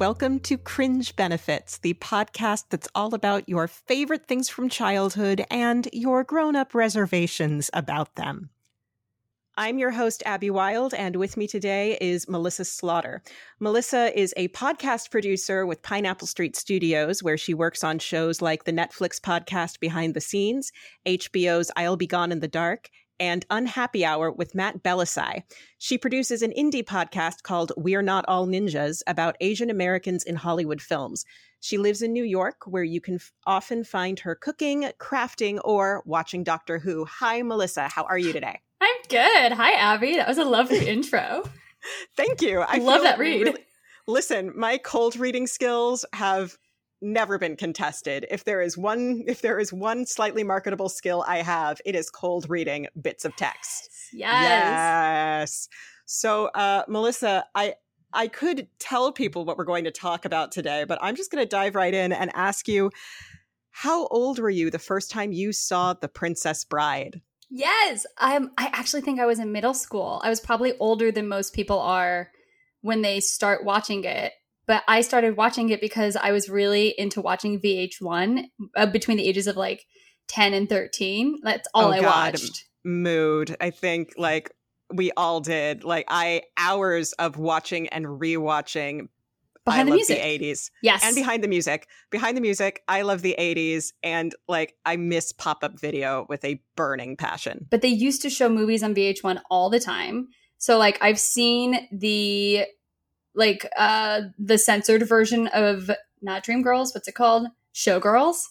Welcome 0.00 0.40
to 0.40 0.56
Cringe 0.56 1.14
Benefits, 1.14 1.76
the 1.76 1.92
podcast 1.92 2.64
that's 2.70 2.88
all 2.94 3.14
about 3.14 3.46
your 3.50 3.68
favorite 3.68 4.26
things 4.26 4.48
from 4.48 4.70
childhood 4.70 5.44
and 5.50 5.86
your 5.92 6.24
grown 6.24 6.56
up 6.56 6.74
reservations 6.74 7.68
about 7.74 8.14
them. 8.14 8.48
I'm 9.58 9.78
your 9.78 9.90
host, 9.90 10.22
Abby 10.24 10.48
Wilde, 10.48 10.94
and 10.94 11.16
with 11.16 11.36
me 11.36 11.46
today 11.46 11.98
is 12.00 12.30
Melissa 12.30 12.64
Slaughter. 12.64 13.22
Melissa 13.58 14.18
is 14.18 14.32
a 14.38 14.48
podcast 14.48 15.10
producer 15.10 15.66
with 15.66 15.82
Pineapple 15.82 16.28
Street 16.28 16.56
Studios, 16.56 17.22
where 17.22 17.36
she 17.36 17.52
works 17.52 17.84
on 17.84 17.98
shows 17.98 18.40
like 18.40 18.64
the 18.64 18.72
Netflix 18.72 19.20
podcast 19.20 19.80
Behind 19.80 20.14
the 20.14 20.20
Scenes, 20.22 20.72
HBO's 21.04 21.70
I'll 21.76 21.98
Be 21.98 22.06
Gone 22.06 22.32
in 22.32 22.40
the 22.40 22.48
Dark, 22.48 22.88
and 23.20 23.46
Unhappy 23.50 24.04
Hour 24.04 24.32
with 24.32 24.54
Matt 24.54 24.82
Bellassai. 24.82 25.44
She 25.78 25.98
produces 25.98 26.42
an 26.42 26.52
indie 26.58 26.82
podcast 26.82 27.42
called 27.44 27.72
We're 27.76 28.02
Not 28.02 28.24
All 28.26 28.48
Ninjas 28.48 29.02
about 29.06 29.36
Asian 29.40 29.70
Americans 29.70 30.24
in 30.24 30.34
Hollywood 30.36 30.80
films. 30.80 31.24
She 31.60 31.76
lives 31.76 32.00
in 32.00 32.12
New 32.12 32.24
York, 32.24 32.62
where 32.66 32.82
you 32.82 33.00
can 33.00 33.16
f- 33.16 33.32
often 33.46 33.84
find 33.84 34.18
her 34.20 34.34
cooking, 34.34 34.90
crafting, 34.98 35.60
or 35.62 36.02
watching 36.06 36.42
Doctor 36.42 36.78
Who. 36.78 37.04
Hi, 37.04 37.42
Melissa. 37.42 37.88
How 37.88 38.04
are 38.04 38.18
you 38.18 38.32
today? 38.32 38.60
I'm 38.80 38.96
good. 39.08 39.52
Hi, 39.52 39.72
Abby. 39.74 40.16
That 40.16 40.26
was 40.26 40.38
a 40.38 40.44
lovely 40.44 40.88
intro. 40.88 41.48
Thank 42.16 42.40
you. 42.40 42.60
I 42.60 42.78
love 42.78 43.02
that 43.02 43.18
read. 43.18 43.42
Really, 43.42 43.66
listen, 44.06 44.52
my 44.56 44.78
cold 44.78 45.16
reading 45.16 45.46
skills 45.46 46.06
have 46.14 46.56
never 47.02 47.38
been 47.38 47.56
contested. 47.56 48.26
If 48.30 48.44
there 48.44 48.60
is 48.60 48.76
one 48.76 49.24
if 49.26 49.42
there 49.42 49.58
is 49.58 49.72
one 49.72 50.06
slightly 50.06 50.44
marketable 50.44 50.88
skill 50.88 51.24
I 51.26 51.38
have, 51.38 51.80
it 51.84 51.94
is 51.94 52.10
cold 52.10 52.46
reading 52.48 52.86
bits 53.00 53.24
of 53.24 53.34
text. 53.36 53.90
Yes. 54.12 54.42
Yes. 54.42 55.68
So 56.06 56.46
uh 56.46 56.84
Melissa, 56.88 57.44
I 57.54 57.74
I 58.12 58.26
could 58.26 58.68
tell 58.78 59.12
people 59.12 59.44
what 59.44 59.56
we're 59.56 59.64
going 59.64 59.84
to 59.84 59.90
talk 59.90 60.24
about 60.24 60.50
today, 60.52 60.84
but 60.84 60.98
I'm 61.00 61.14
just 61.14 61.30
going 61.30 61.44
to 61.44 61.48
dive 61.48 61.76
right 61.76 61.94
in 61.94 62.12
and 62.12 62.30
ask 62.34 62.66
you 62.66 62.90
how 63.70 64.06
old 64.08 64.38
were 64.40 64.50
you 64.50 64.70
the 64.70 64.80
first 64.80 65.10
time 65.10 65.32
you 65.32 65.52
saw 65.52 65.94
The 65.94 66.08
Princess 66.08 66.64
Bride? 66.64 67.20
Yes, 67.48 68.06
I'm 68.18 68.50
I 68.58 68.66
actually 68.72 69.02
think 69.02 69.20
I 69.20 69.26
was 69.26 69.38
in 69.38 69.52
middle 69.52 69.74
school. 69.74 70.20
I 70.24 70.28
was 70.28 70.40
probably 70.40 70.76
older 70.78 71.10
than 71.10 71.28
most 71.28 71.52
people 71.52 71.78
are 71.78 72.30
when 72.80 73.02
they 73.02 73.20
start 73.20 73.64
watching 73.64 74.04
it 74.04 74.32
but 74.70 74.84
I 74.86 75.00
started 75.00 75.36
watching 75.36 75.70
it 75.70 75.80
because 75.80 76.14
I 76.14 76.30
was 76.30 76.48
really 76.48 76.94
into 76.96 77.20
watching 77.20 77.60
VH1 77.60 78.44
uh, 78.76 78.86
between 78.86 79.16
the 79.16 79.26
ages 79.26 79.48
of 79.48 79.56
like 79.56 79.84
10 80.28 80.54
and 80.54 80.68
13. 80.68 81.40
That's 81.42 81.66
all 81.74 81.86
oh, 81.86 81.90
I 81.90 82.00
God. 82.00 82.34
watched. 82.34 82.66
Mood. 82.84 83.56
I 83.60 83.70
think 83.70 84.12
like 84.16 84.52
we 84.94 85.10
all 85.16 85.40
did. 85.40 85.82
Like 85.82 86.04
I 86.06 86.42
hours 86.56 87.12
of 87.14 87.36
watching 87.36 87.88
and 87.88 88.06
rewatching 88.06 89.08
behind 89.64 89.88
I 89.88 89.90
the 89.90 89.96
music. 89.96 90.22
the 90.22 90.38
80s. 90.38 90.70
Yes. 90.84 91.04
And 91.04 91.16
behind 91.16 91.42
the 91.42 91.48
music. 91.48 91.88
Behind 92.12 92.36
the 92.36 92.40
music, 92.40 92.84
I 92.86 93.02
love 93.02 93.22
the 93.22 93.34
80s 93.36 93.90
and 94.04 94.32
like 94.46 94.76
I 94.86 94.94
miss 94.98 95.32
pop-up 95.32 95.80
video 95.80 96.26
with 96.28 96.44
a 96.44 96.62
burning 96.76 97.16
passion. 97.16 97.66
But 97.72 97.82
they 97.82 97.88
used 97.88 98.22
to 98.22 98.30
show 98.30 98.48
movies 98.48 98.84
on 98.84 98.94
VH1 98.94 99.40
all 99.50 99.68
the 99.68 99.80
time. 99.80 100.28
So 100.58 100.78
like 100.78 100.96
I've 101.00 101.18
seen 101.18 101.88
the 101.90 102.66
like 103.34 103.68
uh 103.76 104.22
the 104.38 104.58
censored 104.58 105.06
version 105.06 105.46
of 105.48 105.90
not 106.22 106.42
Dream 106.42 106.62
Girls, 106.62 106.94
what's 106.94 107.08
it 107.08 107.14
called? 107.14 107.48
Showgirls. 107.74 108.42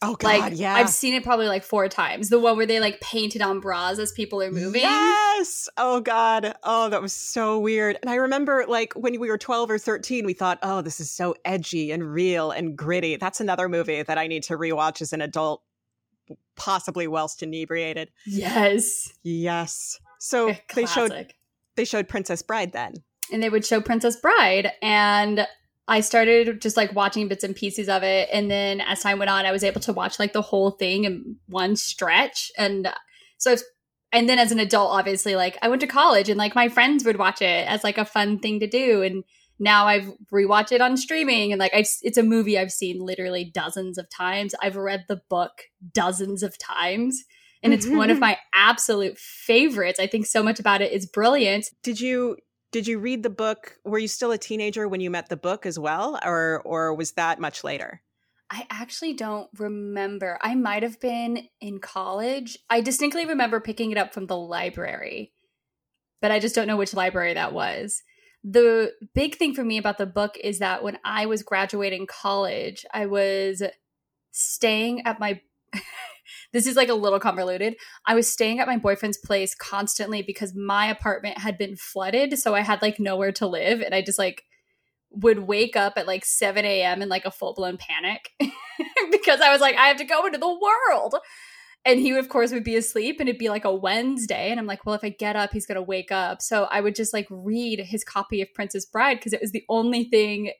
Oh 0.00 0.14
god, 0.14 0.38
like, 0.38 0.52
yeah. 0.54 0.74
I've 0.74 0.90
seen 0.90 1.14
it 1.14 1.24
probably 1.24 1.48
like 1.48 1.64
four 1.64 1.88
times. 1.88 2.28
The 2.28 2.38
one 2.38 2.56
where 2.56 2.66
they 2.66 2.78
like 2.78 3.00
painted 3.00 3.42
on 3.42 3.58
bras 3.58 3.98
as 3.98 4.12
people 4.12 4.40
are 4.40 4.52
moving. 4.52 4.82
Yes. 4.82 5.68
Oh 5.76 6.00
god. 6.00 6.54
Oh, 6.62 6.88
that 6.88 7.02
was 7.02 7.12
so 7.12 7.58
weird. 7.58 7.98
And 8.00 8.08
I 8.08 8.14
remember 8.14 8.64
like 8.68 8.92
when 8.94 9.18
we 9.18 9.28
were 9.28 9.38
12 9.38 9.72
or 9.72 9.78
13, 9.78 10.24
we 10.24 10.34
thought, 10.34 10.60
"Oh, 10.62 10.82
this 10.82 11.00
is 11.00 11.10
so 11.10 11.34
edgy 11.44 11.90
and 11.90 12.12
real 12.12 12.52
and 12.52 12.76
gritty." 12.76 13.16
That's 13.16 13.40
another 13.40 13.68
movie 13.68 14.02
that 14.02 14.18
I 14.18 14.28
need 14.28 14.44
to 14.44 14.56
rewatch 14.56 15.02
as 15.02 15.12
an 15.12 15.20
adult, 15.20 15.62
possibly 16.54 17.08
whilst 17.08 17.42
inebriated. 17.42 18.12
Yes. 18.24 19.12
Yes. 19.24 19.98
So 20.20 20.54
they 20.76 20.86
showed 20.86 21.32
they 21.74 21.84
showed 21.84 22.08
Princess 22.08 22.42
Bride 22.42 22.70
then 22.70 22.94
and 23.32 23.42
they 23.42 23.50
would 23.50 23.64
show 23.64 23.80
Princess 23.80 24.16
Bride. 24.16 24.72
And 24.82 25.46
I 25.88 26.00
started 26.00 26.60
just 26.60 26.76
like 26.76 26.94
watching 26.94 27.28
bits 27.28 27.44
and 27.44 27.56
pieces 27.56 27.88
of 27.88 28.02
it. 28.02 28.28
And 28.32 28.50
then 28.50 28.80
as 28.82 29.00
time 29.00 29.18
went 29.18 29.30
on 29.30 29.46
I 29.46 29.52
was 29.52 29.64
able 29.64 29.80
to 29.82 29.92
watch 29.92 30.18
like 30.18 30.34
the 30.34 30.42
whole 30.42 30.72
thing 30.72 31.04
in 31.04 31.36
one 31.48 31.76
stretch. 31.76 32.52
And 32.58 32.92
so 33.38 33.56
and 34.12 34.28
then 34.28 34.38
as 34.38 34.52
an 34.52 34.58
adult 34.58 34.90
obviously 34.90 35.34
like 35.34 35.56
I 35.62 35.68
went 35.68 35.80
to 35.80 35.86
college 35.86 36.28
and 36.28 36.38
like 36.38 36.54
my 36.54 36.68
friends 36.68 37.04
would 37.04 37.18
watch 37.18 37.40
it 37.40 37.66
as 37.66 37.82
like 37.82 37.98
a 37.98 38.04
fun 38.04 38.38
thing 38.38 38.60
to 38.60 38.66
do. 38.66 39.02
And 39.02 39.24
now 39.58 39.86
I've 39.86 40.12
rewatched 40.32 40.72
it 40.72 40.80
on 40.80 40.96
streaming. 40.96 41.52
And 41.52 41.58
like 41.58 41.74
I, 41.74 41.84
it's 42.02 42.18
a 42.18 42.22
movie 42.22 42.58
I've 42.58 42.70
seen 42.70 43.00
literally 43.00 43.44
dozens 43.44 43.98
of 43.98 44.08
times. 44.10 44.54
I've 44.62 44.76
read 44.76 45.06
the 45.08 45.22
book 45.28 45.62
dozens 45.94 46.42
of 46.42 46.58
times. 46.58 47.24
And 47.60 47.74
it's 47.74 47.88
one 47.88 48.08
of 48.08 48.16
mm-hmm. 48.16 48.20
my 48.20 48.38
absolute 48.54 49.18
favorites. 49.18 49.98
I 49.98 50.06
think 50.06 50.26
so 50.26 50.44
much 50.44 50.60
about 50.60 50.80
it 50.80 50.92
is 50.92 51.06
brilliant. 51.06 51.66
Did 51.82 52.00
you 52.00 52.36
did 52.72 52.86
you 52.86 52.98
read 52.98 53.22
the 53.22 53.30
book 53.30 53.78
were 53.84 53.98
you 53.98 54.08
still 54.08 54.32
a 54.32 54.38
teenager 54.38 54.88
when 54.88 55.00
you 55.00 55.10
met 55.10 55.28
the 55.28 55.36
book 55.36 55.66
as 55.66 55.78
well 55.78 56.18
or 56.24 56.62
or 56.64 56.94
was 56.94 57.12
that 57.12 57.40
much 57.40 57.64
later? 57.64 58.02
I 58.50 58.66
actually 58.70 59.12
don't 59.12 59.50
remember. 59.58 60.38
I 60.40 60.54
might 60.54 60.82
have 60.82 61.00
been 61.00 61.48
in 61.60 61.80
college. 61.80 62.58
I 62.70 62.80
distinctly 62.80 63.26
remember 63.26 63.60
picking 63.60 63.90
it 63.90 63.98
up 63.98 64.14
from 64.14 64.26
the 64.26 64.38
library 64.38 65.32
but 66.20 66.30
i 66.30 66.38
just 66.38 66.54
don't 66.54 66.66
know 66.66 66.76
which 66.76 66.94
library 66.94 67.34
that 67.34 67.52
was. 67.52 68.02
The 68.44 68.92
big 69.14 69.34
thing 69.34 69.52
for 69.52 69.64
me 69.64 69.78
about 69.78 69.98
the 69.98 70.06
book 70.06 70.36
is 70.42 70.60
that 70.60 70.82
when 70.82 70.98
i 71.04 71.26
was 71.26 71.42
graduating 71.42 72.06
college 72.06 72.86
i 72.92 73.06
was 73.06 73.62
staying 74.30 75.04
at 75.06 75.20
my 75.20 75.40
this 76.52 76.66
is 76.66 76.76
like 76.76 76.88
a 76.88 76.94
little 76.94 77.20
convoluted. 77.20 77.76
I 78.06 78.14
was 78.14 78.30
staying 78.30 78.60
at 78.60 78.66
my 78.66 78.78
boyfriend's 78.78 79.18
place 79.18 79.54
constantly 79.54 80.22
because 80.22 80.54
my 80.54 80.86
apartment 80.86 81.38
had 81.38 81.58
been 81.58 81.76
flooded. 81.76 82.38
So 82.38 82.54
I 82.54 82.60
had 82.60 82.82
like 82.82 82.98
nowhere 82.98 83.32
to 83.32 83.46
live. 83.46 83.80
And 83.80 83.94
I 83.94 84.02
just 84.02 84.18
like 84.18 84.44
would 85.10 85.40
wake 85.40 85.76
up 85.76 85.94
at 85.96 86.06
like 86.06 86.24
7 86.24 86.64
a.m. 86.64 87.02
in 87.02 87.08
like 87.08 87.24
a 87.24 87.30
full 87.30 87.54
blown 87.54 87.76
panic 87.76 88.30
because 89.10 89.40
I 89.40 89.50
was 89.52 89.60
like, 89.60 89.76
I 89.76 89.88
have 89.88 89.98
to 89.98 90.04
go 90.04 90.26
into 90.26 90.38
the 90.38 90.48
world. 90.48 91.16
And 91.84 92.00
he, 92.00 92.10
of 92.16 92.28
course, 92.28 92.52
would 92.52 92.64
be 92.64 92.76
asleep 92.76 93.16
and 93.20 93.28
it'd 93.28 93.38
be 93.38 93.48
like 93.48 93.64
a 93.64 93.74
Wednesday. 93.74 94.50
And 94.50 94.58
I'm 94.58 94.66
like, 94.66 94.84
well, 94.84 94.94
if 94.94 95.04
I 95.04 95.10
get 95.10 95.36
up, 95.36 95.52
he's 95.52 95.66
going 95.66 95.76
to 95.76 95.82
wake 95.82 96.10
up. 96.10 96.42
So 96.42 96.64
I 96.64 96.80
would 96.80 96.94
just 96.94 97.12
like 97.12 97.26
read 97.30 97.80
his 97.80 98.04
copy 98.04 98.42
of 98.42 98.52
Princess 98.52 98.84
Bride 98.84 99.18
because 99.18 99.32
it 99.32 99.40
was 99.40 99.52
the 99.52 99.64
only 99.68 100.04
thing 100.04 100.50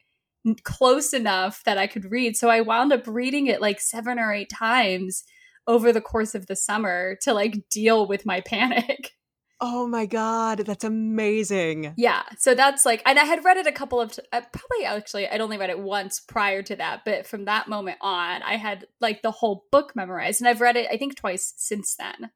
close 0.62 1.12
enough 1.12 1.62
that 1.65 1.76
I 1.76 1.87
could 1.87 2.10
read. 2.10 2.37
So 2.37 2.49
I 2.49 2.60
wound 2.60 2.93
up 2.93 3.06
reading 3.06 3.47
it 3.49 3.60
like 3.60 3.81
seven 3.81 4.19
or 4.19 4.32
eight 4.32 4.49
times 4.49 5.25
over 5.68 5.92
the 5.92 6.00
course 6.00 6.34
of 6.34 6.46
the 6.46 6.56
summer 6.56 7.16
to 7.22 7.32
like 7.32 7.68
deal 7.68 8.08
with 8.08 8.26
my 8.26 8.40
panic. 8.40 9.12
Oh 9.60 9.88
my 9.88 10.06
god, 10.06 10.58
that's 10.58 10.84
amazing. 10.84 11.92
Yeah, 11.96 12.22
so 12.38 12.54
that's 12.54 12.86
like, 12.86 13.02
and 13.04 13.18
I 13.18 13.24
had 13.24 13.44
read 13.44 13.56
it 13.56 13.66
a 13.66 13.72
couple 13.72 14.00
of, 14.00 14.12
t- 14.12 14.22
uh, 14.32 14.42
probably 14.52 14.84
actually, 14.86 15.26
I'd 15.26 15.40
only 15.40 15.58
read 15.58 15.70
it 15.70 15.81
once 15.81 16.20
prior 16.20 16.62
to 16.62 16.76
that, 16.76 17.00
but 17.04 17.26
from 17.26 17.46
that 17.46 17.66
moment 17.66 17.98
on, 18.00 18.40
I 18.44 18.54
had 18.54 18.87
like 19.00 19.22
the 19.22 19.32
whole 19.32 19.66
book 19.72 19.96
memorized, 19.96 20.40
and 20.40 20.48
I've 20.48 20.60
read 20.60 20.76
it, 20.76 20.87
I 20.93 20.96
think, 20.96 21.16
twice 21.16 21.54
since 21.56 21.96
then. 21.96 22.31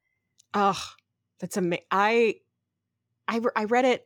Oh, 0.53 0.83
that's 1.39 1.57
amazing. 1.57 1.85
I, 1.93 2.39
I, 3.29 3.41
I 3.55 3.65
read 3.67 3.85
it. 3.85 4.05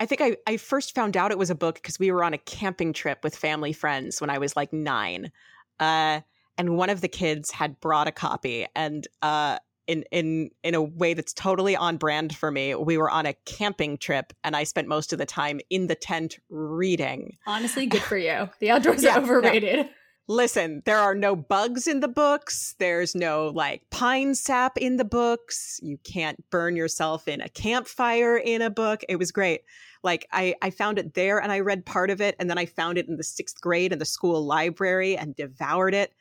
I 0.00 0.06
think 0.06 0.20
I, 0.20 0.36
I 0.48 0.56
first 0.56 0.96
found 0.96 1.16
out 1.16 1.30
it 1.30 1.38
was 1.38 1.50
a 1.50 1.54
book 1.54 1.76
because 1.76 2.00
we 2.00 2.10
were 2.10 2.24
on 2.24 2.34
a 2.34 2.38
camping 2.38 2.92
trip 2.92 3.22
with 3.22 3.36
family 3.36 3.72
friends 3.72 4.20
when 4.20 4.30
I 4.30 4.38
was 4.38 4.56
like 4.56 4.72
nine. 4.72 5.30
Uh, 5.78 6.22
and 6.58 6.76
one 6.76 6.90
of 6.90 7.00
the 7.00 7.08
kids 7.08 7.50
had 7.50 7.80
brought 7.80 8.08
a 8.08 8.12
copy. 8.12 8.66
And 8.74 9.06
uh 9.22 9.58
in 9.86 10.04
in 10.12 10.50
in 10.62 10.74
a 10.74 10.82
way 10.82 11.14
that's 11.14 11.32
totally 11.32 11.74
on 11.74 11.96
brand 11.96 12.36
for 12.36 12.50
me 12.50 12.74
we 12.76 12.96
were 12.96 13.10
on 13.10 13.26
a 13.26 13.34
camping 13.44 13.98
trip 13.98 14.32
and 14.44 14.54
i 14.54 14.62
spent 14.62 14.86
most 14.86 15.12
of 15.12 15.18
the 15.18 15.26
time 15.26 15.58
in 15.68 15.88
the 15.88 15.96
tent 15.96 16.38
reading. 16.48 17.36
Honestly 17.46 17.86
good 17.86 18.02
for 18.02 18.16
you. 18.16 18.48
The 18.60 18.70
outdoors 18.70 19.02
yeah, 19.02 19.16
are 19.16 19.22
overrated. 19.22 19.86
no. 19.86 19.88
Listen, 20.30 20.80
there 20.84 21.00
are 21.00 21.16
no 21.16 21.34
bugs 21.34 21.88
in 21.88 21.98
the 21.98 22.06
books. 22.06 22.76
There's 22.78 23.16
no 23.16 23.48
like 23.48 23.82
pine 23.90 24.36
sap 24.36 24.78
in 24.78 24.96
the 24.96 25.04
books. 25.04 25.80
You 25.82 25.98
can't 26.04 26.48
burn 26.50 26.76
yourself 26.76 27.26
in 27.26 27.40
a 27.40 27.48
campfire 27.48 28.36
in 28.36 28.62
a 28.62 28.70
book. 28.70 29.00
It 29.08 29.16
was 29.16 29.32
great. 29.32 29.62
Like 30.04 30.28
I, 30.30 30.54
I 30.62 30.70
found 30.70 31.00
it 31.00 31.14
there 31.14 31.40
and 31.40 31.50
I 31.50 31.58
read 31.58 31.84
part 31.84 32.10
of 32.10 32.20
it. 32.20 32.36
And 32.38 32.48
then 32.48 32.58
I 32.58 32.66
found 32.66 32.96
it 32.96 33.08
in 33.08 33.16
the 33.16 33.24
sixth 33.24 33.60
grade 33.60 33.92
in 33.92 33.98
the 33.98 34.04
school 34.04 34.46
library 34.46 35.16
and 35.16 35.34
devoured 35.34 35.94
it. 35.94 36.12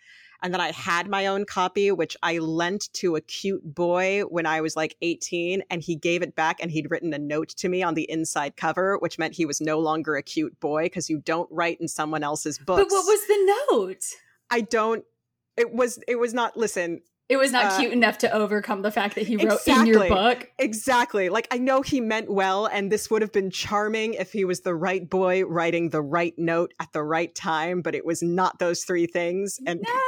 And 0.42 0.54
then 0.54 0.62
I 0.62 0.72
had 0.72 1.10
my 1.10 1.28
own 1.28 1.46
copy, 1.46 1.92
which 1.92 2.16
I 2.24 2.38
lent 2.38 2.92
to 2.94 3.16
a 3.16 3.22
cute 3.22 3.62
boy 3.64 4.22
when 4.30 4.46
I 4.46 4.62
was 4.62 4.76
like 4.76 4.96
18. 5.02 5.64
And 5.70 5.82
he 5.82 5.96
gave 5.96 6.22
it 6.22 6.36
back 6.36 6.60
and 6.62 6.72
he'd 6.72 6.90
written 6.90 7.14
a 7.14 7.20
note 7.20 7.50
to 7.50 7.70
me 7.70 7.84
on 7.84 7.94
the 7.94 8.10
inside 8.10 8.56
cover, 8.56 8.98
which 9.00 9.20
meant 9.20 9.36
he 9.36 9.46
was 9.46 9.60
no 9.60 9.80
longer 9.80 10.16
a 10.16 10.24
cute 10.24 10.60
boy 10.60 10.84
because 10.84 11.10
you 11.10 11.20
don't 11.20 11.50
write 11.52 11.80
in 11.82 11.88
someone 11.88 12.24
else's 12.24 12.58
books. 12.58 12.84
But 12.84 12.92
what 12.92 13.06
was 13.06 13.28
the 13.28 13.56
note? 13.72 14.04
I 14.50 14.62
don't, 14.62 15.04
it 15.58 15.74
was, 15.74 16.00
it 16.08 16.16
was 16.16 16.34
not, 16.34 16.56
listen, 16.56 17.02
It 17.30 17.38
was 17.38 17.52
not 17.52 17.66
uh, 17.66 17.78
cute 17.78 17.94
enough 17.94 18.18
to 18.20 18.32
overcome 18.32 18.82
the 18.82 18.90
fact 18.90 19.14
that 19.14 19.28
he 19.28 19.36
wrote 19.36 19.60
exactly, 19.60 19.82
in 19.82 19.86
your 19.88 20.08
book. 20.08 20.50
Exactly. 20.58 21.30
Like 21.30 21.48
I 21.52 21.60
know 21.60 21.84
he 21.84 22.02
meant 22.02 22.32
well, 22.32 22.66
and 22.66 22.92
this 22.92 23.12
would 23.12 23.22
have 23.22 23.32
been 23.32 23.52
charming 23.52 24.16
if 24.16 24.32
he 24.32 24.46
was 24.46 24.62
the 24.62 24.74
right 24.74 25.08
boy 25.08 25.46
writing 25.46 25.90
the 25.90 26.02
right 26.02 26.34
note 26.40 26.74
at 26.80 26.92
the 26.92 27.04
right 27.04 27.34
time, 27.36 27.84
but 27.84 27.94
it 27.94 28.04
was 28.04 28.24
not 28.24 28.58
those 28.58 28.84
three 28.84 29.06
things. 29.06 29.60
And 29.68 29.80
no. 29.82 30.00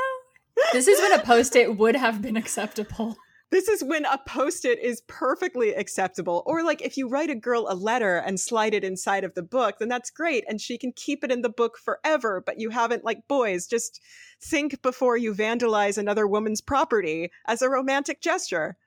This 0.74 0.88
is 0.88 1.00
when 1.02 1.20
a 1.20 1.24
post-it 1.24 1.78
would 1.78 1.96
have 1.96 2.22
been 2.22 2.38
acceptable. 2.38 3.18
This 3.52 3.68
is 3.68 3.84
when 3.84 4.06
a 4.06 4.18
post 4.26 4.64
it 4.64 4.80
is 4.80 5.02
perfectly 5.08 5.74
acceptable. 5.74 6.42
Or, 6.46 6.64
like, 6.64 6.82
if 6.82 6.96
you 6.96 7.10
write 7.10 7.30
a 7.30 7.36
girl 7.36 7.68
a 7.70 7.76
letter 7.76 8.16
and 8.16 8.40
slide 8.40 8.74
it 8.74 8.86
inside 8.86 9.26
of 9.26 9.34
the 9.34 9.44
book, 9.44 9.76
then 9.80 9.90
that's 9.90 10.10
great. 10.10 10.46
And 10.48 10.62
she 10.62 10.78
can 10.78 10.94
keep 10.94 11.22
it 11.22 11.32
in 11.34 11.42
the 11.42 11.50
book 11.50 11.78
forever. 11.78 12.42
But 12.46 12.62
you 12.62 12.70
haven't, 12.70 13.04
like, 13.04 13.28
boys, 13.28 13.68
just 13.68 14.02
think 14.42 14.82
before 14.82 15.18
you 15.18 15.34
vandalize 15.34 15.98
another 15.98 16.26
woman's 16.26 16.62
property 16.62 17.30
as 17.46 17.62
a 17.62 17.70
romantic 17.70 18.22
gesture. 18.22 18.78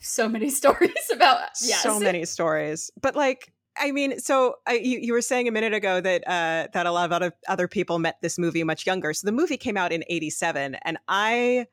So 0.00 0.26
many 0.26 0.48
stories 0.60 1.10
about, 1.12 1.40
yes. 1.62 1.82
So 1.82 2.00
many 2.00 2.24
stories. 2.24 2.90
But, 2.98 3.14
like, 3.14 3.52
I 3.76 3.92
mean, 3.92 4.18
so 4.18 4.56
you, 4.70 4.98
you, 4.98 5.12
were 5.12 5.22
saying 5.22 5.48
a 5.48 5.52
minute 5.52 5.72
ago 5.72 6.00
that 6.00 6.26
uh, 6.26 6.68
that 6.72 6.86
a 6.86 6.92
lot 6.92 7.06
of 7.06 7.12
other 7.12 7.32
other 7.48 7.68
people 7.68 7.98
met 7.98 8.16
this 8.20 8.38
movie 8.38 8.64
much 8.64 8.86
younger. 8.86 9.14
So 9.14 9.26
the 9.26 9.32
movie 9.32 9.56
came 9.56 9.76
out 9.76 9.92
in 9.92 10.04
'87, 10.08 10.76
and 10.84 10.98
I 11.08 11.66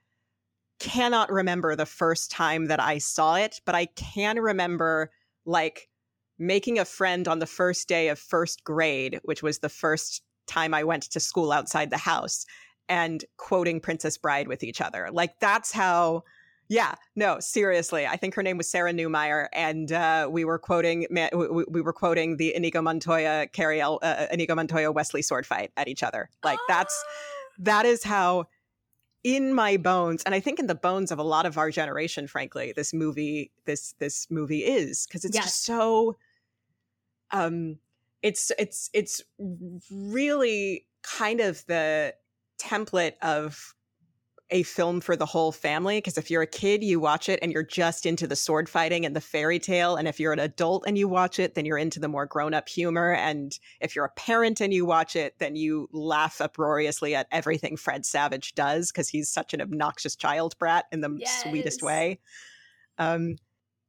cannot 0.79 1.31
remember 1.31 1.75
the 1.75 1.85
first 1.85 2.31
time 2.31 2.67
that 2.67 2.79
I 2.79 2.99
saw 2.99 3.35
it, 3.35 3.59
but 3.65 3.75
I 3.75 3.85
can 3.85 4.39
remember 4.39 5.11
like 5.45 5.89
making 6.37 6.79
a 6.79 6.85
friend 6.85 7.27
on 7.27 7.39
the 7.39 7.45
first 7.45 7.89
day 7.89 8.07
of 8.07 8.17
first 8.17 8.63
grade, 8.63 9.19
which 9.23 9.43
was 9.43 9.59
the 9.59 9.69
first 9.69 10.23
time 10.47 10.73
I 10.73 10.85
went 10.85 11.03
to 11.03 11.19
school 11.19 11.51
outside 11.51 11.89
the 11.89 11.97
house, 11.97 12.45
and 12.87 13.25
quoting 13.37 13.81
Princess 13.81 14.17
Bride 14.17 14.47
with 14.47 14.63
each 14.63 14.79
other. 14.81 15.09
Like 15.11 15.39
that's 15.39 15.71
how. 15.71 16.23
Yeah, 16.69 16.93
no, 17.15 17.39
seriously. 17.39 18.05
I 18.05 18.15
think 18.15 18.35
her 18.35 18.43
name 18.43 18.57
was 18.57 18.69
Sarah 18.69 18.93
Newmeyer, 18.93 19.47
and 19.53 19.91
uh, 19.91 20.29
we 20.31 20.45
were 20.45 20.59
quoting 20.59 21.07
we, 21.09 21.65
we, 21.67 21.81
were 21.81 21.93
quoting 21.93 22.37
the 22.37 22.53
Inigo 22.55 22.83
Montoya 22.83 23.47
Cary 23.51 23.81
uh, 23.81 23.93
uh, 23.93 24.27
Inigo 24.31 24.53
Montoya 24.53 24.91
Westley 24.91 25.23
sword 25.23 25.47
fight 25.47 25.71
at 25.77 25.87
each 25.87 26.03
other. 26.03 26.29
Like 26.43 26.59
that's 26.67 27.03
that 27.57 27.87
is 27.87 28.03
how 28.03 28.45
in 29.23 29.53
my 29.53 29.75
bones 29.75 30.23
and 30.23 30.33
i 30.33 30.39
think 30.39 30.59
in 30.59 30.67
the 30.67 30.75
bones 30.75 31.11
of 31.11 31.19
a 31.19 31.23
lot 31.23 31.45
of 31.45 31.57
our 31.57 31.69
generation 31.69 32.25
frankly 32.25 32.71
this 32.73 32.93
movie 32.93 33.51
this 33.65 33.93
this 33.99 34.27
movie 34.29 34.59
is 34.59 35.05
because 35.05 35.25
it's 35.25 35.35
yes. 35.35 35.43
just 35.43 35.65
so 35.65 36.15
um 37.31 37.77
it's 38.21 38.49
it's 38.57 38.89
it's 38.93 39.21
really 39.91 40.85
kind 41.03 41.41
of 41.41 41.65
the 41.65 42.13
template 42.61 43.13
of 43.21 43.75
a 44.51 44.63
film 44.63 44.99
for 44.99 45.15
the 45.15 45.25
whole 45.25 45.51
family 45.51 45.97
because 45.97 46.17
if 46.17 46.31
you're 46.31 46.41
a 46.41 46.47
kid 46.47 46.83
you 46.83 46.99
watch 46.99 47.29
it 47.29 47.39
and 47.41 47.51
you're 47.51 47.63
just 47.63 48.05
into 48.05 48.25
the 48.25 48.35
sword 48.35 48.67
fighting 48.67 49.05
and 49.05 49.15
the 49.15 49.21
fairy 49.21 49.59
tale 49.59 49.95
and 49.95 50.07
if 50.07 50.19
you're 50.19 50.33
an 50.33 50.39
adult 50.39 50.83
and 50.87 50.97
you 50.97 51.07
watch 51.07 51.39
it 51.39 51.55
then 51.55 51.65
you're 51.65 51.77
into 51.77 51.99
the 51.99 52.07
more 52.07 52.25
grown-up 52.25 52.67
humor 52.67 53.13
and 53.13 53.59
if 53.79 53.95
you're 53.95 54.05
a 54.05 54.09
parent 54.09 54.59
and 54.59 54.73
you 54.73 54.85
watch 54.85 55.15
it 55.15 55.35
then 55.39 55.55
you 55.55 55.87
laugh 55.91 56.41
uproariously 56.41 57.13
at 57.13 57.27
everything 57.31 57.77
Fred 57.77 58.05
Savage 58.05 58.55
does 58.55 58.91
because 58.91 59.09
he's 59.09 59.29
such 59.29 59.53
an 59.53 59.61
obnoxious 59.61 60.15
child 60.15 60.57
brat 60.57 60.85
in 60.91 61.01
the 61.01 61.15
yes. 61.19 61.43
sweetest 61.43 61.83
way 61.83 62.19
um 62.97 63.35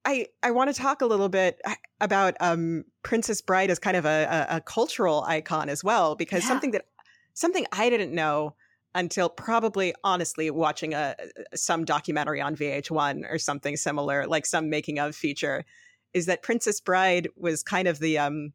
I, 0.02 0.28
I 0.42 0.50
want 0.52 0.74
to 0.74 0.80
talk 0.80 1.02
a 1.02 1.06
little 1.06 1.28
bit 1.28 1.60
uh, 1.64 1.74
about 2.00 2.34
um, 2.40 2.84
Princess 3.02 3.42
Bride 3.42 3.70
as 3.70 3.78
kind 3.78 3.98
of 3.98 4.06
a, 4.06 4.46
a, 4.48 4.56
a 4.56 4.60
cultural 4.62 5.24
icon 5.26 5.68
as 5.68 5.84
well, 5.84 6.14
because 6.14 6.42
yeah. 6.42 6.48
something 6.48 6.70
that 6.70 6.86
something 7.34 7.66
I 7.70 7.90
didn't 7.90 8.14
know 8.14 8.54
until 8.94 9.28
probably 9.28 9.94
honestly 10.02 10.50
watching 10.50 10.94
a 10.94 11.14
some 11.54 11.84
documentary 11.84 12.40
on 12.40 12.56
VH1 12.56 13.30
or 13.30 13.38
something 13.38 13.76
similar, 13.76 14.26
like 14.26 14.46
some 14.46 14.68
making 14.68 14.98
of 14.98 15.14
feature, 15.14 15.64
is 16.12 16.26
that 16.26 16.42
Princess 16.42 16.80
Bride 16.80 17.28
was 17.36 17.62
kind 17.62 17.88
of 17.88 17.98
the 17.98 18.18
um 18.18 18.52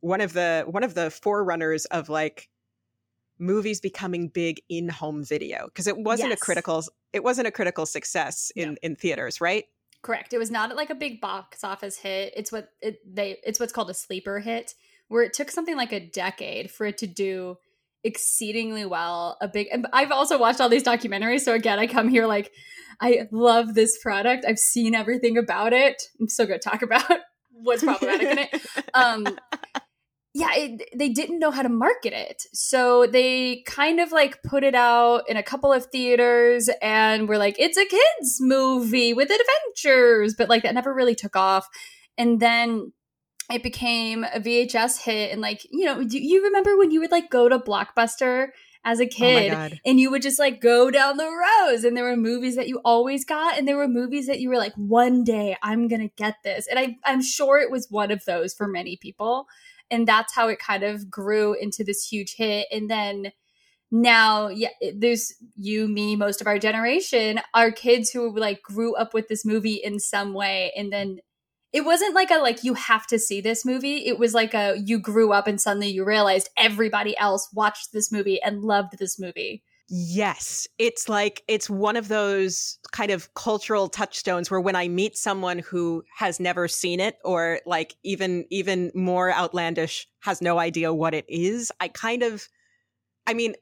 one 0.00 0.20
of 0.20 0.32
the 0.32 0.64
one 0.68 0.84
of 0.84 0.94
the 0.94 1.10
forerunners 1.10 1.84
of 1.86 2.08
like 2.08 2.48
movies 3.38 3.80
becoming 3.80 4.28
big 4.28 4.60
in 4.68 4.88
home 4.88 5.24
video 5.24 5.66
because 5.66 5.86
it 5.86 5.96
wasn't 5.96 6.30
yes. 6.30 6.38
a 6.38 6.44
critical 6.44 6.84
it 7.12 7.22
wasn't 7.22 7.46
a 7.46 7.52
critical 7.52 7.86
success 7.86 8.52
in 8.54 8.76
in 8.82 8.96
theaters, 8.96 9.40
right? 9.40 9.64
Correct. 10.02 10.32
It 10.32 10.38
was 10.38 10.50
not 10.50 10.74
like 10.76 10.90
a 10.90 10.94
big 10.94 11.20
box 11.20 11.64
office 11.64 11.98
hit. 11.98 12.32
It's 12.36 12.52
what 12.52 12.70
it, 12.80 13.00
they 13.04 13.38
it's 13.42 13.58
what's 13.58 13.72
called 13.72 13.90
a 13.90 13.94
sleeper 13.94 14.38
hit, 14.38 14.74
where 15.08 15.22
it 15.22 15.32
took 15.32 15.50
something 15.50 15.76
like 15.76 15.92
a 15.92 16.00
decade 16.00 16.70
for 16.70 16.86
it 16.86 16.98
to 16.98 17.06
do 17.06 17.58
exceedingly 18.04 18.86
well. 18.86 19.36
A 19.40 19.48
big, 19.48 19.68
I've 19.92 20.12
also 20.12 20.38
watched 20.38 20.60
all 20.60 20.68
these 20.68 20.84
documentaries. 20.84 21.40
So 21.40 21.54
again, 21.54 21.78
I 21.78 21.86
come 21.86 22.08
here 22.08 22.26
like, 22.26 22.52
I 23.00 23.28
love 23.30 23.74
this 23.74 23.98
product. 24.02 24.44
I've 24.46 24.58
seen 24.58 24.94
everything 24.94 25.38
about 25.38 25.72
it. 25.72 26.02
I'm 26.20 26.28
still 26.28 26.46
going 26.46 26.60
to 26.60 26.68
talk 26.68 26.82
about 26.82 27.20
what's 27.50 27.82
problematic 27.82 28.28
in 28.28 28.38
it. 28.38 28.66
Um, 28.94 29.26
yeah, 30.34 30.50
it, 30.54 30.88
they 30.96 31.08
didn't 31.08 31.38
know 31.38 31.50
how 31.50 31.62
to 31.62 31.68
market 31.68 32.12
it. 32.12 32.44
So 32.52 33.06
they 33.06 33.62
kind 33.66 33.98
of 33.98 34.12
like 34.12 34.42
put 34.42 34.62
it 34.62 34.74
out 34.74 35.28
in 35.28 35.36
a 35.36 35.42
couple 35.42 35.72
of 35.72 35.86
theaters 35.86 36.68
and 36.80 37.28
we're 37.28 37.38
like, 37.38 37.56
it's 37.58 37.76
a 37.76 37.84
kids 37.84 38.38
movie 38.40 39.14
with 39.14 39.30
adventures, 39.30 40.34
but 40.36 40.48
like 40.48 40.62
that 40.62 40.74
never 40.74 40.94
really 40.94 41.14
took 41.14 41.34
off. 41.34 41.66
And 42.16 42.40
then 42.40 42.92
it 43.50 43.62
became 43.62 44.24
a 44.24 44.40
VHS 44.40 45.02
hit. 45.02 45.32
And 45.32 45.40
like, 45.40 45.66
you 45.70 45.84
know, 45.84 46.04
do 46.04 46.18
you 46.18 46.44
remember 46.44 46.76
when 46.76 46.90
you 46.90 47.00
would 47.00 47.10
like 47.10 47.30
go 47.30 47.48
to 47.48 47.58
Blockbuster 47.58 48.48
as 48.84 49.00
a 49.00 49.04
oh 49.04 49.08
kid 49.08 49.52
oh 49.52 49.68
and 49.84 49.98
you 49.98 50.10
would 50.10 50.22
just 50.22 50.38
like 50.38 50.60
go 50.60 50.90
down 50.90 51.16
the 51.16 51.24
rows 51.24 51.84
and 51.84 51.96
there 51.96 52.04
were 52.04 52.16
movies 52.16 52.56
that 52.56 52.68
you 52.68 52.80
always 52.84 53.24
got 53.24 53.58
and 53.58 53.66
there 53.66 53.76
were 53.76 53.88
movies 53.88 54.26
that 54.26 54.40
you 54.40 54.48
were 54.48 54.58
like, 54.58 54.74
one 54.76 55.24
day 55.24 55.56
I'm 55.62 55.88
going 55.88 56.02
to 56.02 56.14
get 56.16 56.36
this. 56.44 56.66
And 56.66 56.78
I, 56.78 56.96
I'm 57.04 57.22
sure 57.22 57.58
it 57.58 57.70
was 57.70 57.90
one 57.90 58.10
of 58.10 58.24
those 58.26 58.54
for 58.54 58.68
many 58.68 58.96
people. 58.96 59.46
And 59.90 60.06
that's 60.06 60.34
how 60.34 60.48
it 60.48 60.58
kind 60.58 60.82
of 60.82 61.10
grew 61.10 61.54
into 61.54 61.82
this 61.82 62.06
huge 62.06 62.34
hit. 62.36 62.68
And 62.70 62.90
then 62.90 63.32
now 63.90 64.48
yeah 64.48 64.68
there's 64.94 65.32
you 65.56 65.88
me 65.88 66.14
most 66.14 66.42
of 66.42 66.46
our 66.46 66.58
generation 66.58 67.40
our 67.54 67.70
kids 67.70 68.10
who 68.10 68.36
like 68.36 68.60
grew 68.60 68.94
up 68.94 69.14
with 69.14 69.28
this 69.28 69.46
movie 69.46 69.80
in 69.82 69.98
some 69.98 70.34
way 70.34 70.70
and 70.76 70.92
then 70.92 71.18
it 71.72 71.84
wasn't 71.84 72.14
like 72.14 72.30
a 72.30 72.36
like 72.36 72.64
you 72.64 72.74
have 72.74 73.06
to 73.08 73.18
see 73.18 73.40
this 73.40 73.64
movie. 73.64 74.06
It 74.06 74.18
was 74.18 74.34
like 74.34 74.54
a 74.54 74.76
you 74.84 74.98
grew 74.98 75.32
up 75.32 75.46
and 75.46 75.60
suddenly 75.60 75.88
you 75.88 76.04
realized 76.04 76.48
everybody 76.56 77.16
else 77.18 77.48
watched 77.52 77.92
this 77.92 78.10
movie 78.10 78.40
and 78.42 78.62
loved 78.62 78.98
this 78.98 79.18
movie. 79.18 79.62
Yes, 79.90 80.68
it's 80.78 81.08
like 81.08 81.42
it's 81.48 81.70
one 81.70 81.96
of 81.96 82.08
those 82.08 82.78
kind 82.92 83.10
of 83.10 83.32
cultural 83.34 83.88
touchstones 83.88 84.50
where 84.50 84.60
when 84.60 84.76
I 84.76 84.88
meet 84.88 85.16
someone 85.16 85.60
who 85.60 86.04
has 86.16 86.38
never 86.38 86.68
seen 86.68 87.00
it 87.00 87.16
or 87.24 87.60
like 87.64 87.94
even 88.02 88.44
even 88.50 88.90
more 88.94 89.32
outlandish 89.32 90.06
has 90.20 90.42
no 90.42 90.58
idea 90.58 90.92
what 90.92 91.14
it 91.14 91.24
is, 91.28 91.72
I 91.80 91.88
kind 91.88 92.22
of 92.22 92.48
I 93.26 93.34
mean, 93.34 93.54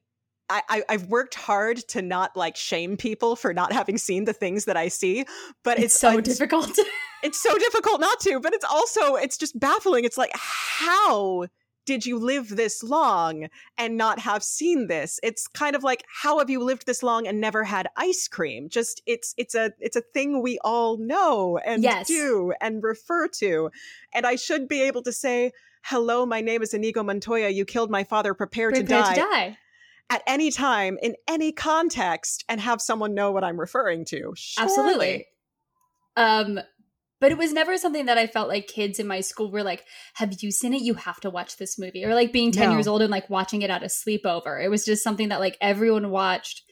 I, 0.49 0.83
I've 0.89 1.07
worked 1.07 1.35
hard 1.35 1.79
to 1.89 2.03
not 2.03 2.37
like 2.37 2.57
shame 2.57 2.97
people 2.97 3.37
for 3.37 3.53
not 3.53 3.73
having 3.73 3.99
seen 3.99 4.25
the 4.25 4.33
things 4.33 4.67
that 4.67 4.77
I 4.77 4.89
see, 4.89 5.25
but 5.65 5.79
it's, 5.79 5.87
it's 5.87 6.01
so 6.01 6.21
difficult. 6.21 6.71
it's 7.23 7.41
so 7.41 7.57
difficult 7.59 8.01
not 8.01 8.21
to, 8.21 8.39
but 8.41 8.55
it's 8.55 8.65
also 8.65 9.17
it's 9.17 9.37
just 9.37 9.59
baffling. 9.59 10.05
It's 10.05 10.19
like 10.19 10.31
how 10.35 11.47
did 11.85 12.05
you 12.05 12.19
live 12.19 12.49
this 12.49 12.83
long 12.83 13.49
and 13.77 13.97
not 13.97 14.21
have 14.21 14.43
seen 14.43 14.87
this? 14.87 15.19
It's 15.23 15.49
kind 15.49 15.75
of 15.75 15.83
like 15.83 16.05
how 16.23 16.39
have 16.39 16.51
you 16.51 16.63
lived 16.63 16.87
this 16.87 17.03
long 17.03 17.27
and 17.27 17.41
never 17.41 17.65
had 17.65 17.89
ice 17.97 18.29
cream? 18.29 18.69
Just 18.69 19.03
it's 19.07 19.35
it's 19.37 19.55
a 19.55 19.73
it's 19.81 19.97
a 19.97 20.01
thing 20.01 20.43
we 20.43 20.59
all 20.65 20.97
know 20.97 21.59
and 21.59 21.83
yes. 21.83 22.07
do 22.07 22.53
and 22.61 22.83
refer 22.85 23.27
to. 23.39 23.71
And 24.15 24.27
I 24.27 24.37
should 24.37 24.69
be 24.69 24.83
able 24.83 25.03
to 25.03 25.13
say, 25.13 25.51
"Hello, 25.83 26.25
my 26.25 26.41
name 26.41 26.63
is 26.63 26.73
Inigo 26.73 27.03
Montoya. 27.03 27.49
You 27.49 27.65
killed 27.65 27.91
my 27.91 28.05
father. 28.05 28.33
Prepare, 28.33 28.71
Prepare 28.71 28.85
to 28.85 28.89
die." 28.89 29.15
To 29.15 29.21
die 29.21 29.59
at 30.11 30.23
any 30.27 30.51
time 30.51 30.99
in 31.03 31.15
any 31.29 31.53
context 31.53 32.45
and 32.49 32.61
have 32.61 32.81
someone 32.81 33.15
know 33.15 33.33
what 33.33 33.45
I'm 33.45 33.59
referring 33.59 34.05
to. 34.07 34.33
Surely. 34.37 34.69
Absolutely. 34.71 35.27
Um, 36.17 36.61
but 37.21 37.33
it 37.33 37.39
was 37.39 37.53
never 37.53 37.79
something 37.79 38.07
that 38.07 38.19
I 38.19 38.27
felt 38.27 38.49
like 38.49 38.67
kids 38.67 38.99
in 38.99 39.07
my 39.07 39.21
school 39.21 39.51
were 39.51 39.63
like, 39.63 39.85
"Have 40.15 40.43
you 40.43 40.51
seen 40.51 40.75
it? 40.75 40.83
You 40.83 40.95
have 40.95 41.19
to 41.21 41.31
watch 41.31 41.57
this 41.57 41.79
movie." 41.79 42.05
Or 42.05 42.15
like 42.15 42.33
being 42.33 42.53
10 42.53 42.69
no. 42.69 42.75
years 42.75 42.87
old 42.87 43.03
and 43.03 43.11
like 43.11 43.31
watching 43.31 43.63
it 43.63 43.71
at 43.71 43.83
a 43.83 43.87
sleepover. 43.87 44.63
It 44.63 44.69
was 44.69 44.85
just 44.85 45.03
something 45.03 45.31
that 45.31 45.41
like 45.41 45.57
everyone 45.61 46.11
watched 46.11 46.63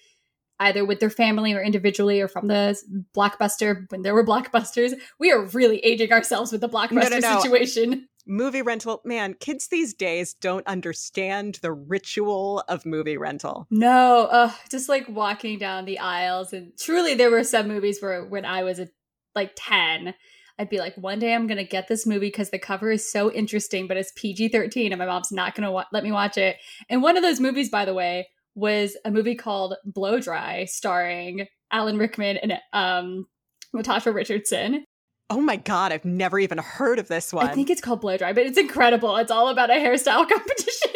either 0.61 0.85
with 0.85 1.01
their 1.01 1.11
family 1.11 1.53
or 1.55 1.63
individually 1.63 2.21
or 2.21 2.29
from 2.29 2.47
the 2.47 2.79
blockbuster 3.17 3.91
when 3.91 4.03
there 4.03 4.15
were 4.15 4.25
blockbusters. 4.25 4.93
We 5.19 5.33
are 5.33 5.47
really 5.47 5.79
aging 5.79 6.13
ourselves 6.13 6.53
with 6.53 6.61
the 6.61 6.69
blockbuster 6.69 7.21
no, 7.21 7.35
no, 7.35 7.41
situation 7.41 8.09
movie 8.27 8.63
rental. 8.63 9.01
Man 9.05 9.35
kids 9.35 9.69
these 9.69 9.95
days 9.95 10.35
don't 10.35 10.67
understand 10.67 11.59
the 11.63 11.73
ritual 11.73 12.65
of 12.69 12.87
movie 12.87 13.17
rental. 13.17 13.67
No 13.71 14.27
uh, 14.27 14.53
just 14.71 14.89
like 14.89 15.09
walking 15.09 15.59
down 15.59 15.85
the 15.85 15.99
aisles 15.99 16.53
and 16.53 16.73
truly 16.79 17.15
there 17.15 17.31
were 17.31 17.45
some 17.45 17.69
movies 17.69 18.01
where 18.01 18.25
when 18.25 18.45
i 18.45 18.63
was 18.63 18.79
a, 18.79 18.89
like 19.35 19.53
10 19.57 20.15
i'd 20.59 20.69
be 20.69 20.79
like 20.79 20.97
one 20.97 21.19
day 21.19 21.35
i'm 21.35 21.47
gonna 21.47 21.65
get 21.65 21.89
this 21.89 22.07
movie 22.07 22.27
because 22.27 22.51
the 22.51 22.59
cover 22.59 22.91
is 22.91 23.11
so 23.11 23.31
interesting 23.31 23.87
but 23.87 23.97
it's 23.97 24.13
pg-13 24.17 24.91
and 24.91 24.99
my 24.99 25.07
mom's 25.07 25.33
not 25.33 25.55
gonna 25.55 25.71
wa- 25.71 25.85
let 25.93 26.05
me 26.05 26.13
watch 26.13 26.37
it. 26.37 26.57
And 26.89 27.03
one 27.03 27.17
of 27.17 27.23
those 27.23 27.41
movies 27.41 27.71
by 27.71 27.85
the 27.85 27.95
way 27.95 28.29
was 28.55 28.97
a 29.05 29.11
movie 29.11 29.35
called 29.35 29.75
blow 29.85 30.21
dry 30.21 30.65
starring 30.65 31.47
Alan 31.71 31.99
Rickman 31.99 32.37
and 32.37 32.55
um, 32.73 33.27
Natasha 33.73 34.13
Richardson. 34.13 34.85
Oh 35.31 35.41
my 35.41 35.57
god, 35.57 35.93
I've 35.93 36.05
never 36.05 36.39
even 36.39 36.59
heard 36.59 36.99
of 36.99 37.09
this 37.09 37.33
one. 37.33 37.47
I 37.47 37.53
think 37.53 37.71
it's 37.71 37.81
called 37.81 38.01
Blow 38.01 38.17
Dry, 38.17 38.33
but 38.33 38.47
it's 38.47 38.59
incredible. 38.59 39.17
It's 39.17 39.31
all 39.31 39.49
about 39.49 39.71
a 39.71 39.75
hairstyle 39.75 40.29
competition. 40.29 40.91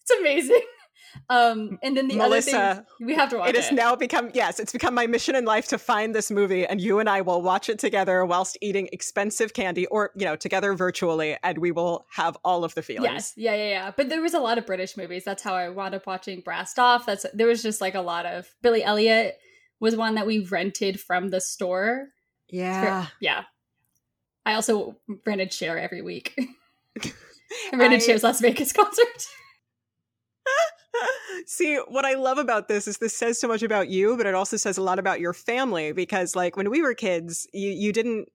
it's 0.00 0.10
amazing. 0.20 0.62
Um, 1.28 1.78
and 1.82 1.96
then 1.96 2.08
the 2.08 2.16
Melissa, 2.16 2.58
other 2.58 2.74
thing 2.98 3.06
we 3.06 3.14
have 3.14 3.30
to 3.30 3.38
watch 3.38 3.48
it 3.48 3.56
has 3.56 3.72
now 3.72 3.96
become 3.96 4.30
yes, 4.34 4.60
it's 4.60 4.72
become 4.72 4.94
my 4.94 5.06
mission 5.06 5.34
in 5.34 5.44
life 5.44 5.66
to 5.68 5.78
find 5.78 6.14
this 6.14 6.30
movie, 6.30 6.66
and 6.66 6.80
you 6.80 6.98
and 6.98 7.08
I 7.08 7.20
will 7.20 7.42
watch 7.42 7.68
it 7.68 7.78
together 7.78 8.24
whilst 8.24 8.56
eating 8.60 8.88
expensive 8.92 9.52
candy, 9.52 9.86
or 9.86 10.10
you 10.16 10.24
know, 10.24 10.36
together 10.36 10.74
virtually, 10.74 11.36
and 11.42 11.58
we 11.58 11.72
will 11.72 12.06
have 12.12 12.36
all 12.44 12.64
of 12.64 12.74
the 12.74 12.82
feelings. 12.82 13.12
Yes, 13.12 13.32
yeah, 13.36 13.54
yeah, 13.54 13.68
yeah. 13.68 13.92
But 13.96 14.08
there 14.08 14.22
was 14.22 14.34
a 14.34 14.40
lot 14.40 14.58
of 14.58 14.66
British 14.66 14.96
movies. 14.96 15.24
That's 15.24 15.42
how 15.42 15.54
I 15.54 15.68
wound 15.68 15.94
up 15.94 16.06
watching 16.06 16.40
Brassed 16.40 16.78
Off. 16.78 17.06
That's 17.06 17.26
there 17.34 17.48
was 17.48 17.62
just 17.62 17.80
like 17.80 17.94
a 17.94 18.00
lot 18.00 18.26
of 18.26 18.48
Billy 18.62 18.84
Elliot 18.84 19.36
was 19.80 19.96
one 19.96 20.14
that 20.14 20.26
we 20.26 20.40
rented 20.40 21.00
from 21.00 21.28
the 21.30 21.40
store. 21.40 22.08
Yeah, 22.48 23.06
yeah. 23.20 23.44
I 24.44 24.54
also 24.54 24.96
rented 25.26 25.52
Cher 25.52 25.78
every 25.78 26.02
week. 26.02 26.34
I 27.04 27.76
rented 27.76 28.02
I... 28.02 28.04
Cher's 28.04 28.22
Las 28.22 28.40
Vegas 28.40 28.72
concert. 28.74 29.26
See, 31.46 31.76
what 31.88 32.04
I 32.04 32.14
love 32.14 32.38
about 32.38 32.68
this 32.68 32.88
is 32.88 32.98
this 32.98 33.16
says 33.16 33.40
so 33.40 33.48
much 33.48 33.62
about 33.62 33.88
you, 33.88 34.16
but 34.16 34.26
it 34.26 34.34
also 34.34 34.56
says 34.56 34.78
a 34.78 34.82
lot 34.82 34.98
about 34.98 35.20
your 35.20 35.32
family 35.32 35.92
because 35.92 36.36
like 36.36 36.56
when 36.56 36.70
we 36.70 36.82
were 36.82 36.94
kids, 36.94 37.46
you 37.52 37.70
you 37.70 37.92
didn't 37.92 38.28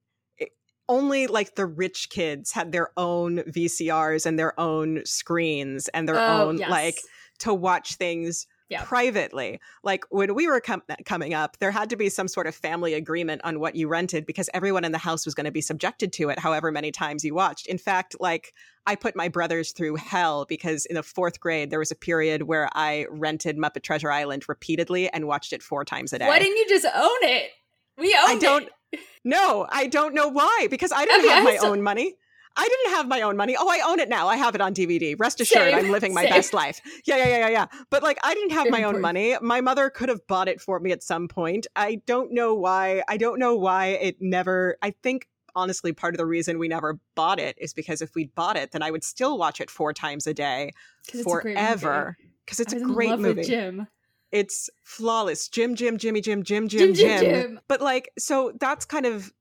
only 0.90 1.28
like 1.28 1.56
the 1.56 1.66
rich 1.66 2.10
kids 2.10 2.52
had 2.52 2.72
their 2.74 2.90
own 2.98 3.38
VCRs 3.40 4.26
and 4.26 4.38
their 4.38 4.60
own 4.60 5.02
screens 5.06 5.88
and 5.90 6.08
their 6.08 6.20
oh, 6.20 6.50
own 6.50 6.58
yes. 6.58 6.70
like 6.70 6.98
to 7.40 7.54
watch 7.54 7.96
things 7.96 8.46
yeah. 8.72 8.84
privately. 8.84 9.60
Like 9.84 10.06
when 10.10 10.34
we 10.34 10.48
were 10.48 10.62
com- 10.62 10.84
coming 11.06 11.34
up, 11.34 11.58
there 11.60 11.72
had 11.72 11.90
to 11.90 11.98
be 11.98 12.10
some 12.10 12.28
sort 12.28 12.48
of 12.48 12.56
family 12.56 12.94
agreement 12.94 13.42
on 13.44 13.60
what 13.60 13.76
you 13.76 13.90
rented 13.90 14.26
because 14.26 14.50
everyone 14.54 14.86
in 14.86 14.94
the 14.94 14.98
house 14.98 15.26
was 15.26 15.36
going 15.36 15.46
to 15.46 15.52
be 15.52 15.62
subjected 15.62 16.14
to 16.14 16.30
it 16.30 16.40
however 16.40 16.72
many 16.72 16.92
times 16.92 17.26
you 17.26 17.36
watched. 17.36 17.68
In 17.68 17.78
fact, 17.78 18.16
like 18.20 18.54
I 18.88 18.96
put 18.96 19.16
my 19.16 19.28
brothers 19.28 19.74
through 19.74 19.98
hell 19.98 20.46
because 20.46 20.86
in 20.86 20.96
the 20.96 21.04
fourth 21.04 21.40
grade, 21.40 21.70
there 21.70 21.80
was 21.80 21.92
a 21.92 21.96
period 21.96 22.44
where 22.44 22.70
I 22.74 23.08
rented 23.10 23.58
Muppet 23.58 23.84
Treasure 23.84 24.12
Island 24.12 24.46
repeatedly 24.48 25.10
and 25.10 25.28
watched 25.28 25.52
it 25.52 25.62
four 25.62 25.84
times 25.84 26.14
a 26.14 26.20
day. 26.20 26.28
Why 26.28 26.40
didn't 26.40 26.58
you 26.58 26.70
just 26.70 26.86
own 26.86 27.20
it? 27.24 27.50
We 27.98 28.16
own 28.16 28.30
I 28.30 28.38
don't. 28.40 28.64
It. 28.64 29.00
No, 29.24 29.68
I 29.70 29.86
don't 29.86 30.16
know 30.16 30.28
why 30.28 30.68
because 30.72 30.92
I 30.92 31.06
didn't 31.06 31.30
have 31.30 31.44
my 31.44 31.58
own 31.58 31.84
money. 31.84 32.16
I 32.56 32.68
didn't 32.68 32.96
have 32.98 33.08
my 33.08 33.22
own 33.22 33.38
money. 33.38 33.56
Oh, 33.58 33.70
I 33.70 33.82
own 33.90 34.00
it 34.00 34.10
now. 34.10 34.28
I 34.28 34.36
have 34.36 34.56
it 34.56 34.62
on 34.62 34.74
DVD. 34.74 35.16
Rest 35.18 35.40
assured, 35.40 35.72
Same. 35.72 35.86
I'm 35.86 35.92
living 35.92 36.14
my 36.14 36.24
Same. 36.24 36.32
best 36.32 36.54
life. 36.54 36.82
Yeah, 37.06 37.18
yeah, 37.18 37.28
yeah, 37.28 37.38
yeah, 37.38 37.50
yeah. 37.50 37.66
But 37.90 38.04
like, 38.04 38.20
I 38.24 38.34
didn't 38.34 38.52
have 38.52 38.64
Very 38.64 38.72
my 38.72 38.84
own 38.84 39.02
money. 39.02 39.36
My 39.42 39.62
mother 39.62 39.90
could 39.90 40.10
have 40.10 40.26
bought 40.28 40.48
it 40.48 40.60
for 40.60 40.80
me 40.80 40.92
at 40.92 41.04
some 41.04 41.28
point. 41.28 41.68
I 41.76 42.02
don't 42.06 42.34
know 42.34 42.54
why. 42.54 43.04
I 43.08 43.18
don't 43.18 43.40
know 43.40 43.56
why 43.56 43.88
it 43.88 44.18
never. 44.20 44.78
I 44.82 44.92
think 45.02 45.28
honestly, 45.56 45.94
part 45.94 46.14
of 46.14 46.18
the 46.18 46.26
reason 46.26 46.60
we 46.60 46.68
never 46.68 47.00
bought 47.16 47.40
it 47.40 47.58
is 47.60 47.74
because 47.74 48.02
if 48.02 48.16
we'd 48.16 48.34
bought 48.36 48.58
it, 48.58 48.72
then 48.72 48.82
I 48.82 48.92
would 48.92 49.04
still 49.04 49.38
watch 49.38 49.62
it 49.62 49.70
four 49.70 49.94
times 49.94 50.28
a 50.28 50.34
day 50.34 50.72
forever. 51.24 52.18
Because 52.46 52.60
it's 52.60 52.74
a 52.74 52.80
great 52.80 53.20
movie. 53.20 53.44
Jim. 53.44 53.88
It's 54.32 54.70
flawless. 54.84 55.48
Jim, 55.50 55.76
Jim, 55.76 55.98
Jimmy, 55.98 56.22
Jim, 56.22 56.44
Jim, 56.44 56.68
Jim, 56.68 56.94
Jim, 56.94 57.20
Jim, 57.20 57.20
Jim. 57.20 57.60
But 57.68 57.82
like, 57.82 58.10
so 58.18 58.54
that's 58.60 58.86
kind 58.86 59.06
of 59.06 59.32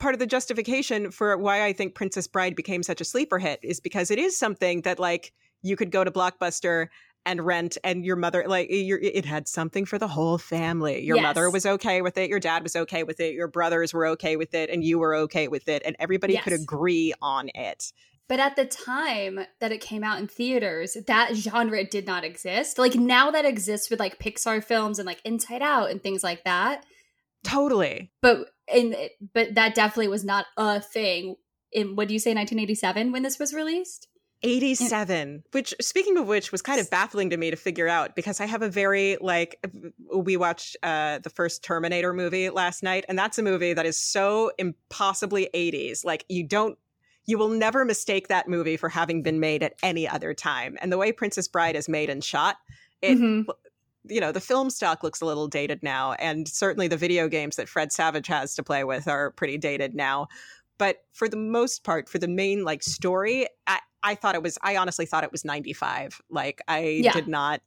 part 0.00 0.14
of 0.14 0.18
the 0.18 0.26
justification 0.26 1.10
for 1.10 1.36
why 1.36 1.64
I 1.64 1.72
think 1.72 1.94
Princess 1.94 2.26
Bride 2.26 2.56
became 2.56 2.82
such 2.82 3.00
a 3.00 3.04
sleeper 3.04 3.38
hit 3.38 3.60
is 3.62 3.78
because 3.78 4.10
it 4.10 4.18
is 4.18 4.36
something 4.36 4.80
that 4.82 4.98
like 4.98 5.32
you 5.62 5.76
could 5.76 5.92
go 5.92 6.02
to 6.02 6.10
Blockbuster 6.10 6.88
and 7.26 7.44
rent 7.44 7.76
and 7.84 8.04
your 8.04 8.16
mother 8.16 8.44
like 8.48 8.66
it 8.70 9.24
had 9.26 9.46
something 9.46 9.84
for 9.84 9.98
the 9.98 10.08
whole 10.08 10.38
family. 10.38 11.04
Your 11.04 11.16
yes. 11.16 11.22
mother 11.22 11.50
was 11.50 11.66
okay 11.66 12.00
with 12.02 12.16
it 12.16 12.30
your 12.30 12.40
dad 12.40 12.62
was 12.62 12.74
okay 12.74 13.02
with 13.02 13.20
it 13.20 13.34
your 13.34 13.46
brothers 13.46 13.92
were 13.92 14.06
okay 14.06 14.36
with 14.36 14.54
it 14.54 14.70
and 14.70 14.82
you 14.82 14.98
were 14.98 15.14
okay 15.14 15.46
with 15.46 15.68
it 15.68 15.82
and 15.84 15.94
everybody 16.00 16.32
yes. 16.32 16.44
could 16.44 16.54
agree 16.54 17.12
on 17.20 17.50
it. 17.54 17.92
But 18.26 18.40
at 18.40 18.56
the 18.56 18.64
time 18.64 19.40
that 19.58 19.72
it 19.72 19.80
came 19.80 20.02
out 20.02 20.18
in 20.18 20.28
theaters 20.28 20.96
that 21.06 21.34
genre 21.34 21.84
did 21.84 22.06
not 22.06 22.24
exist. 22.24 22.78
Like 22.78 22.94
now 22.94 23.30
that 23.32 23.44
exists 23.44 23.90
with 23.90 24.00
like 24.00 24.18
pixar 24.18 24.64
films 24.64 24.98
and 24.98 25.06
like 25.06 25.20
inside 25.24 25.62
out 25.62 25.90
and 25.90 26.02
things 26.02 26.24
like 26.24 26.44
that. 26.44 26.86
Totally. 27.44 28.10
But 28.22 28.50
and 28.72 28.96
but 29.32 29.54
that 29.54 29.74
definitely 29.74 30.08
was 30.08 30.24
not 30.24 30.46
a 30.56 30.80
thing 30.80 31.36
in 31.72 31.96
what 31.96 32.08
do 32.08 32.14
you 32.14 32.20
say 32.20 32.30
1987 32.30 33.12
when 33.12 33.22
this 33.22 33.38
was 33.38 33.54
released? 33.54 34.08
87 34.42 35.42
which 35.52 35.74
speaking 35.82 36.16
of 36.16 36.26
which 36.26 36.50
was 36.50 36.62
kind 36.62 36.80
of 36.80 36.88
baffling 36.88 37.28
to 37.28 37.36
me 37.36 37.50
to 37.50 37.58
figure 37.58 37.88
out 37.88 38.16
because 38.16 38.40
i 38.40 38.46
have 38.46 38.62
a 38.62 38.70
very 38.70 39.18
like 39.20 39.62
we 40.16 40.38
watched 40.38 40.78
uh 40.82 41.18
the 41.18 41.28
first 41.28 41.62
terminator 41.62 42.14
movie 42.14 42.48
last 42.48 42.82
night 42.82 43.04
and 43.06 43.18
that's 43.18 43.38
a 43.38 43.42
movie 43.42 43.74
that 43.74 43.84
is 43.84 44.00
so 44.00 44.50
impossibly 44.56 45.50
80s 45.52 46.06
like 46.06 46.24
you 46.30 46.42
don't 46.42 46.78
you 47.26 47.36
will 47.36 47.50
never 47.50 47.84
mistake 47.84 48.28
that 48.28 48.48
movie 48.48 48.76
for 48.76 48.88
having 48.88 49.22
been 49.22 49.40
made 49.40 49.62
at 49.62 49.74
any 49.82 50.08
other 50.08 50.34
time. 50.34 50.76
And 50.80 50.90
the 50.90 50.98
way 50.98 51.12
princess 51.12 51.46
bride 51.46 51.76
is 51.76 51.88
made 51.88 52.10
and 52.10 52.24
shot 52.24 52.56
it 53.02 53.16
mm-hmm 53.16 53.50
you 54.08 54.20
know 54.20 54.32
the 54.32 54.40
film 54.40 54.70
stock 54.70 55.02
looks 55.02 55.20
a 55.20 55.26
little 55.26 55.48
dated 55.48 55.82
now 55.82 56.12
and 56.14 56.48
certainly 56.48 56.88
the 56.88 56.96
video 56.96 57.28
games 57.28 57.56
that 57.56 57.68
fred 57.68 57.92
savage 57.92 58.26
has 58.26 58.54
to 58.54 58.62
play 58.62 58.84
with 58.84 59.08
are 59.08 59.30
pretty 59.32 59.58
dated 59.58 59.94
now. 59.94 60.26
But 60.78 61.04
for 61.12 61.28
the 61.28 61.36
most 61.36 61.84
part 61.84 62.08
for 62.08 62.18
the 62.18 62.28
main 62.28 62.64
like 62.64 62.82
story 62.82 63.46
i, 63.66 63.80
I 64.02 64.14
thought 64.14 64.34
it 64.34 64.42
was 64.42 64.56
i 64.62 64.76
honestly 64.76 65.04
thought 65.04 65.24
it 65.24 65.32
was 65.32 65.44
95 65.44 66.22
like 66.30 66.62
i 66.68 66.80
yeah. 66.80 67.12
did 67.12 67.28
not 67.28 67.60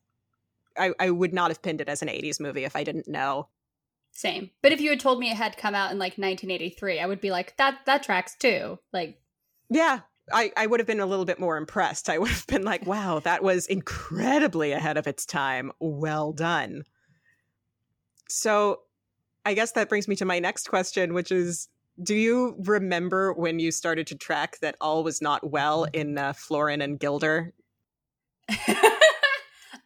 I, 0.75 0.91
I 0.99 1.11
would 1.11 1.33
not 1.33 1.51
have 1.51 1.61
pinned 1.61 1.81
it 1.81 1.89
as 1.89 2.01
an 2.01 2.07
80s 2.07 2.39
movie 2.39 2.63
if 2.63 2.75
i 2.75 2.83
didn't 2.83 3.07
know. 3.07 3.49
Same. 4.15 4.51
But 4.61 4.71
if 4.71 4.81
you 4.81 4.91
had 4.91 4.99
told 4.99 5.19
me 5.19 5.31
it 5.31 5.37
had 5.37 5.57
come 5.57 5.75
out 5.75 5.91
in 5.91 5.99
like 5.99 6.13
1983 6.13 6.99
i 6.99 7.05
would 7.05 7.21
be 7.21 7.29
like 7.29 7.55
that 7.57 7.79
that 7.85 8.01
tracks 8.01 8.35
too. 8.35 8.79
Like 8.91 9.21
yeah 9.69 9.99
I, 10.31 10.51
I 10.55 10.67
would 10.67 10.79
have 10.79 10.87
been 10.87 10.99
a 10.99 11.05
little 11.05 11.25
bit 11.25 11.39
more 11.39 11.57
impressed. 11.57 12.09
I 12.09 12.17
would 12.17 12.29
have 12.29 12.47
been 12.47 12.63
like, 12.63 12.85
wow, 12.85 13.19
that 13.19 13.43
was 13.43 13.65
incredibly 13.65 14.71
ahead 14.71 14.97
of 14.97 15.07
its 15.07 15.25
time. 15.25 15.71
Well 15.79 16.31
done. 16.31 16.83
So 18.29 18.81
I 19.45 19.53
guess 19.53 19.73
that 19.73 19.89
brings 19.89 20.07
me 20.07 20.15
to 20.17 20.25
my 20.25 20.39
next 20.39 20.69
question, 20.69 21.13
which 21.13 21.31
is 21.31 21.67
do 22.01 22.15
you 22.15 22.55
remember 22.65 23.33
when 23.33 23.59
you 23.59 23.71
started 23.71 24.07
to 24.07 24.15
track 24.15 24.57
that 24.61 24.75
all 24.81 25.03
was 25.03 25.21
not 25.21 25.51
well 25.51 25.85
in 25.93 26.17
uh, 26.17 26.33
Florin 26.33 26.81
and 26.81 26.99
Guilder? 26.99 27.53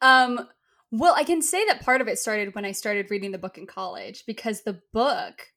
um, 0.02 0.48
well, 0.90 1.14
I 1.18 1.26
can 1.26 1.42
say 1.42 1.66
that 1.66 1.84
part 1.84 2.00
of 2.00 2.08
it 2.08 2.18
started 2.18 2.56
when 2.56 2.64
I 2.64 2.72
started 2.72 3.12
reading 3.12 3.32
the 3.32 3.38
book 3.38 3.58
in 3.58 3.68
college 3.68 4.24
because 4.26 4.62
the 4.62 4.80
book, 4.94 5.48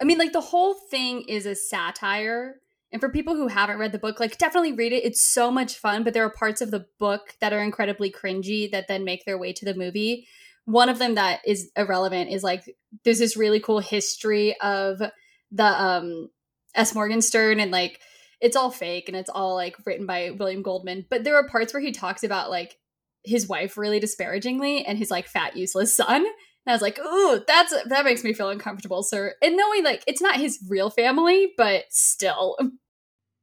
I 0.00 0.04
mean, 0.04 0.18
like 0.18 0.32
the 0.32 0.42
whole 0.42 0.74
thing 0.74 1.22
is 1.22 1.46
a 1.46 1.54
satire 1.54 2.56
and 2.90 3.00
for 3.00 3.10
people 3.10 3.34
who 3.34 3.48
haven't 3.48 3.78
read 3.78 3.92
the 3.92 3.98
book, 3.98 4.18
like 4.18 4.38
definitely 4.38 4.72
read 4.72 4.92
it. 4.92 5.04
It's 5.04 5.22
so 5.22 5.50
much 5.50 5.76
fun, 5.76 6.04
but 6.04 6.14
there 6.14 6.24
are 6.24 6.30
parts 6.30 6.60
of 6.60 6.70
the 6.70 6.86
book 6.98 7.34
that 7.40 7.52
are 7.52 7.62
incredibly 7.62 8.10
cringy 8.10 8.70
that 8.70 8.88
then 8.88 9.04
make 9.04 9.24
their 9.24 9.38
way 9.38 9.52
to 9.52 9.64
the 9.64 9.74
movie. 9.74 10.26
One 10.64 10.88
of 10.88 10.98
them 10.98 11.14
that 11.14 11.40
is 11.46 11.70
irrelevant 11.76 12.30
is 12.30 12.42
like 12.42 12.64
there's 13.04 13.18
this 13.18 13.36
really 13.36 13.60
cool 13.60 13.80
history 13.80 14.58
of 14.60 15.02
the 15.50 15.64
um 15.64 16.28
S. 16.74 16.94
Morgenstern 16.94 17.60
and 17.60 17.70
like 17.70 18.00
it's 18.40 18.56
all 18.56 18.70
fake 18.70 19.08
and 19.08 19.16
it's 19.16 19.30
all 19.30 19.54
like 19.54 19.76
written 19.84 20.06
by 20.06 20.30
William 20.30 20.62
Goldman. 20.62 21.06
But 21.10 21.24
there 21.24 21.36
are 21.36 21.48
parts 21.48 21.74
where 21.74 21.82
he 21.82 21.92
talks 21.92 22.22
about 22.22 22.50
like 22.50 22.78
his 23.24 23.48
wife 23.48 23.76
really 23.76 24.00
disparagingly 24.00 24.84
and 24.84 24.96
his 24.96 25.10
like 25.10 25.26
fat 25.26 25.56
useless 25.56 25.94
son. 25.94 26.24
And 26.68 26.72
I 26.72 26.74
was 26.74 26.82
like, 26.82 26.98
ooh, 26.98 27.42
that's 27.46 27.72
that 27.86 28.04
makes 28.04 28.22
me 28.22 28.34
feel 28.34 28.50
uncomfortable, 28.50 29.02
sir. 29.02 29.34
And 29.40 29.56
knowing 29.56 29.84
like 29.84 30.04
it's 30.06 30.20
not 30.20 30.36
his 30.36 30.58
real 30.68 30.90
family, 30.90 31.52
but 31.56 31.84
still. 31.90 32.56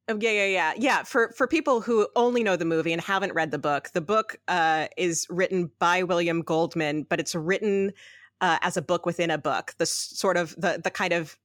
Oh, 0.08 0.20
yeah, 0.22 0.30
yeah, 0.30 0.46
yeah, 0.46 0.74
yeah. 0.78 1.02
For 1.02 1.34
for 1.36 1.48
people 1.48 1.82
who 1.82 2.08
only 2.16 2.44
know 2.44 2.56
the 2.56 2.64
movie 2.64 2.94
and 2.94 3.02
haven't 3.02 3.34
read 3.34 3.50
the 3.50 3.58
book, 3.58 3.90
the 3.96 4.02
book 4.02 4.38
uh, 4.48 4.86
is 4.98 5.26
written 5.32 5.72
by 5.80 6.04
William 6.04 6.44
Goldman, 6.44 7.08
but 7.10 7.20
it's 7.20 7.34
written 7.34 7.92
uh, 8.40 8.60
as 8.62 8.78
a 8.78 8.84
book 8.84 9.08
within 9.08 9.32
a 9.32 9.40
book. 9.40 9.74
The 9.80 9.88
sort 9.88 10.38
of 10.38 10.54
the 10.60 10.80
the 10.84 10.92
kind 10.92 11.12
of 11.12 11.40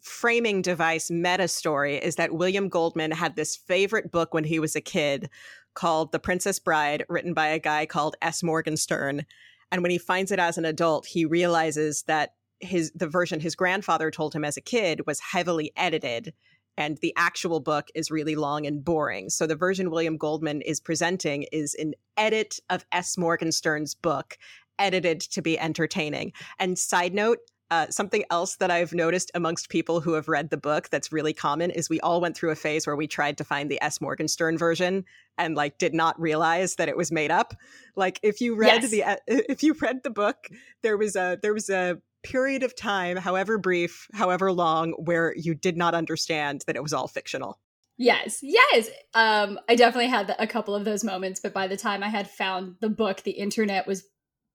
framing 0.00 0.62
device 0.62 1.10
meta 1.10 1.46
story 1.46 1.96
is 1.96 2.16
that 2.16 2.32
William 2.32 2.70
Goldman 2.70 3.10
had 3.10 3.36
this 3.36 3.54
favorite 3.54 4.10
book 4.10 4.32
when 4.32 4.44
he 4.44 4.58
was 4.58 4.74
a 4.74 4.80
kid 4.80 5.28
called 5.74 6.10
The 6.10 6.18
Princess 6.18 6.58
Bride, 6.58 7.04
written 7.10 7.34
by 7.34 7.48
a 7.48 7.58
guy 7.58 7.84
called 7.84 8.16
S. 8.22 8.42
Morgenstern. 8.42 9.26
And 9.70 9.82
when 9.82 9.90
he 9.90 9.98
finds 9.98 10.30
it 10.30 10.38
as 10.38 10.58
an 10.58 10.64
adult, 10.64 11.06
he 11.06 11.24
realizes 11.24 12.02
that 12.04 12.34
his 12.60 12.92
the 12.94 13.08
version 13.08 13.40
his 13.40 13.56
grandfather 13.56 14.10
told 14.10 14.34
him 14.34 14.44
as 14.44 14.56
a 14.56 14.60
kid 14.60 15.06
was 15.06 15.20
heavily 15.20 15.72
edited 15.76 16.32
and 16.76 16.98
the 16.98 17.12
actual 17.16 17.60
book 17.60 17.88
is 17.94 18.10
really 18.10 18.34
long 18.34 18.66
and 18.66 18.84
boring. 18.84 19.30
So 19.30 19.46
the 19.46 19.56
version 19.56 19.90
William 19.90 20.16
Goldman 20.16 20.60
is 20.62 20.80
presenting 20.80 21.44
is 21.52 21.74
an 21.74 21.94
edit 22.16 22.58
of 22.70 22.84
S. 22.92 23.16
Morgenstern's 23.16 23.94
book, 23.94 24.36
edited 24.78 25.20
to 25.20 25.42
be 25.42 25.58
entertaining. 25.58 26.32
And 26.58 26.78
side 26.78 27.14
note, 27.14 27.38
uh, 27.74 27.90
something 27.90 28.22
else 28.30 28.54
that 28.56 28.70
I've 28.70 28.92
noticed 28.92 29.32
amongst 29.34 29.68
people 29.68 30.00
who 30.00 30.12
have 30.12 30.28
read 30.28 30.50
the 30.50 30.56
book 30.56 30.90
that's 30.90 31.10
really 31.10 31.32
common 31.32 31.72
is 31.72 31.90
we 31.90 31.98
all 32.00 32.20
went 32.20 32.36
through 32.36 32.50
a 32.50 32.54
phase 32.54 32.86
where 32.86 32.94
we 32.94 33.08
tried 33.08 33.36
to 33.38 33.44
find 33.44 33.68
the 33.68 33.82
S. 33.82 34.00
Morgenstern 34.00 34.56
version 34.56 35.04
and 35.38 35.56
like 35.56 35.78
did 35.78 35.92
not 35.92 36.18
realize 36.20 36.76
that 36.76 36.88
it 36.88 36.96
was 36.96 37.10
made 37.10 37.32
up. 37.32 37.52
Like 37.96 38.20
if 38.22 38.40
you 38.40 38.54
read 38.54 38.82
yes. 38.82 38.90
the 38.92 39.02
uh, 39.02 39.16
if 39.26 39.64
you 39.64 39.74
read 39.74 40.04
the 40.04 40.10
book, 40.10 40.48
there 40.82 40.96
was 40.96 41.16
a 41.16 41.36
there 41.42 41.52
was 41.52 41.68
a 41.68 41.98
period 42.22 42.62
of 42.62 42.76
time, 42.76 43.16
however 43.16 43.58
brief, 43.58 44.06
however 44.14 44.52
long, 44.52 44.92
where 44.92 45.34
you 45.36 45.56
did 45.56 45.76
not 45.76 45.94
understand 45.94 46.62
that 46.68 46.76
it 46.76 46.82
was 46.82 46.92
all 46.92 47.08
fictional. 47.08 47.58
Yes, 47.98 48.38
yes. 48.40 48.88
Um, 49.14 49.58
I 49.68 49.74
definitely 49.74 50.10
had 50.10 50.32
a 50.38 50.46
couple 50.46 50.76
of 50.76 50.84
those 50.84 51.02
moments, 51.02 51.40
but 51.40 51.52
by 51.52 51.66
the 51.66 51.76
time 51.76 52.04
I 52.04 52.08
had 52.08 52.30
found 52.30 52.76
the 52.80 52.88
book, 52.88 53.22
the 53.22 53.32
internet 53.32 53.88
was 53.88 54.04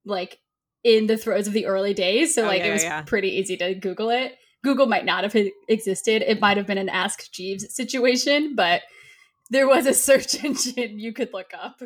like 0.06 0.40
in 0.84 1.08
the 1.08 1.18
throes 1.18 1.48
of 1.48 1.54
the 1.54 1.66
early 1.66 1.94
days, 1.94 2.36
so 2.36 2.44
oh, 2.44 2.48
like 2.48 2.60
yeah, 2.60 2.68
it 2.68 2.72
was 2.72 2.84
yeah. 2.84 3.02
pretty 3.02 3.30
easy 3.30 3.58
to 3.58 3.74
Google 3.76 4.10
it. 4.10 4.38
Google 4.64 4.86
might 4.88 5.06
not 5.06 5.24
have 5.24 5.36
existed; 5.68 6.22
it 6.22 6.40
might 6.40 6.58
have 6.58 6.68
been 6.68 6.78
an 6.78 6.90
Ask 6.90 7.32
Jeeves 7.32 7.74
situation, 7.74 8.56
but 8.56 8.82
there 9.50 9.68
was 9.68 9.86
a 9.86 9.94
search 9.94 10.44
engine 10.44 11.00
you 11.00 11.14
could 11.14 11.34
look 11.34 11.52
up. 11.60 11.82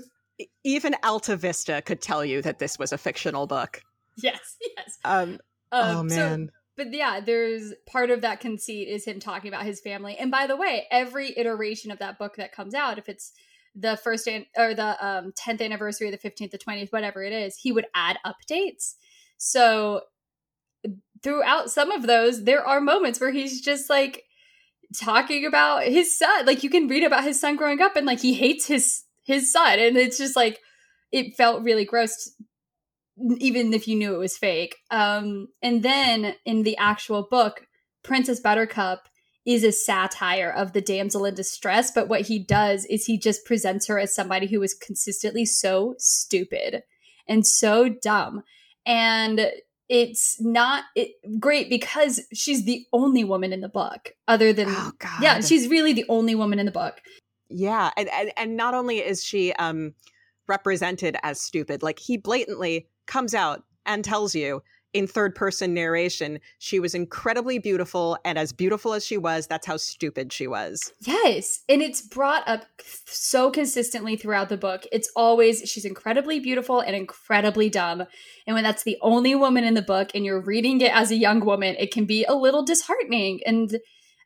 Even 0.63 0.95
Alta 1.03 1.35
Vista 1.35 1.81
could 1.85 2.01
tell 2.01 2.25
you 2.25 2.41
that 2.41 2.59
this 2.59 2.79
was 2.79 2.91
a 2.91 2.97
fictional 2.97 3.47
book. 3.47 3.81
Yes, 4.17 4.57
yes. 4.77 4.97
Um, 5.05 5.39
um 5.71 5.97
oh 5.97 6.03
man. 6.03 6.47
So, 6.47 6.53
but 6.75 6.91
yeah, 6.91 7.19
there's 7.19 7.73
part 7.85 8.09
of 8.09 8.21
that 8.21 8.39
conceit 8.39 8.87
is 8.87 9.05
him 9.05 9.19
talking 9.19 9.47
about 9.47 9.65
his 9.65 9.79
family. 9.79 10.17
And 10.17 10.31
by 10.31 10.47
the 10.47 10.55
way, 10.55 10.87
every 10.89 11.37
iteration 11.37 11.91
of 11.91 11.99
that 11.99 12.17
book 12.17 12.35
that 12.37 12.51
comes 12.51 12.73
out, 12.73 12.97
if 12.97 13.07
it's 13.07 13.31
the 13.75 13.97
first 13.97 14.27
an- 14.27 14.45
or 14.57 14.73
the 14.73 15.05
um, 15.05 15.33
10th 15.33 15.61
anniversary, 15.61 16.11
the 16.11 16.17
15th, 16.17 16.51
the 16.51 16.57
20th, 16.57 16.91
whatever 16.91 17.23
it 17.23 17.33
is, 17.33 17.57
he 17.57 17.71
would 17.71 17.87
add 17.95 18.17
updates. 18.25 18.95
So 19.37 20.01
throughout 21.23 21.71
some 21.71 21.91
of 21.91 22.07
those, 22.07 22.43
there 22.43 22.65
are 22.65 22.81
moments 22.81 23.19
where 23.19 23.31
he's 23.31 23.61
just 23.61 23.89
like 23.89 24.23
talking 24.99 25.45
about 25.45 25.83
his 25.83 26.17
son. 26.17 26.45
Like 26.45 26.63
you 26.63 26.69
can 26.69 26.87
read 26.87 27.03
about 27.03 27.23
his 27.23 27.39
son 27.39 27.55
growing 27.55 27.81
up 27.81 27.95
and 27.95 28.05
like 28.05 28.21
he 28.21 28.33
hates 28.33 28.67
his 28.67 29.03
his 29.23 29.51
son. 29.51 29.79
And 29.79 29.97
it's 29.97 30.17
just 30.17 30.35
like 30.35 30.59
it 31.11 31.35
felt 31.35 31.63
really 31.63 31.85
gross 31.85 32.31
even 33.37 33.73
if 33.73 33.87
you 33.87 33.95
knew 33.95 34.15
it 34.15 34.19
was 34.19 34.37
fake. 34.37 34.75
Um, 34.89 35.47
and 35.61 35.83
then 35.83 36.35
in 36.45 36.63
the 36.63 36.77
actual 36.77 37.27
book, 37.29 37.67
Princess 38.03 38.39
Buttercup 38.39 39.07
is 39.45 39.63
a 39.63 39.71
satire 39.71 40.49
of 40.49 40.73
the 40.73 40.81
damsel 40.81 41.25
in 41.25 41.35
distress, 41.35 41.91
but 41.91 42.07
what 42.07 42.21
he 42.21 42.39
does 42.39 42.85
is 42.85 43.05
he 43.05 43.17
just 43.17 43.45
presents 43.45 43.87
her 43.87 43.99
as 43.99 44.15
somebody 44.15 44.47
who 44.47 44.61
is 44.61 44.73
consistently 44.73 45.45
so 45.45 45.95
stupid 45.97 46.83
and 47.27 47.45
so 47.45 47.89
dumb. 47.89 48.43
And 48.85 49.51
it's 49.89 50.41
not 50.41 50.85
it, 50.95 51.11
great 51.39 51.69
because 51.69 52.21
she's 52.33 52.65
the 52.65 52.85
only 52.93 53.23
woman 53.23 53.51
in 53.51 53.61
the 53.61 53.69
book 53.69 54.13
other 54.27 54.53
than 54.53 54.67
oh, 54.69 54.91
yeah 55.21 55.41
she's 55.41 55.67
really 55.67 55.93
the 55.93 56.05
only 56.07 56.35
woman 56.35 56.57
in 56.57 56.65
the 56.65 56.71
book 56.71 57.01
yeah 57.49 57.91
and, 57.97 58.09
and 58.09 58.31
and 58.37 58.57
not 58.57 58.73
only 58.73 58.99
is 58.99 59.23
she 59.23 59.51
um 59.53 59.93
represented 60.47 61.17
as 61.21 61.39
stupid 61.39 61.83
like 61.83 61.99
he 61.99 62.17
blatantly 62.17 62.87
comes 63.07 63.33
out 63.33 63.63
and 63.85 64.05
tells 64.05 64.33
you 64.33 64.63
in 64.93 65.07
third 65.07 65.35
person 65.35 65.73
narration 65.73 66.39
she 66.59 66.79
was 66.79 66.93
incredibly 66.93 67.59
beautiful 67.59 68.17
and 68.25 68.37
as 68.37 68.51
beautiful 68.51 68.93
as 68.93 69.05
she 69.05 69.17
was 69.17 69.47
that's 69.47 69.67
how 69.67 69.77
stupid 69.77 70.31
she 70.31 70.47
was. 70.47 70.93
Yes 71.01 71.61
and 71.69 71.81
it's 71.81 72.01
brought 72.01 72.47
up 72.47 72.65
so 73.05 73.51
consistently 73.51 74.15
throughout 74.15 74.49
the 74.49 74.57
book. 74.57 74.85
It's 74.91 75.11
always 75.15 75.61
she's 75.69 75.85
incredibly 75.85 76.39
beautiful 76.39 76.79
and 76.79 76.95
incredibly 76.95 77.69
dumb 77.69 78.03
and 78.47 78.53
when 78.53 78.63
that's 78.63 78.83
the 78.83 78.97
only 79.01 79.35
woman 79.35 79.63
in 79.63 79.73
the 79.73 79.81
book 79.81 80.11
and 80.13 80.25
you're 80.25 80.41
reading 80.41 80.81
it 80.81 80.93
as 80.93 81.11
a 81.11 81.15
young 81.15 81.43
woman 81.43 81.75
it 81.79 81.91
can 81.91 82.05
be 82.05 82.23
a 82.25 82.33
little 82.33 82.63
disheartening 82.63 83.39
and 83.45 83.79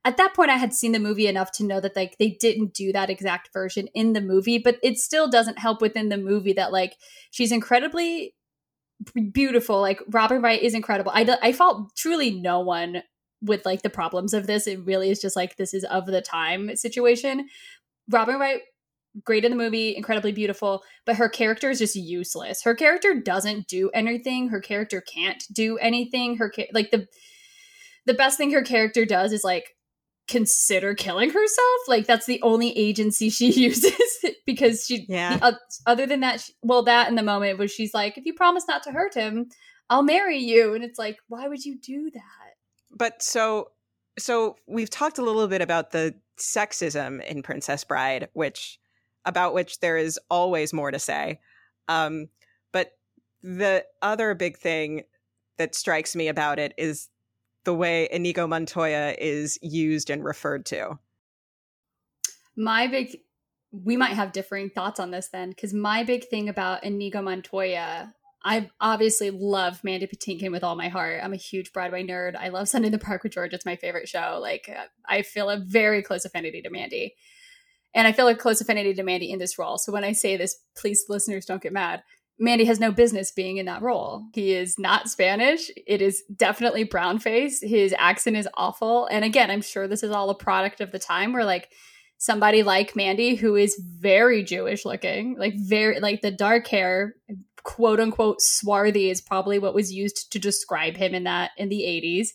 at 0.06 0.18
that 0.18 0.34
point 0.34 0.50
i 0.50 0.56
had 0.56 0.74
seen 0.74 0.92
the 0.92 1.00
movie 1.00 1.28
enough 1.28 1.52
to 1.52 1.64
know 1.64 1.80
that 1.80 1.96
like 1.96 2.18
they 2.18 2.30
didn't 2.30 2.74
do 2.74 2.92
that 2.92 3.10
exact 3.10 3.52
version 3.54 3.88
in 3.94 4.14
the 4.14 4.22
movie 4.22 4.58
but 4.58 4.78
it 4.84 4.98
still 4.98 5.30
doesn't 5.30 5.60
help 5.60 5.82
within 5.82 6.10
the 6.10 6.18
movie 6.18 6.54
that 6.54 6.72
like 6.72 6.96
she's 7.32 7.52
incredibly 7.52 8.34
beautiful. 9.12 9.82
Like 9.82 10.02
Robin 10.10 10.42
Wright 10.42 10.62
is 10.62 10.74
incredible. 10.74 11.12
I 11.14 11.38
I 11.42 11.54
felt 11.54 11.96
truly 11.96 12.32
no 12.32 12.60
one 12.60 13.04
with 13.42 13.66
like 13.66 13.82
the 13.82 13.90
problems 13.90 14.34
of 14.34 14.48
this. 14.48 14.68
It 14.68 14.86
really 14.86 15.10
is 15.10 15.22
just 15.22 15.36
like 15.36 15.58
this 15.58 15.74
is 15.74 15.84
of 15.86 16.06
the 16.06 16.22
time 16.22 16.76
situation. 16.76 17.48
Robin 18.10 18.40
Wright 18.40 18.62
great 19.24 19.46
in 19.46 19.52
the 19.52 19.58
movie, 19.58 19.96
incredibly 19.96 20.32
beautiful, 20.32 20.84
but 21.06 21.16
her 21.16 21.30
character 21.30 21.70
is 21.70 21.80
just 21.80 21.96
useless. 21.96 22.64
Her 22.64 22.76
character 22.76 23.16
doesn't 23.16 23.68
do 23.68 23.90
anything. 23.90 24.50
Her 24.50 24.62
character 24.62 25.02
can't 25.02 25.44
do 25.52 25.78
anything. 25.78 26.38
Her 26.38 26.52
like 26.74 26.92
the 26.92 27.08
the 28.06 28.14
best 28.14 28.38
thing 28.38 28.52
her 28.52 28.62
character 28.62 29.06
does 29.06 29.34
is 29.34 29.44
like 29.44 29.76
consider 30.28 30.94
killing 30.94 31.30
herself. 31.30 31.80
Like 31.88 32.06
that's 32.06 32.26
the 32.26 32.42
only 32.42 32.78
agency 32.78 33.30
she 33.30 33.52
uses 33.52 33.94
because 34.46 34.86
she. 34.86 35.06
Yeah. 35.08 35.40
Uh, 35.42 35.54
other 35.86 36.06
than 36.06 36.20
that, 36.22 36.42
she, 36.42 36.54
well, 36.62 36.84
that 36.84 37.10
in 37.10 37.16
the 37.16 37.24
moment 37.24 37.58
where 37.60 37.68
she's 37.68 37.94
like, 37.94 38.18
"If 38.18 38.26
you 38.26 38.34
promise 38.34 38.66
not 38.68 38.84
to 38.84 38.92
hurt 38.92 39.14
him, 39.14 39.50
I'll 39.90 40.04
marry 40.04 40.38
you," 40.38 40.74
and 40.74 40.84
it's 40.84 41.00
like, 41.00 41.18
why 41.28 41.48
would 41.48 41.64
you 41.64 41.78
do 41.78 42.12
that? 42.14 42.56
But 42.92 43.22
so, 43.22 43.72
so 44.18 44.58
we've 44.68 44.90
talked 44.90 45.18
a 45.18 45.24
little 45.24 45.48
bit 45.48 45.62
about 45.62 45.92
the 45.92 46.16
sexism 46.38 47.24
in 47.26 47.44
Princess 47.44 47.84
Bride, 47.84 48.30
which 48.34 48.80
about 49.26 49.54
which 49.54 49.80
there 49.80 49.98
is 49.98 50.20
always 50.30 50.74
more 50.74 50.92
to 50.92 51.00
say. 51.00 51.40
Um, 51.88 52.30
but 52.72 52.94
the 53.44 53.86
other 54.02 54.34
big 54.34 54.58
thing 54.58 55.04
that 55.58 55.76
strikes 55.76 56.16
me 56.16 56.28
about 56.28 56.60
it 56.60 56.74
is 56.78 57.10
the 57.68 57.74
way 57.74 58.08
Inigo 58.10 58.48
Montoya 58.48 59.14
is 59.20 59.60
used 59.62 60.10
and 60.10 60.24
referred 60.24 60.66
to. 60.68 60.98
My 62.56 62.88
big 62.88 63.20
we 63.74 63.98
might 63.98 64.14
have 64.14 64.32
differing 64.32 64.70
thoughts 64.70 65.02
on 65.02 65.12
this 65.12 65.28
then 65.28 65.50
because 65.50 65.74
my 65.74 66.06
big 66.06 66.30
thing 66.30 66.48
about 66.48 66.86
Inigo 66.86 67.22
Montoya 67.22 68.14
I 68.42 68.70
obviously 68.80 69.32
love 69.32 69.84
Mandy 69.84 70.08
Patinkin 70.08 70.52
with 70.52 70.64
all 70.64 70.78
my 70.78 70.88
heart. 70.88 71.20
I'm 71.22 71.34
a 71.34 71.38
huge 71.38 71.74
Broadway 71.74 72.08
nerd. 72.08 72.38
I 72.38 72.48
love 72.48 72.70
Sunday 72.70 72.86
in 72.86 72.92
the 72.94 73.00
Park 73.00 73.24
with 73.24 73.34
George. 73.34 73.54
It's 73.54 73.66
my 73.66 73.76
favorite 73.76 74.08
show. 74.08 74.40
Like 74.42 74.70
uh, 74.74 74.86
I 75.06 75.24
feel 75.24 75.50
a 75.50 75.60
very 75.60 76.02
close 76.02 76.24
affinity 76.24 76.62
to 76.62 76.70
Mandy. 76.70 77.16
And 77.94 78.08
I 78.08 78.14
feel 78.14 78.30
a 78.30 78.36
close 78.36 78.62
affinity 78.62 78.94
to 78.94 79.04
Mandy 79.04 79.30
in 79.30 79.40
this 79.40 79.60
role. 79.60 79.78
So 79.78 79.92
when 79.92 80.06
I 80.06 80.14
say 80.14 80.38
this, 80.38 80.56
please 80.78 81.04
listeners 81.10 81.46
don't 81.46 81.62
get 81.62 81.74
mad. 81.74 82.04
Mandy 82.40 82.66
has 82.66 82.80
no 82.80 82.92
business 82.92 83.32
being 83.32 83.58
in 83.58 83.66
that 83.66 83.82
role. 83.82 84.26
He 84.34 84.54
is 84.54 84.78
not 84.78 85.10
Spanish. 85.10 85.72
It 85.88 86.02
is 86.02 86.24
definitely 86.36 86.84
brown 86.84 87.20
face. 87.20 87.62
His 87.62 87.96
accent 87.98 88.38
is 88.38 88.48
awful. 88.54 89.08
And 89.08 89.26
again, 89.26 89.50
I'm 89.50 89.62
sure 89.62 89.88
this 89.88 90.04
is 90.04 90.12
all 90.12 90.30
a 90.30 90.36
product 90.36 90.80
of 90.80 90.92
the 90.92 91.00
time 91.00 91.34
where 91.34 91.46
like 91.46 91.70
somebody 92.18 92.62
like 92.64 92.96
Mandy, 92.96 93.36
who 93.36 93.56
is 93.56 93.82
very 93.82 94.44
Jewish 94.44 94.86
looking, 94.86 95.36
like 95.38 95.56
very 95.56 96.00
like 96.00 96.22
the 96.22 96.32
dark 96.32 96.68
hair, 96.68 97.16
quote 97.64 98.00
unquote 98.00 98.42
swarthy 98.42 99.10
is 99.10 99.20
probably 99.20 99.58
what 99.60 99.74
was 99.74 99.92
used 99.92 100.32
to 100.32 100.40
describe 100.40 100.96
him 100.96 101.16
in 101.16 101.24
that 101.24 101.52
in 101.58 101.70
the 101.70 101.82
80s 101.82 102.30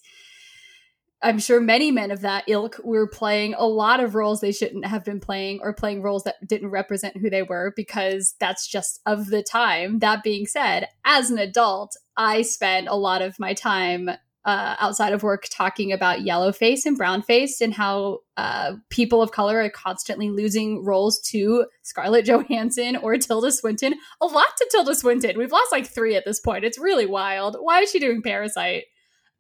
I'm 1.23 1.39
sure 1.39 1.61
many 1.61 1.91
men 1.91 2.11
of 2.11 2.21
that 2.23 2.45
ilk 2.49 2.81
were 2.83 3.07
playing 3.07 3.55
a 3.55 3.67
lot 3.67 4.01
of 4.01 4.15
roles 4.15 4.41
they 4.41 4.53
shouldn't 4.53 4.87
have 4.87 5.05
been 5.05 5.21
playing 5.21 5.61
or 5.63 5.73
playing 5.73 6.03
roles 6.03 6.25
that 6.25 6.47
didn't 6.47 6.71
represent 6.71 7.17
who 7.17 7.31
they 7.31 7.43
were 7.43 7.73
because 7.77 8.35
that's 8.41 8.67
just 8.67 9.01
of 9.07 9.27
the 9.27 9.43
time. 9.43 10.01
That 10.01 10.23
being 10.23 10.47
said, 10.47 10.89
as 11.05 11.31
an 11.31 11.39
adult, 11.39 11.97
I 12.17 12.43
spend 12.43 12.89
a 12.89 12.97
lot 12.97 13.23
of 13.23 13.39
my 13.39 13.55
time 13.55 14.11
uh, 14.45 14.75
outside 14.81 15.13
of 15.13 15.23
work 15.23 15.47
talking 15.51 15.93
about 15.93 16.23
yellow 16.23 16.51
face 16.51 16.85
and 16.85 16.97
brown 16.97 17.23
face 17.23 17.61
and 17.61 17.73
how 17.73 18.19
uh, 18.37 18.73
people 18.91 19.23
of 19.23 19.31
color 19.31 19.61
are 19.61 19.71
constantly 19.71 20.31
losing 20.31 20.85
roles 20.85 21.21
to 21.21 21.67
Scarlett 21.83 22.27
Johansson 22.27 22.97
or 22.97 23.17
Tilda 23.19 23.53
Swinton. 23.53 23.95
A 24.21 24.27
lot 24.27 24.49
to 24.59 24.69
Tilda 24.71 24.97
Swinton. 24.97 25.39
We've 25.39 25.53
lost 25.53 25.71
like 25.71 25.87
three 25.87 26.17
at 26.17 26.25
this 26.25 26.41
point. 26.41 26.65
It's 26.65 26.79
really 26.79 27.07
wild. 27.07 27.57
Why 27.61 27.83
is 27.83 27.91
she 27.91 28.01
doing 28.01 28.23
Parasite? 28.23 28.85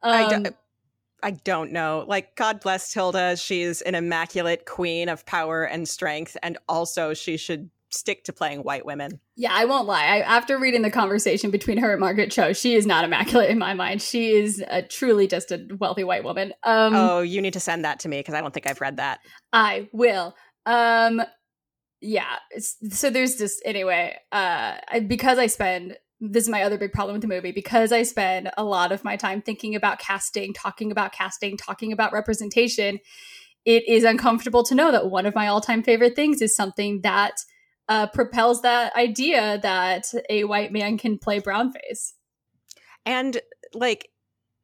Um, 0.02 0.46
I 1.22 1.32
don't, 1.32 1.72
know. 1.72 2.04
Like, 2.06 2.34
God 2.36 2.60
bless 2.60 2.92
Tilda. 2.92 3.36
She's 3.36 3.80
an 3.82 3.94
immaculate 3.94 4.66
queen 4.66 5.08
of 5.08 5.24
power 5.24 5.64
and 5.64 5.88
strength, 5.88 6.36
and 6.42 6.58
also 6.68 7.14
she 7.14 7.36
should 7.36 7.70
stick 7.90 8.24
to 8.24 8.32
playing 8.32 8.60
white 8.60 8.86
women. 8.86 9.20
Yeah, 9.36 9.50
I 9.52 9.66
won't 9.66 9.86
lie. 9.86 10.04
I, 10.04 10.20
after 10.20 10.58
reading 10.58 10.82
the 10.82 10.90
conversation 10.90 11.50
between 11.50 11.78
her 11.78 11.92
and 11.92 12.00
Margaret 12.00 12.30
Cho, 12.30 12.52
she 12.52 12.74
is 12.74 12.86
not 12.86 13.04
immaculate 13.04 13.50
in 13.50 13.58
my 13.58 13.74
mind. 13.74 14.02
She 14.02 14.30
is 14.30 14.64
a, 14.68 14.82
truly 14.82 15.26
just 15.26 15.52
a 15.52 15.66
wealthy 15.78 16.04
white 16.04 16.24
woman. 16.24 16.54
Um, 16.64 16.94
oh, 16.94 17.20
you 17.20 17.40
need 17.40 17.52
to 17.52 17.60
send 17.60 17.84
that 17.84 18.00
to 18.00 18.08
me 18.08 18.18
because 18.18 18.34
I 18.34 18.40
don't 18.40 18.52
think 18.52 18.66
I've 18.66 18.80
read 18.80 18.96
that. 18.96 19.20
I 19.52 19.88
will. 19.92 20.34
Um, 20.66 21.22
yeah. 22.00 22.36
So 22.58 23.10
there's 23.10 23.36
just 23.36 23.62
anyway. 23.64 24.16
Uh, 24.32 24.76
because 25.06 25.38
I 25.38 25.46
spend 25.46 25.96
this 26.24 26.44
is 26.44 26.48
my 26.48 26.62
other 26.62 26.78
big 26.78 26.92
problem 26.92 27.14
with 27.14 27.22
the 27.22 27.28
movie 27.28 27.50
because 27.50 27.90
I 27.90 28.04
spend 28.04 28.48
a 28.56 28.62
lot 28.62 28.92
of 28.92 29.02
my 29.02 29.16
time 29.16 29.42
thinking 29.42 29.74
about 29.74 29.98
casting, 29.98 30.54
talking 30.54 30.92
about 30.92 31.12
casting, 31.12 31.56
talking 31.56 31.92
about 31.92 32.12
representation. 32.12 33.00
It 33.64 33.88
is 33.88 34.04
uncomfortable 34.04 34.62
to 34.64 34.74
know 34.76 34.92
that 34.92 35.10
one 35.10 35.26
of 35.26 35.34
my 35.34 35.48
all 35.48 35.60
time 35.60 35.82
favorite 35.82 36.14
things 36.14 36.40
is 36.40 36.54
something 36.54 37.00
that 37.00 37.38
uh, 37.88 38.06
propels 38.06 38.62
that 38.62 38.94
idea 38.94 39.58
that 39.62 40.04
a 40.30 40.44
white 40.44 40.72
man 40.72 40.96
can 40.96 41.18
play 41.18 41.40
brownface. 41.40 42.12
And 43.04 43.40
like, 43.74 44.08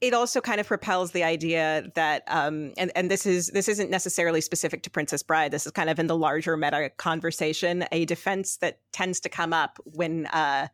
it 0.00 0.14
also 0.14 0.40
kind 0.40 0.60
of 0.60 0.66
propels 0.68 1.10
the 1.10 1.24
idea 1.24 1.90
that 1.96 2.22
um 2.28 2.72
and 2.78 2.92
and 2.94 3.10
this 3.10 3.26
is 3.26 3.48
this 3.48 3.68
isn't 3.68 3.90
necessarily 3.90 4.40
specific 4.40 4.84
to 4.84 4.90
princess 4.90 5.24
bride 5.24 5.50
this 5.50 5.66
is 5.66 5.72
kind 5.72 5.90
of 5.90 5.98
in 5.98 6.06
the 6.06 6.16
larger 6.16 6.56
meta 6.56 6.88
conversation 6.98 7.84
a 7.90 8.04
defense 8.04 8.58
that 8.58 8.78
tends 8.92 9.18
to 9.18 9.28
come 9.28 9.52
up 9.52 9.76
when 9.84 10.26
uh 10.26 10.68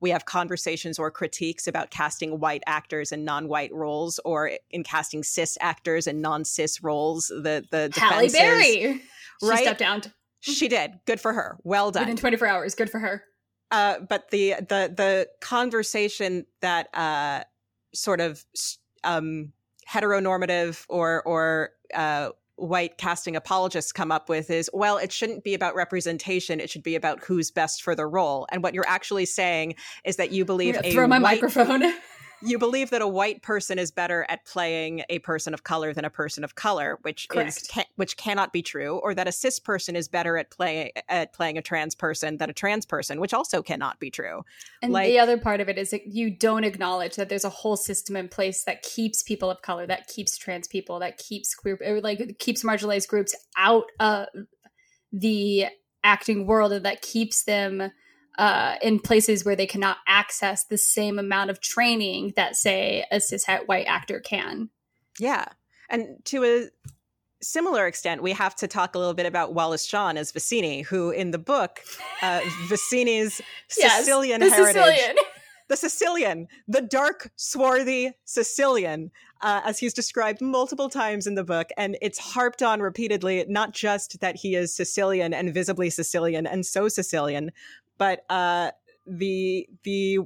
we 0.00 0.10
have 0.10 0.24
conversations 0.24 0.98
or 0.98 1.10
critiques 1.10 1.66
about 1.66 1.90
casting 1.90 2.38
white 2.38 2.62
actors 2.66 3.12
in 3.12 3.24
non-white 3.24 3.72
roles 3.72 4.20
or 4.24 4.52
in 4.70 4.84
casting 4.84 5.22
cis 5.22 5.56
actors 5.60 6.06
in 6.06 6.20
non-cis 6.20 6.82
roles. 6.82 7.28
The 7.28 7.64
the 7.70 7.92
Halle 7.98 8.28
Berry, 8.28 9.02
right? 9.42 9.58
She 9.58 9.64
stepped 9.64 9.78
down. 9.80 10.02
She 10.40 10.68
did. 10.68 11.00
Good 11.06 11.20
for 11.20 11.32
her. 11.32 11.58
Well 11.64 11.90
done. 11.90 12.02
Within 12.02 12.16
24 12.16 12.48
hours. 12.48 12.74
Good 12.74 12.90
for 12.90 13.00
her. 13.00 13.24
Uh, 13.70 14.00
but 14.00 14.30
the 14.30 14.54
the 14.60 14.92
the 14.94 15.28
conversation 15.40 16.46
that 16.60 16.94
uh, 16.94 17.42
sort 17.94 18.20
of 18.20 18.44
um, 19.02 19.52
heteronormative 19.90 20.84
or 20.88 21.22
or 21.22 21.70
uh, 21.94 22.30
white 22.56 22.96
casting 22.96 23.36
apologists 23.36 23.92
come 23.92 24.10
up 24.10 24.28
with 24.28 24.50
is 24.50 24.70
well 24.72 24.96
it 24.96 25.12
shouldn't 25.12 25.44
be 25.44 25.52
about 25.52 25.74
representation 25.74 26.58
it 26.58 26.70
should 26.70 26.82
be 26.82 26.94
about 26.94 27.22
who's 27.24 27.50
best 27.50 27.82
for 27.82 27.94
the 27.94 28.06
role. 28.06 28.46
And 28.50 28.62
what 28.62 28.74
you're 28.74 28.88
actually 28.88 29.26
saying 29.26 29.74
is 30.04 30.16
that 30.16 30.32
you 30.32 30.44
believe 30.44 30.76
a 30.82 30.92
throw 30.92 31.06
my 31.06 31.18
white, 31.18 31.42
microphone 31.42 31.82
you 32.42 32.58
believe 32.58 32.90
that 32.90 33.02
a 33.02 33.08
white 33.08 33.42
person 33.42 33.78
is 33.78 33.90
better 33.90 34.26
at 34.28 34.44
playing 34.44 35.02
a 35.08 35.18
person 35.20 35.54
of 35.54 35.64
color 35.64 35.92
than 35.92 36.04
a 36.04 36.10
person 36.10 36.44
of 36.44 36.54
color, 36.54 36.98
which 37.02 37.28
Correct. 37.28 37.48
is 37.48 37.84
which 37.96 38.16
cannot 38.16 38.52
be 38.52 38.62
true, 38.62 38.98
or 38.98 39.14
that 39.14 39.26
a 39.26 39.32
cis 39.32 39.58
person 39.58 39.96
is 39.96 40.08
better 40.08 40.36
at 40.36 40.50
playing 40.50 40.90
at 41.08 41.32
playing 41.32 41.58
a 41.58 41.62
trans 41.62 41.94
person 41.94 42.36
than 42.36 42.50
a 42.50 42.52
trans 42.52 42.84
person, 42.86 43.20
which 43.20 43.34
also 43.34 43.62
cannot 43.62 43.98
be 43.98 44.10
true. 44.10 44.42
And 44.82 44.92
like, 44.92 45.06
the 45.06 45.18
other 45.18 45.38
part 45.38 45.60
of 45.60 45.68
it 45.68 45.78
is 45.78 45.90
that 45.90 46.06
you 46.06 46.30
don't 46.30 46.64
acknowledge 46.64 47.16
that 47.16 47.28
there's 47.28 47.44
a 47.44 47.50
whole 47.50 47.76
system 47.76 48.16
in 48.16 48.28
place 48.28 48.64
that 48.64 48.82
keeps 48.82 49.22
people 49.22 49.50
of 49.50 49.62
color, 49.62 49.86
that 49.86 50.08
keeps 50.08 50.36
trans 50.36 50.68
people, 50.68 50.98
that 51.00 51.18
keeps 51.18 51.54
queer, 51.54 51.78
like 52.02 52.38
keeps 52.38 52.62
marginalized 52.62 53.08
groups 53.08 53.34
out 53.56 53.86
of 53.98 54.26
the 55.12 55.66
acting 56.04 56.46
world, 56.46 56.72
and 56.72 56.84
that 56.84 57.02
keeps 57.02 57.44
them 57.44 57.90
uh, 58.38 58.76
in 58.82 59.00
places 59.00 59.44
where 59.44 59.56
they 59.56 59.66
cannot 59.66 59.98
access 60.06 60.64
the 60.64 60.78
same 60.78 61.18
amount 61.18 61.50
of 61.50 61.60
training 61.60 62.32
that, 62.36 62.56
say, 62.56 63.04
a 63.10 63.16
cishet 63.16 63.66
white 63.66 63.86
actor 63.86 64.20
can. 64.20 64.70
Yeah. 65.18 65.46
And 65.88 66.24
to 66.26 66.44
a 66.44 66.68
similar 67.42 67.86
extent, 67.86 68.22
we 68.22 68.32
have 68.32 68.54
to 68.56 68.68
talk 68.68 68.94
a 68.94 68.98
little 68.98 69.14
bit 69.14 69.26
about 69.26 69.54
Wallace 69.54 69.84
Shawn 69.84 70.16
as 70.16 70.32
Vizzini, 70.32 70.84
who 70.84 71.10
in 71.10 71.30
the 71.30 71.38
book, 71.38 71.80
uh, 72.22 72.40
Vizzini's 72.68 73.40
yes, 73.76 73.98
Sicilian 73.98 74.40
the 74.40 74.50
heritage. 74.50 74.82
Sicilian. 74.82 75.16
The 75.68 75.76
Sicilian, 75.76 76.46
the 76.68 76.80
dark, 76.80 77.32
swarthy 77.34 78.12
Sicilian, 78.24 79.10
uh, 79.40 79.62
as 79.64 79.80
he's 79.80 79.92
described 79.92 80.40
multiple 80.40 80.88
times 80.88 81.26
in 81.26 81.34
the 81.34 81.42
book. 81.42 81.70
And 81.76 81.98
it's 82.00 82.18
harped 82.20 82.62
on 82.62 82.80
repeatedly, 82.80 83.44
not 83.48 83.74
just 83.74 84.20
that 84.20 84.36
he 84.36 84.54
is 84.54 84.74
Sicilian 84.74 85.34
and 85.34 85.52
visibly 85.52 85.90
Sicilian 85.90 86.46
and 86.46 86.64
so 86.64 86.88
Sicilian, 86.88 87.50
but 87.98 88.24
uh, 88.30 88.70
the 89.06 89.68
the 89.84 90.20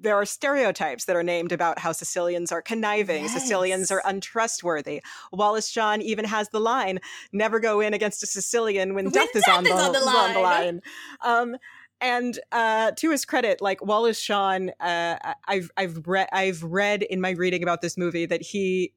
there 0.00 0.14
are 0.16 0.26
stereotypes 0.26 1.06
that 1.06 1.16
are 1.16 1.22
named 1.22 1.50
about 1.50 1.78
how 1.78 1.90
Sicilians 1.90 2.52
are 2.52 2.60
conniving, 2.60 3.22
yes. 3.22 3.32
Sicilians 3.32 3.90
are 3.90 4.02
untrustworthy. 4.04 5.02
Wallace 5.32 5.68
Shawn 5.68 6.02
even 6.02 6.26
has 6.26 6.50
the 6.50 6.60
line, 6.60 7.00
"Never 7.32 7.58
go 7.58 7.80
in 7.80 7.94
against 7.94 8.22
a 8.22 8.26
Sicilian 8.26 8.94
when, 8.94 9.06
when 9.06 9.12
death, 9.12 9.34
is, 9.34 9.44
death 9.44 9.56
on, 9.58 9.64
the, 9.64 9.72
on, 9.72 9.92
the, 9.92 10.00
line." 10.00 10.26
On 10.26 10.34
the 10.34 10.40
line. 10.40 10.80
Um, 11.22 11.56
and 12.00 12.38
uh, 12.52 12.90
to 12.92 13.10
his 13.10 13.24
credit, 13.24 13.62
like 13.62 13.84
Wallace 13.84 14.18
Shawn, 14.18 14.70
uh, 14.78 15.16
I've 15.46 15.70
I've 15.76 16.06
read 16.06 16.28
I've 16.32 16.62
read 16.62 17.02
in 17.02 17.20
my 17.20 17.30
reading 17.30 17.62
about 17.62 17.80
this 17.80 17.96
movie 17.96 18.26
that 18.26 18.42
he 18.42 18.92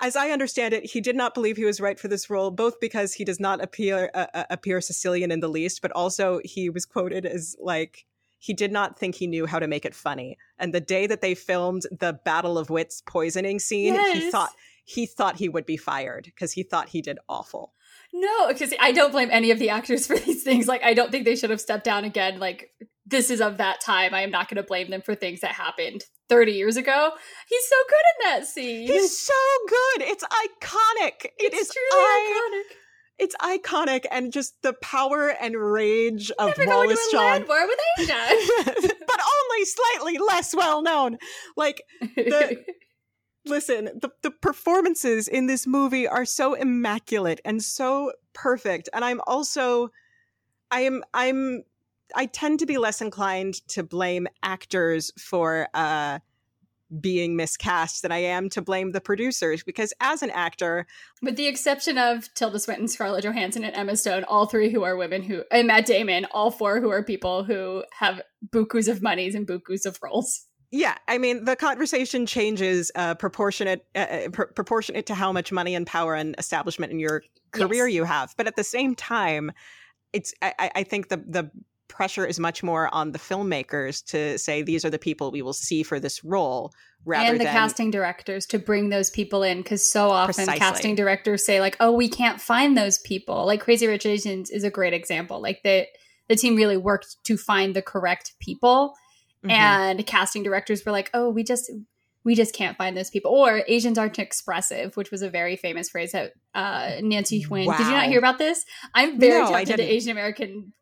as 0.00 0.16
I 0.16 0.30
understand 0.30 0.74
it, 0.74 0.84
he 0.84 1.00
did 1.00 1.16
not 1.16 1.34
believe 1.34 1.56
he 1.56 1.64
was 1.64 1.80
right 1.80 1.98
for 1.98 2.08
this 2.08 2.30
role, 2.30 2.50
both 2.50 2.80
because 2.80 3.14
he 3.14 3.24
does 3.24 3.40
not 3.40 3.62
appear 3.62 4.10
uh, 4.14 4.26
uh, 4.34 4.44
appear 4.50 4.80
Sicilian 4.80 5.30
in 5.30 5.40
the 5.40 5.48
least, 5.48 5.82
but 5.82 5.92
also 5.92 6.40
he 6.44 6.70
was 6.70 6.84
quoted 6.86 7.26
as 7.26 7.56
like 7.60 8.06
he 8.38 8.54
did 8.54 8.72
not 8.72 8.98
think 8.98 9.14
he 9.14 9.26
knew 9.26 9.46
how 9.46 9.58
to 9.58 9.68
make 9.68 9.84
it 9.84 9.94
funny. 9.94 10.38
And 10.58 10.72
the 10.72 10.80
day 10.80 11.06
that 11.06 11.20
they 11.20 11.34
filmed 11.34 11.82
the 11.90 12.18
Battle 12.24 12.56
of 12.56 12.70
Wits 12.70 13.02
poisoning 13.06 13.58
scene, 13.58 13.94
yes. 13.94 14.16
he 14.16 14.30
thought 14.30 14.50
he 14.84 15.06
thought 15.06 15.36
he 15.36 15.48
would 15.48 15.66
be 15.66 15.76
fired 15.76 16.24
because 16.24 16.52
he 16.52 16.62
thought 16.62 16.88
he 16.88 17.02
did 17.02 17.18
awful. 17.28 17.74
No, 18.12 18.48
because 18.48 18.74
I 18.80 18.92
don't 18.92 19.12
blame 19.12 19.28
any 19.30 19.50
of 19.50 19.58
the 19.58 19.70
actors 19.70 20.06
for 20.08 20.16
these 20.16 20.42
things. 20.42 20.66
Like, 20.66 20.82
I 20.82 20.94
don't 20.94 21.12
think 21.12 21.24
they 21.24 21.36
should 21.36 21.50
have 21.50 21.60
stepped 21.60 21.84
down 21.84 22.04
again. 22.04 22.40
Like, 22.40 22.70
this 23.06 23.30
is 23.30 23.40
of 23.40 23.58
that 23.58 23.80
time. 23.80 24.14
I 24.14 24.22
am 24.22 24.30
not 24.30 24.48
going 24.48 24.56
to 24.56 24.66
blame 24.66 24.90
them 24.90 25.02
for 25.02 25.14
things 25.14 25.40
that 25.40 25.52
happened 25.52 26.04
30 26.30 26.52
years 26.52 26.76
ago. 26.78 27.10
He's 27.46 27.64
so 27.68 27.76
good 27.88 28.04
in 28.14 28.30
that 28.40 28.46
scene. 28.48 28.86
He's 28.86 29.18
so 29.18 29.34
good. 29.68 30.02
It's 30.08 30.24
iconic. 30.24 31.24
It 31.24 31.52
it's 31.52 31.68
is 31.68 31.74
truly 31.74 32.02
I- 32.04 32.62
iconic. 32.70 32.76
It's 33.18 33.36
iconic 33.36 34.06
and 34.10 34.32
just 34.32 34.62
the 34.62 34.72
power 34.72 35.28
and 35.28 35.54
rage 35.54 36.30
of 36.38 36.56
Never 36.56 36.70
Wallace 36.70 36.98
go 37.12 37.18
Shawn. 37.18 37.44
war 37.46 37.66
with 37.66 37.78
Asia. 37.98 38.94
but 39.06 39.20
only 39.20 39.64
slightly 39.66 40.16
less 40.16 40.54
well 40.54 40.80
known. 40.80 41.18
Like 41.54 41.82
the 42.16 42.64
listen, 43.44 43.90
the, 44.00 44.08
the 44.22 44.30
performances 44.30 45.28
in 45.28 45.48
this 45.48 45.66
movie 45.66 46.08
are 46.08 46.24
so 46.24 46.54
immaculate 46.54 47.42
and 47.44 47.62
so 47.62 48.12
perfect. 48.32 48.88
And 48.94 49.04
I'm 49.04 49.20
also 49.26 49.90
I 50.70 50.80
am 50.82 51.02
I'm 51.12 51.64
I 52.14 52.26
tend 52.26 52.58
to 52.60 52.66
be 52.66 52.78
less 52.78 53.00
inclined 53.00 53.66
to 53.68 53.82
blame 53.82 54.26
actors 54.42 55.12
for 55.18 55.68
uh, 55.74 56.18
being 56.98 57.36
miscast 57.36 58.02
than 58.02 58.10
I 58.10 58.18
am 58.18 58.48
to 58.50 58.62
blame 58.62 58.92
the 58.92 59.00
producers 59.00 59.62
because 59.62 59.92
as 60.00 60.22
an 60.22 60.30
actor, 60.30 60.86
with 61.22 61.36
the 61.36 61.46
exception 61.46 61.98
of 61.98 62.32
Tilda 62.34 62.58
Swinton, 62.58 62.88
Scarlett 62.88 63.24
Johansson, 63.24 63.64
and 63.64 63.74
Emma 63.76 63.96
Stone, 63.96 64.24
all 64.24 64.46
three 64.46 64.70
who 64.70 64.82
are 64.82 64.96
women 64.96 65.22
who 65.22 65.44
and 65.50 65.68
Matt 65.68 65.86
Damon, 65.86 66.26
all 66.32 66.50
four 66.50 66.80
who 66.80 66.90
are 66.90 67.04
people 67.04 67.44
who 67.44 67.84
have 67.98 68.20
bukus 68.48 68.88
of 68.88 69.02
monies 69.02 69.34
and 69.34 69.46
bukus 69.46 69.86
of 69.86 69.98
roles. 70.02 70.46
Yeah, 70.72 70.96
I 71.08 71.18
mean 71.18 71.44
the 71.44 71.56
conversation 71.56 72.26
changes 72.26 72.90
uh, 72.94 73.14
proportionate 73.14 73.86
uh, 73.94 73.98
uh 73.98 74.28
pr- 74.30 74.44
proportionate 74.44 75.06
to 75.06 75.14
how 75.14 75.32
much 75.32 75.52
money 75.52 75.74
and 75.74 75.86
power 75.86 76.14
and 76.14 76.34
establishment 76.38 76.92
in 76.92 76.98
your 76.98 77.22
career 77.52 77.88
yes. 77.88 77.94
you 77.94 78.04
have, 78.04 78.34
but 78.36 78.46
at 78.46 78.56
the 78.56 78.64
same 78.64 78.94
time, 78.94 79.52
it's 80.12 80.34
I, 80.42 80.70
I 80.74 80.82
think 80.84 81.08
the 81.08 81.18
the 81.18 81.50
pressure 81.90 82.24
is 82.24 82.40
much 82.40 82.62
more 82.62 82.92
on 82.94 83.12
the 83.12 83.18
filmmakers 83.18 84.02
to 84.06 84.38
say 84.38 84.62
these 84.62 84.84
are 84.84 84.90
the 84.90 84.98
people 84.98 85.30
we 85.30 85.42
will 85.42 85.52
see 85.52 85.82
for 85.82 86.00
this 86.00 86.24
role 86.24 86.72
rather 87.04 87.30
and 87.30 87.40
the 87.40 87.44
than, 87.44 87.52
casting 87.52 87.90
directors 87.90 88.46
to 88.46 88.58
bring 88.58 88.88
those 88.88 89.10
people 89.10 89.42
in 89.42 89.58
because 89.58 89.90
so 89.90 90.10
often 90.10 90.34
Precisely. 90.34 90.58
casting 90.58 90.94
directors 90.94 91.44
say 91.44 91.60
like 91.60 91.76
oh 91.80 91.92
we 91.92 92.08
can't 92.08 92.40
find 92.40 92.76
those 92.76 92.98
people 92.98 93.44
like 93.46 93.60
crazy 93.60 93.86
rich 93.86 94.06
asians 94.06 94.50
is 94.50 94.64
a 94.64 94.70
great 94.70 94.92
example 94.94 95.40
like 95.42 95.62
the 95.62 95.86
the 96.28 96.36
team 96.36 96.56
really 96.56 96.76
worked 96.76 97.16
to 97.24 97.36
find 97.36 97.74
the 97.74 97.82
correct 97.82 98.34
people 98.38 98.94
mm-hmm. 99.44 99.50
and 99.50 100.06
casting 100.06 100.42
directors 100.42 100.84
were 100.84 100.92
like 100.92 101.10
oh 101.12 101.28
we 101.28 101.42
just 101.42 101.70
we 102.22 102.34
just 102.34 102.54
can't 102.54 102.76
find 102.76 102.96
those 102.96 103.10
people 103.10 103.32
or 103.32 103.62
asians 103.66 103.98
aren't 103.98 104.18
expressive 104.18 104.96
which 104.96 105.10
was 105.10 105.22
a 105.22 105.30
very 105.30 105.56
famous 105.56 105.88
phrase 105.88 106.12
that 106.12 106.32
uh, 106.54 106.92
nancy 107.00 107.38
Yuen 107.38 107.66
wow. 107.66 107.76
did 107.76 107.86
you 107.86 107.92
not 107.92 108.06
hear 108.06 108.18
about 108.18 108.38
this 108.38 108.64
i'm 108.94 109.18
very 109.18 109.42
no, 109.42 109.50
tempted 109.50 109.76
to 109.76 109.82
asian 109.82 110.12
american 110.12 110.72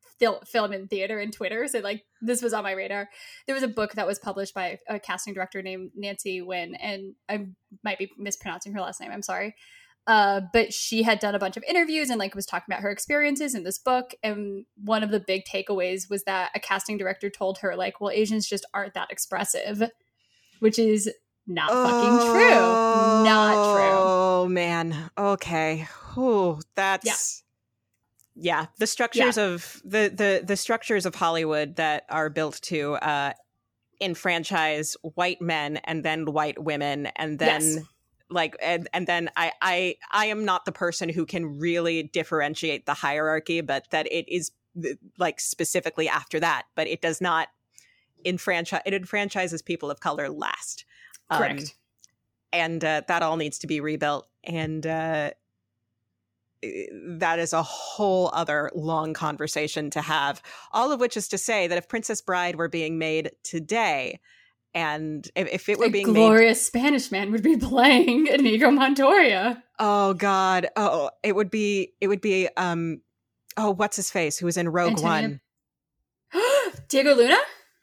film 0.46 0.72
in 0.72 0.88
theater 0.88 1.18
and 1.18 1.32
Twitter. 1.32 1.68
So 1.68 1.80
like 1.80 2.04
this 2.20 2.42
was 2.42 2.52
on 2.52 2.64
my 2.64 2.72
radar. 2.72 3.08
There 3.46 3.54
was 3.54 3.62
a 3.62 3.68
book 3.68 3.92
that 3.94 4.06
was 4.06 4.18
published 4.18 4.54
by 4.54 4.78
a 4.88 4.98
casting 4.98 5.34
director 5.34 5.62
named 5.62 5.92
Nancy 5.94 6.32
Yuen, 6.32 6.74
and 6.74 7.14
I 7.28 7.46
might 7.84 7.98
be 7.98 8.10
mispronouncing 8.18 8.72
her 8.72 8.80
last 8.80 9.00
name. 9.00 9.10
I'm 9.12 9.22
sorry. 9.22 9.54
Uh, 10.06 10.40
but 10.54 10.72
she 10.72 11.02
had 11.02 11.18
done 11.18 11.34
a 11.34 11.38
bunch 11.38 11.58
of 11.58 11.62
interviews 11.64 12.08
and 12.08 12.18
like 12.18 12.34
was 12.34 12.46
talking 12.46 12.72
about 12.72 12.82
her 12.82 12.90
experiences 12.90 13.54
in 13.54 13.62
this 13.62 13.78
book. 13.78 14.14
And 14.22 14.64
one 14.82 15.02
of 15.02 15.10
the 15.10 15.20
big 15.20 15.44
takeaways 15.44 16.08
was 16.08 16.24
that 16.24 16.50
a 16.54 16.60
casting 16.60 16.96
director 16.96 17.28
told 17.28 17.58
her 17.58 17.76
like, 17.76 18.00
"Well, 18.00 18.10
Asians 18.10 18.48
just 18.48 18.64
aren't 18.72 18.94
that 18.94 19.10
expressive," 19.10 19.82
which 20.60 20.78
is 20.78 21.10
not 21.46 21.68
oh, 21.70 21.84
fucking 21.84 22.32
true. 22.32 23.24
Not 23.24 23.74
true. 23.76 23.98
Oh 24.00 24.48
man. 24.48 25.10
Okay. 25.16 25.86
Oh, 26.16 26.60
that's. 26.74 27.44
Yeah 28.40 28.66
the 28.78 28.86
structures 28.86 29.36
yeah. 29.36 29.44
of 29.44 29.82
the 29.84 30.12
the 30.14 30.44
the 30.46 30.56
structures 30.56 31.04
of 31.04 31.14
hollywood 31.14 31.76
that 31.76 32.04
are 32.08 32.30
built 32.30 32.60
to 32.62 32.94
uh 32.94 33.32
enfranchise 34.00 34.96
white 35.02 35.42
men 35.42 35.78
and 35.78 36.04
then 36.04 36.26
white 36.26 36.62
women 36.62 37.06
and 37.16 37.38
then 37.38 37.60
yes. 37.60 37.78
like 38.30 38.56
and, 38.62 38.88
and 38.92 39.06
then 39.06 39.28
I, 39.36 39.52
I 39.60 39.96
i 40.12 40.26
am 40.26 40.44
not 40.44 40.64
the 40.64 40.72
person 40.72 41.08
who 41.08 41.26
can 41.26 41.58
really 41.58 42.04
differentiate 42.04 42.86
the 42.86 42.94
hierarchy 42.94 43.60
but 43.60 43.90
that 43.90 44.06
it 44.12 44.28
is 44.28 44.52
like 45.18 45.40
specifically 45.40 46.08
after 46.08 46.38
that 46.38 46.64
but 46.76 46.86
it 46.86 47.00
does 47.00 47.20
not 47.20 47.48
enfranchise 48.24 48.82
it 48.86 48.94
enfranchises 48.94 49.64
people 49.64 49.90
of 49.90 50.00
color 50.00 50.28
last 50.28 50.84
correct 51.30 51.60
um, 51.60 51.66
and 52.52 52.84
uh, 52.84 53.02
that 53.08 53.22
all 53.22 53.36
needs 53.36 53.58
to 53.58 53.66
be 53.66 53.80
rebuilt 53.80 54.28
and 54.44 54.86
uh 54.86 55.30
that 56.62 57.38
is 57.38 57.52
a 57.52 57.62
whole 57.62 58.30
other 58.32 58.70
long 58.74 59.14
conversation 59.14 59.90
to 59.90 60.00
have. 60.00 60.42
All 60.72 60.92
of 60.92 61.00
which 61.00 61.16
is 61.16 61.28
to 61.28 61.38
say 61.38 61.66
that 61.66 61.78
if 61.78 61.88
Princess 61.88 62.20
Bride 62.20 62.56
were 62.56 62.68
being 62.68 62.98
made 62.98 63.30
today, 63.42 64.20
and 64.74 65.28
if, 65.34 65.48
if 65.48 65.68
it 65.68 65.78
were 65.78 65.86
a 65.86 65.90
being 65.90 66.06
glorious 66.06 66.58
made, 66.72 66.80
Spanish 66.80 67.10
man 67.10 67.32
would 67.32 67.42
be 67.42 67.56
playing 67.58 68.26
Inigo 68.26 68.70
Montoya. 68.70 69.62
Oh 69.78 70.14
God! 70.14 70.68
Oh, 70.76 71.10
it 71.22 71.34
would 71.34 71.50
be 71.50 71.94
it 72.00 72.08
would 72.08 72.20
be 72.20 72.48
um 72.56 73.00
oh 73.56 73.70
what's 73.70 73.96
his 73.96 74.10
face 74.10 74.38
who 74.38 74.46
was 74.46 74.56
in 74.56 74.68
Rogue 74.68 74.90
Antonio. 74.92 75.38
One? 76.32 76.42
Diego 76.88 77.14
Luna. 77.14 77.38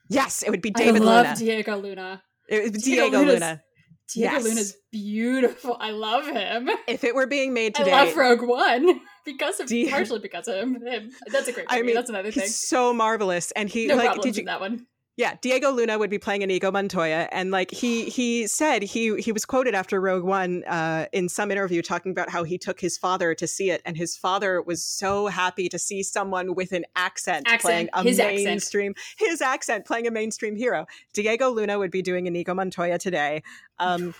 Yes, 0.09 0.43
it 0.43 0.51
would 0.51 0.61
be 0.61 0.69
David 0.71 1.01
I 1.01 1.05
love 1.05 1.25
Luna. 1.25 1.37
Diego 1.37 1.77
Luna. 1.77 2.23
it 2.47 2.63
would 2.63 2.73
be 2.73 2.79
Diego 2.79 3.01
Diego, 3.09 3.17
Luna's- 3.19 3.33
Luna. 3.35 3.63
Diego 4.13 4.33
Yes. 4.35 4.43
Luna's 4.43 4.75
beautiful. 4.91 5.77
I 5.79 5.91
love 5.91 6.27
him. 6.27 6.69
If 6.87 7.03
it 7.03 7.15
were 7.15 7.27
being 7.27 7.53
made 7.53 7.75
today, 7.75 7.91
I 7.91 8.05
love 8.05 8.15
Rogue 8.15 8.41
One 8.43 9.01
because 9.25 9.59
of 9.59 9.67
Di- 9.67 9.89
partially 9.89 10.19
because 10.19 10.47
of 10.47 10.55
him. 10.57 11.11
That's 11.31 11.47
a 11.47 11.51
great 11.51 11.65
I 11.69 11.81
mean, 11.81 11.95
That's 11.95 12.09
another 12.09 12.31
thing. 12.31 12.43
he's 12.43 12.59
so 12.67 12.93
marvelous, 12.93 13.51
and 13.51 13.67
he 13.69 13.87
No 13.87 13.95
like 13.95 14.21
did 14.21 14.37
you 14.37 14.45
that 14.45 14.59
one. 14.59 14.85
Yeah, 15.17 15.35
Diego 15.39 15.71
Luna 15.71 15.97
would 15.97 16.09
be 16.09 16.17
playing 16.19 16.41
Inigo 16.41 16.71
Montoya, 16.71 17.29
and 17.31 17.49
like 17.49 17.71
he 17.71 18.03
he 18.09 18.47
said 18.47 18.83
he 18.83 19.15
he 19.21 19.31
was 19.31 19.45
quoted 19.45 19.73
after 19.73 20.01
Rogue 20.01 20.25
One 20.25 20.65
uh, 20.65 21.05
in 21.13 21.29
some 21.29 21.51
interview 21.51 21.81
talking 21.81 22.11
about 22.11 22.29
how 22.29 22.43
he 22.43 22.57
took 22.57 22.81
his 22.81 22.97
father 22.97 23.33
to 23.35 23.47
see 23.47 23.71
it, 23.71 23.81
and 23.85 23.95
his 23.95 24.17
father 24.17 24.61
was 24.61 24.83
so 24.83 25.27
happy 25.27 25.69
to 25.69 25.79
see 25.79 26.03
someone 26.03 26.53
with 26.53 26.73
an 26.73 26.83
accent, 26.97 27.47
Accent, 27.47 27.61
playing 27.61 27.89
a 27.93 28.03
his 28.03 28.19
accent. 28.19 28.43
mainstream 28.43 28.93
his 29.17 29.41
accent 29.41 29.85
playing 29.85 30.05
a 30.05 30.11
mainstream 30.11 30.57
hero. 30.57 30.85
Diego 31.13 31.49
Luna 31.49 31.79
would 31.79 31.91
be 31.91 32.01
doing 32.01 32.25
Inigo 32.27 32.53
Montoya 32.53 32.97
today. 32.97 33.41
Um, 33.79 34.13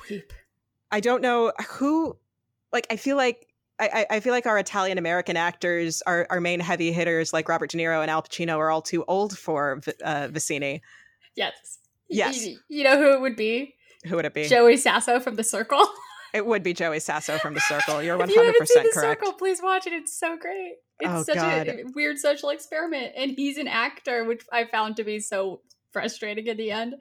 I 0.91 1.01
don't 1.01 1.21
know 1.21 1.51
who. 1.71 2.15
Like, 2.71 2.88
I 2.89 2.95
feel 2.95 3.17
like. 3.17 3.44
I, 3.79 4.05
I 4.09 4.19
feel 4.21 4.31
like 4.31 4.45
our 4.45 4.57
Italian 4.57 4.97
American 4.97 5.35
actors, 5.35 6.01
our, 6.07 6.25
our 6.29 6.39
main 6.39 6.59
heavy 6.61 6.91
hitters 6.93 7.33
like 7.33 7.49
Robert 7.49 7.69
De 7.71 7.77
Niro 7.77 8.01
and 8.01 8.09
Al 8.09 8.21
Pacino, 8.23 8.57
are 8.57 8.69
all 8.71 8.81
too 8.81 9.03
old 9.07 9.38
for 9.38 9.81
uh, 10.03 10.27
Vizzini. 10.31 10.79
Yes. 11.35 11.79
Yes. 12.09 12.45
You, 12.45 12.57
you 12.69 12.83
know 12.85 12.97
who 12.97 13.13
it 13.13 13.21
would 13.21 13.35
be? 13.35 13.75
Who 14.05 14.15
would 14.15 14.25
it 14.25 14.33
be? 14.33 14.47
Joey 14.47 14.77
Sasso 14.77 15.19
from 15.19 15.35
The 15.35 15.43
Circle. 15.43 15.85
It 16.33 16.45
would 16.45 16.63
be 16.63 16.73
Joey 16.73 16.99
Sasso 16.99 17.38
from 17.38 17.53
The 17.53 17.61
Circle. 17.61 18.03
You're 18.03 18.21
if 18.21 18.29
you 18.29 18.43
haven't 18.43 18.61
100% 18.61 18.67
The 18.67 18.91
correct. 18.93 19.21
Circle, 19.21 19.33
please 19.33 19.61
watch 19.63 19.88
it. 19.88 19.93
It's 19.93 20.19
so 20.19 20.35
great. 20.35 20.73
It's 20.99 21.09
Oh, 21.09 21.23
such 21.23 21.35
God. 21.35 21.67
a 21.69 21.83
weird 21.95 22.17
social 22.19 22.49
experiment, 22.49 23.13
and 23.15 23.31
he's 23.31 23.57
an 23.57 23.69
actor, 23.69 24.25
which 24.25 24.43
I 24.51 24.65
found 24.65 24.97
to 24.97 25.05
be 25.05 25.21
so 25.21 25.61
frustrating 25.93 26.45
in 26.47 26.57
the 26.57 26.71
end. 26.71 26.95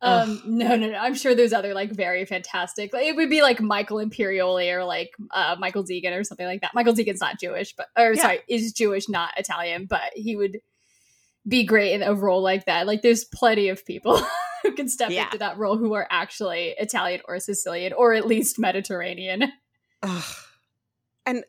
Um, 0.00 0.40
no, 0.44 0.76
no, 0.76 0.90
no. 0.90 0.96
I'm 0.98 1.14
sure 1.14 1.34
there's 1.34 1.52
other 1.52 1.74
like 1.74 1.90
very 1.90 2.24
fantastic. 2.24 2.92
Like, 2.92 3.06
it 3.06 3.16
would 3.16 3.28
be 3.30 3.42
like 3.42 3.60
Michael 3.60 3.96
Imperioli 3.96 4.72
or 4.72 4.84
like 4.84 5.10
uh, 5.32 5.56
Michael 5.58 5.84
Zegen 5.84 6.16
or 6.18 6.22
something 6.24 6.46
like 6.46 6.60
that. 6.60 6.72
Michael 6.74 6.94
Zegen's 6.94 7.20
not 7.20 7.40
Jewish, 7.40 7.74
but 7.74 7.88
or 7.96 8.12
Yeah. 8.14 8.22
sorry, 8.22 8.40
is 8.48 8.72
Jewish, 8.72 9.08
not 9.08 9.32
Italian, 9.36 9.86
but 9.86 10.12
he 10.14 10.36
would 10.36 10.58
be 11.46 11.64
great 11.64 11.94
in 11.94 12.02
a 12.02 12.14
role 12.14 12.42
like 12.42 12.66
that. 12.66 12.86
Like, 12.86 13.02
there's 13.02 13.24
plenty 13.24 13.70
of 13.70 13.84
people 13.84 14.20
who 14.62 14.72
can 14.72 14.88
step 14.88 15.10
Yeah. 15.10 15.24
into 15.24 15.38
that 15.38 15.58
role 15.58 15.76
who 15.76 15.94
are 15.94 16.06
actually 16.10 16.74
Italian 16.78 17.20
or 17.26 17.40
Sicilian 17.40 17.92
or 17.92 18.12
at 18.14 18.26
least 18.26 18.58
Mediterranean. 18.58 19.50
Ugh. 20.02 20.24
And 21.26 21.44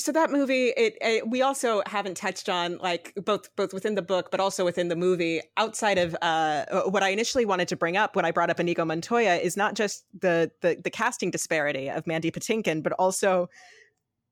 so 0.00 0.12
that 0.12 0.30
movie, 0.32 0.68
it, 0.76 0.96
it 1.00 1.28
we 1.28 1.42
also 1.42 1.82
haven't 1.86 2.16
touched 2.16 2.48
on 2.48 2.78
like 2.78 3.12
both 3.24 3.54
both 3.56 3.72
within 3.72 3.94
the 3.94 4.02
book, 4.02 4.30
but 4.30 4.40
also 4.40 4.64
within 4.64 4.88
the 4.88 4.96
movie. 4.96 5.40
Outside 5.56 5.98
of 5.98 6.16
uh, 6.22 6.64
what 6.90 7.02
I 7.02 7.10
initially 7.10 7.44
wanted 7.44 7.68
to 7.68 7.76
bring 7.76 7.96
up 7.96 8.16
when 8.16 8.24
I 8.24 8.30
brought 8.30 8.50
up 8.50 8.58
Inigo 8.58 8.84
Montoya 8.84 9.36
is 9.36 9.56
not 9.56 9.74
just 9.74 10.04
the 10.18 10.50
the, 10.62 10.78
the 10.82 10.90
casting 10.90 11.30
disparity 11.30 11.88
of 11.88 12.06
Mandy 12.06 12.30
Patinkin, 12.30 12.82
but 12.82 12.92
also 12.94 13.48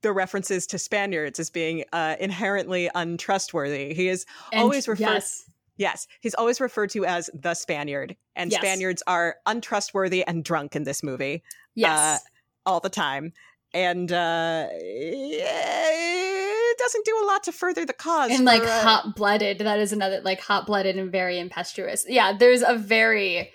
the 0.03 0.13
references 0.13 0.67
to 0.69 0.79
Spaniards 0.79 1.39
as 1.41 1.51
being 1.51 1.85
uh, 1.93 2.17
inherently 2.21 2.89
untrustworthy. 2.95 3.95
He 3.95 4.09
is 4.09 4.27
And 4.53 4.63
Always 4.63 4.89
refer- 4.89 5.03
yes. 5.15 5.45
Yes, 5.77 6.09
he's 6.21 6.35
always 6.35 6.61
referred 6.61 6.91
to 6.91 7.05
as 7.05 7.31
the 7.33 7.55
Spaniard, 7.55 8.17
and 8.35 8.51
Yes. 8.51 8.61
Spaniards 8.61 9.01
are 9.07 9.37
untrustworthy 9.47 10.25
and 10.27 10.43
drunk 10.45 10.75
in 10.75 10.83
this 10.83 11.05
movie 11.05 11.45
Yes. 11.77 12.21
all 12.67 12.81
the 12.81 12.89
time. 12.89 13.33
And 13.75 14.11
uh, 14.11 14.67
it 14.73 16.79
doesn't 16.79 17.05
do 17.05 17.21
a 17.23 17.27
lot 17.27 17.43
to 17.45 17.53
further 17.53 17.85
the 17.85 17.93
cause. 17.93 18.31
and 18.31 18.45
like 18.45 18.63
uh, 18.63 18.83
hot 18.83 19.17
blooded 19.17 19.59
that 19.59 19.79
is 19.79 19.93
another 19.93 20.21
like 20.23 20.41
hot 20.41 20.67
blooded 20.67 20.97
and 20.97 21.11
very 21.13 21.39
impetuous 21.39 22.05
yeah 22.09 22.33
there's 22.37 22.63
a 22.63 22.75
very 22.77 23.51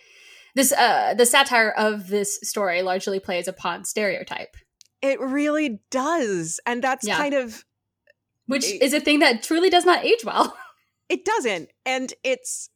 this 0.55 0.71
uh 0.73 1.13
the 1.17 1.25
satire 1.25 1.71
of 1.71 2.07
this 2.07 2.39
story 2.43 2.81
largely 2.81 3.19
plays 3.19 3.47
upon 3.47 3.83
stereotype 3.85 4.55
it 5.01 5.19
really 5.19 5.81
does, 5.91 6.61
and 6.65 6.81
that's 6.81 7.05
Yeah. 7.05 7.17
kind 7.17 7.33
of 7.33 7.65
which 8.45 8.65
It- 8.65 8.81
is 8.81 8.93
a 8.93 9.01
thing 9.01 9.19
that 9.19 9.43
truly 9.43 9.69
does 9.69 9.83
not 9.85 10.05
age 10.05 10.23
well 10.23 10.55
it 11.09 11.25
doesn't, 11.25 11.69
and 11.85 12.13
it's 12.23 12.69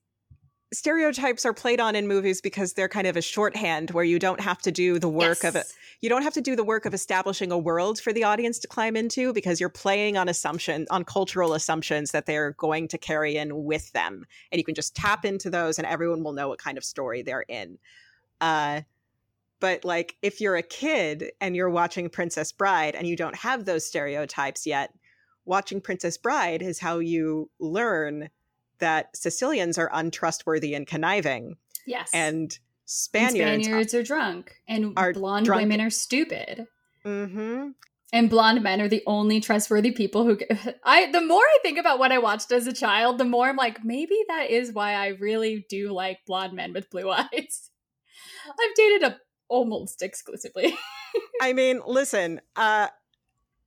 stereotypes 0.74 1.46
are 1.46 1.54
played 1.54 1.80
on 1.80 1.96
in 1.96 2.08
movies 2.08 2.42
because 2.42 2.74
they're 2.74 2.90
kind 2.90 3.08
of 3.08 3.16
a 3.16 3.22
shorthand 3.22 3.92
where 3.92 4.04
you 4.04 4.20
don't 4.20 4.42
have 4.42 4.60
to 4.60 4.72
do 4.72 5.00
the 5.00 5.08
work 5.08 5.44
of 5.44 5.56
it. 5.56 5.72
You 6.02 6.10
don't 6.10 6.24
have 6.24 6.34
to 6.34 6.42
do 6.42 6.56
the 6.56 6.64
work 6.64 6.86
of 6.86 6.94
establishing 6.94 7.52
a 7.52 7.58
world 7.58 8.00
for 8.00 8.12
the 8.12 8.24
audience 8.24 8.60
to 8.60 8.68
climb 8.68 8.96
into 8.96 9.34
because 9.34 9.60
you're 9.60 9.70
playing 9.70 10.18
on 10.18 10.30
assumption 10.30 10.86
on 10.92 11.06
cultural 11.06 11.54
assumptions 11.54 12.12
that 12.12 12.26
they're 12.26 12.52
going 12.54 12.88
to 12.90 12.98
carry 12.98 13.38
in 13.38 13.64
with 13.64 13.92
them 13.94 14.26
and 14.52 14.60
you 14.60 14.66
can 14.66 14.76
just 14.76 14.96
tap 14.96 15.26
into 15.26 15.50
those 15.50 15.78
and 15.78 15.88
everyone 15.88 16.24
will 16.24 16.34
know 16.34 16.50
what 16.50 16.60
kind 16.60 16.78
of 16.78 16.84
story 16.84 17.22
they're 17.22 17.46
in 17.48 17.78
uh 18.42 18.82
but 19.60 19.84
like 19.84 20.16
if 20.22 20.40
you're 20.40 20.56
a 20.56 20.62
kid 20.62 21.32
and 21.42 21.56
you're 21.56 21.70
watching 21.70 22.10
princess 22.10 22.52
bride 22.52 22.96
and 22.96 23.08
you 23.08 23.16
don't 23.16 23.36
have 23.36 23.66
those 23.66 23.86
stereotypes 23.86 24.68
yet 24.68 24.94
watching 25.46 25.82
princess 25.82 26.18
bride 26.18 26.62
is 26.62 26.80
how 26.80 27.00
you 27.00 27.50
learn 27.60 28.30
that 28.80 29.16
sicilians 29.16 29.78
are 29.78 29.90
untrustworthy 29.94 30.74
and 30.74 30.88
conniving. 30.88 31.58
Yes. 31.86 32.10
And 32.14 32.36
And 32.36 32.60
spaniards, 32.86 33.66
spaniards 33.66 33.94
are 33.94 34.04
drunk. 34.04 34.56
And 34.68 34.94
are 34.98 35.14
blonde 35.14 35.46
drunk. 35.46 35.62
women 35.62 35.82
are 35.82 35.90
stupid. 35.90 36.68
Hmm 37.04 37.70
and 38.14 38.30
blonde 38.30 38.64
men 38.64 38.80
are 38.80 38.88
the 38.88 39.04
only 39.06 39.42
trustworthy 39.42 39.92
people 39.92 40.24
who 40.24 40.40
i 40.86 41.12
the 41.12 41.20
more 41.20 41.42
i 41.42 41.58
think 41.62 41.78
about 41.78 42.00
what 42.00 42.10
i 42.10 42.18
watched 42.18 42.54
as 42.54 42.66
a 42.66 42.72
child 42.72 43.18
the 43.18 43.26
more 43.26 43.50
i'm 43.50 43.58
like 43.58 43.84
maybe 43.84 44.16
that 44.30 44.50
is 44.50 44.72
why 44.72 44.94
i 44.94 45.08
really 45.08 45.66
do 45.70 45.92
like 45.92 46.20
blonde 46.26 46.54
men 46.54 46.72
with 46.72 46.90
blue 46.90 47.12
eyes. 47.12 47.70
I've 48.48 48.76
dated 48.76 49.04
a 49.04 49.18
almost 49.50 50.02
exclusively. 50.02 50.76
I 51.42 51.54
mean, 51.54 51.82
listen, 51.86 52.42
uh, 52.56 52.88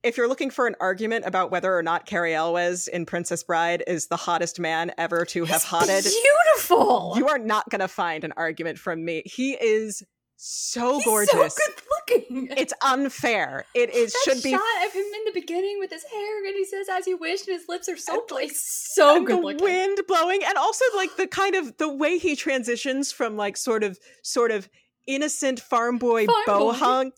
if 0.03 0.17
you're 0.17 0.29
looking 0.29 0.51
for 0.51 0.67
an 0.67 0.77
argument 0.81 1.27
about 1.27 1.51
whether 1.51 1.77
or 1.77 1.83
not 1.83 2.07
Cary 2.07 2.35
Elwes 2.35 2.89
in 2.89 3.07
Princess 3.07 3.43
Bride 3.43 3.83
is 3.87 4.07
the 4.07 4.17
hottest 4.17 4.59
man 4.59 4.93
ever 4.97 5.25
to 5.27 5.45
have 5.45 5.63
He's 5.63 5.71
hotted, 5.71 6.05
beautiful 6.05 7.15
you 7.17 7.29
are 7.29 7.39
not 7.39 7.69
going 7.71 7.81
to 7.81 7.89
find 7.89 8.25
an 8.25 8.33
argument 8.37 8.79
from 8.79 9.05
me. 9.05 9.23
He 9.25 9.53
is 9.53 10.03
so 10.37 10.97
He's 10.97 11.05
gorgeous. 11.05 11.55
so 11.55 11.63
good 11.67 11.85
looking 11.91 12.49
It's 12.57 12.73
unfair. 12.83 13.67
It 13.75 13.95
is 13.95 14.13
that 14.13 14.21
should 14.25 14.43
be 14.43 14.53
shot 14.53 14.87
of 14.87 14.93
him 14.93 15.05
in 15.05 15.25
the 15.27 15.39
beginning 15.39 15.77
with 15.79 15.91
his 15.91 16.05
hair 16.05 16.47
and 16.47 16.55
he 16.57 16.65
says 16.65 16.87
as 16.91 17.07
you 17.07 17.19
wish 17.19 17.47
and 17.47 17.59
his 17.59 17.69
lips 17.69 17.89
are 17.91 17.97
so 17.97 18.15
And, 18.15 18.31
like, 18.31 18.51
so 18.55 19.23
good 19.23 19.37
the 19.37 19.41
looking 19.43 19.63
wind 19.63 19.99
blowing, 20.09 20.41
and 20.47 20.57
also 20.57 20.85
like 20.97 21.17
the 21.17 21.27
kind 21.27 21.55
of 21.55 21.77
the 21.77 21.93
way 21.93 22.17
he 22.17 22.37
transitions 22.37 23.13
from 23.13 23.37
like 23.37 23.59
sort 23.59 23.83
of 23.83 23.99
sort 24.23 24.51
of 24.51 24.69
innocent 25.07 25.61
farm 25.61 25.99
boy 25.99 26.27
Farm 26.27 26.45
boy. 26.47 26.73
bohunk 26.75 27.13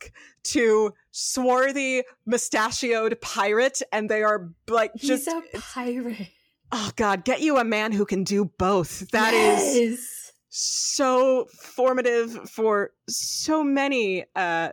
to 0.44 0.92
swarthy 1.10 2.02
mustachioed 2.26 3.20
pirate, 3.20 3.80
and 3.92 4.08
they 4.08 4.22
are 4.22 4.50
like 4.68 4.94
just 4.96 5.24
he's 5.30 5.34
a 5.54 5.60
pirate 5.60 6.28
oh 6.72 6.90
god, 6.96 7.24
get 7.24 7.40
you 7.42 7.58
a 7.58 7.64
man 7.64 7.92
who 7.92 8.04
can 8.06 8.24
do 8.24 8.46
both. 8.58 9.10
That 9.10 9.34
is 9.34 9.74
Yes. 9.74 10.32
so 10.48 11.46
formative 11.60 12.32
for 12.50 12.90
so 13.08 13.62
many 13.62 14.24
uh 14.34 14.70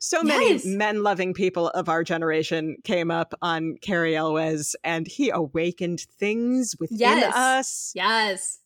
so 0.00 0.22
many 0.22 0.50
Yes. 0.52 0.64
men 0.64 1.02
loving 1.02 1.32
people 1.34 1.68
of 1.70 1.88
our 1.88 2.04
generation 2.04 2.76
came 2.84 3.10
up 3.10 3.34
on 3.42 3.76
Cary 3.80 4.14
Elwes 4.16 4.76
and 4.84 5.06
he 5.06 5.30
awakened 5.30 6.00
things 6.18 6.74
within 6.78 6.98
Yes. 6.98 7.34
us 7.34 7.92
yes 7.94 8.58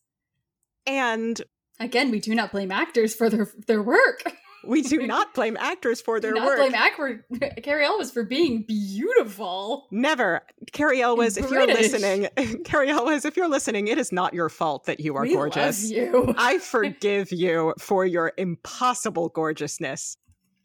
and 0.86 1.40
again 1.80 2.10
we 2.10 2.20
do 2.20 2.34
not 2.34 2.52
blame 2.52 2.70
actors 2.70 3.14
for 3.14 3.28
their 3.28 3.48
their 3.66 3.82
work 3.82 4.22
we 4.64 4.82
do 4.82 5.06
not 5.06 5.34
blame 5.34 5.56
actors 5.58 6.00
for 6.00 6.20
their 6.20 6.34
work. 6.34 6.34
We 6.34 6.40
do 6.40 6.46
not 6.46 6.58
work 6.58 6.58
blame 6.58 6.74
actor 6.74 7.60
Cary 7.62 7.84
Elwes 7.84 8.10
for 8.10 8.24
being 8.24 8.62
beautiful 8.62 9.86
Never. 9.90 10.42
Cary 10.72 11.00
Elwes, 11.02 11.36
if 11.36 11.50
you're 11.50 11.66
listening, 11.66 12.28
Cary 12.64 12.90
Elwes, 12.90 13.24
if 13.24 13.36
you're 13.36 13.48
listening, 13.48 13.88
it 13.88 13.98
is 13.98 14.12
not 14.12 14.34
your 14.34 14.48
fault 14.48 14.84
that 14.84 15.00
you 15.00 15.16
are 15.16 15.22
we 15.22 15.34
gorgeous. 15.34 15.84
love 15.84 15.92
you 15.92 16.34
I 16.36 16.58
forgive 16.58 17.32
you 17.32 17.74
for 17.78 18.04
your 18.04 18.32
impossible 18.36 19.28
gorgeousness. 19.30 20.16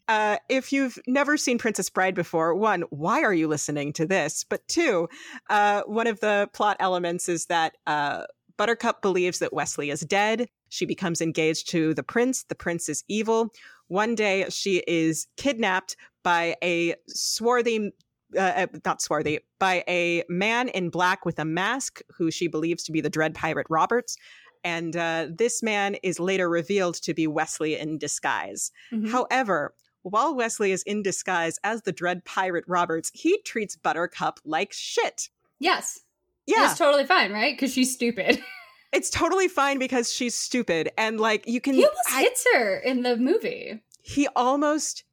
Uh, 0.08 0.38
if 0.50 0.72
you've 0.72 1.00
never 1.08 1.36
seen 1.36 1.58
Princess 1.58 1.90
Bride 1.90 2.14
before, 2.14 2.54
one, 2.54 2.84
why 2.92 3.24
are 3.24 3.34
you 3.34 3.48
listening 3.48 3.92
to 3.94 4.06
this? 4.06 4.46
But 4.48 4.68
two, 4.68 5.10
uh, 5.50 5.82
one 5.88 6.06
of 6.06 6.20
the 6.20 6.48
plot 6.54 6.78
elements 6.80 7.28
is 7.28 7.48
that 7.48 7.76
uh, 7.88 8.26
Buttercup 8.58 9.02
believes 9.02 9.40
that 9.40 9.54
Westley 9.54 9.90
is 9.90 10.02
dead. 10.02 10.48
She 10.70 10.86
becomes 10.86 11.22
engaged 11.22 11.70
to 11.70 11.94
the 11.94 12.04
prince. 12.04 12.44
The 12.44 12.56
prince 12.56 12.90
is 12.90 13.04
evil. 13.08 13.52
One 13.88 14.16
day, 14.16 14.46
she 14.50 14.84
is 14.88 15.28
kidnapped 15.38 15.96
by 16.24 16.56
a 16.64 16.96
swarthy 17.08 17.92
uh, 18.36 18.40
uh, 18.40 18.68
not 18.84 19.02
swarthy, 19.02 19.40
by 19.60 19.84
a 19.88 20.24
man 20.28 20.68
in 20.70 20.90
black 20.90 21.26
with 21.26 21.40
a 21.40 21.46
mask 21.46 22.02
who 22.18 22.32
she 22.32 22.48
believes 22.48 22.84
to 22.84 22.92
be 22.92 23.00
the 23.00 23.10
Dread 23.10 23.34
Pirate 23.36 23.68
Roberts. 23.70 24.18
And 24.64 24.98
uh, 24.98 25.28
this 25.30 25.62
man 25.62 25.96
is 26.02 26.20
later 26.20 26.50
revealed 26.50 26.96
to 27.04 27.14
be 27.14 27.28
Westley 27.28 27.78
in 27.78 27.98
disguise. 28.00 28.72
Mhm. 28.92 29.10
However, 29.10 29.76
while 30.02 30.36
Westley 30.36 30.72
is 30.72 30.84
in 30.84 31.02
disguise 31.04 31.60
as 31.64 31.84
the 31.84 31.92
Dread 31.92 32.26
Pirate 32.26 32.66
Roberts, 32.68 33.12
he 33.14 33.40
treats 33.44 33.76
Buttercup 33.76 34.40
like 34.44 34.74
shit. 34.74 35.30
yes 35.60 36.02
Yeah. 36.48 36.70
It's 36.70 36.78
totally 36.78 37.06
fine, 37.06 37.32
right? 37.32 37.56
Because 37.56 37.74
she's 37.74 37.94
stupid. 37.94 38.42
it's 38.92 39.10
totally 39.10 39.48
fine 39.48 39.78
because 39.80 40.12
she's 40.14 40.36
stupid 40.36 40.90
and 40.98 41.20
like 41.20 41.48
you 41.48 41.60
can 41.60 41.74
he 41.74 41.84
almost 41.86 42.10
I- 42.14 42.22
hits 42.22 42.46
her 42.54 42.78
in 42.78 43.02
the 43.02 43.18
movie. 43.18 43.82
he 44.04 44.28
almost 44.36 45.04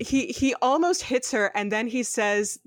he 0.00 0.26
he 0.28 0.54
almost 0.62 1.02
hits 1.04 1.30
her 1.32 1.52
and 1.54 1.70
then 1.70 1.86
he 1.86 2.02
says 2.02 2.58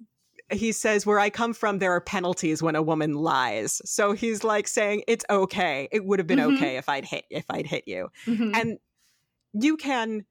he 0.52 0.72
says 0.72 1.06
where 1.06 1.20
i 1.20 1.30
come 1.30 1.54
from 1.54 1.80
there 1.80 1.92
are 1.92 2.00
penalties 2.02 2.62
when 2.64 2.76
a 2.76 2.82
woman 2.82 3.14
lies 3.16 3.82
so 3.86 4.14
he's 4.14 4.44
like 4.44 4.68
saying 4.68 5.04
it's 5.08 5.26
okay 5.30 5.88
it 5.92 6.06
would 6.06 6.20
have 6.20 6.28
been 6.28 6.40
Mhm. 6.40 6.56
okay 6.56 6.78
if 6.78 6.88
i'd 6.90 7.06
hit 7.06 7.26
if 7.30 7.46
i'd 7.50 7.66
hit 7.68 7.84
you 7.88 8.10
Mhm. 8.26 8.56
and 8.56 8.78
you 9.54 9.76
can 9.78 10.26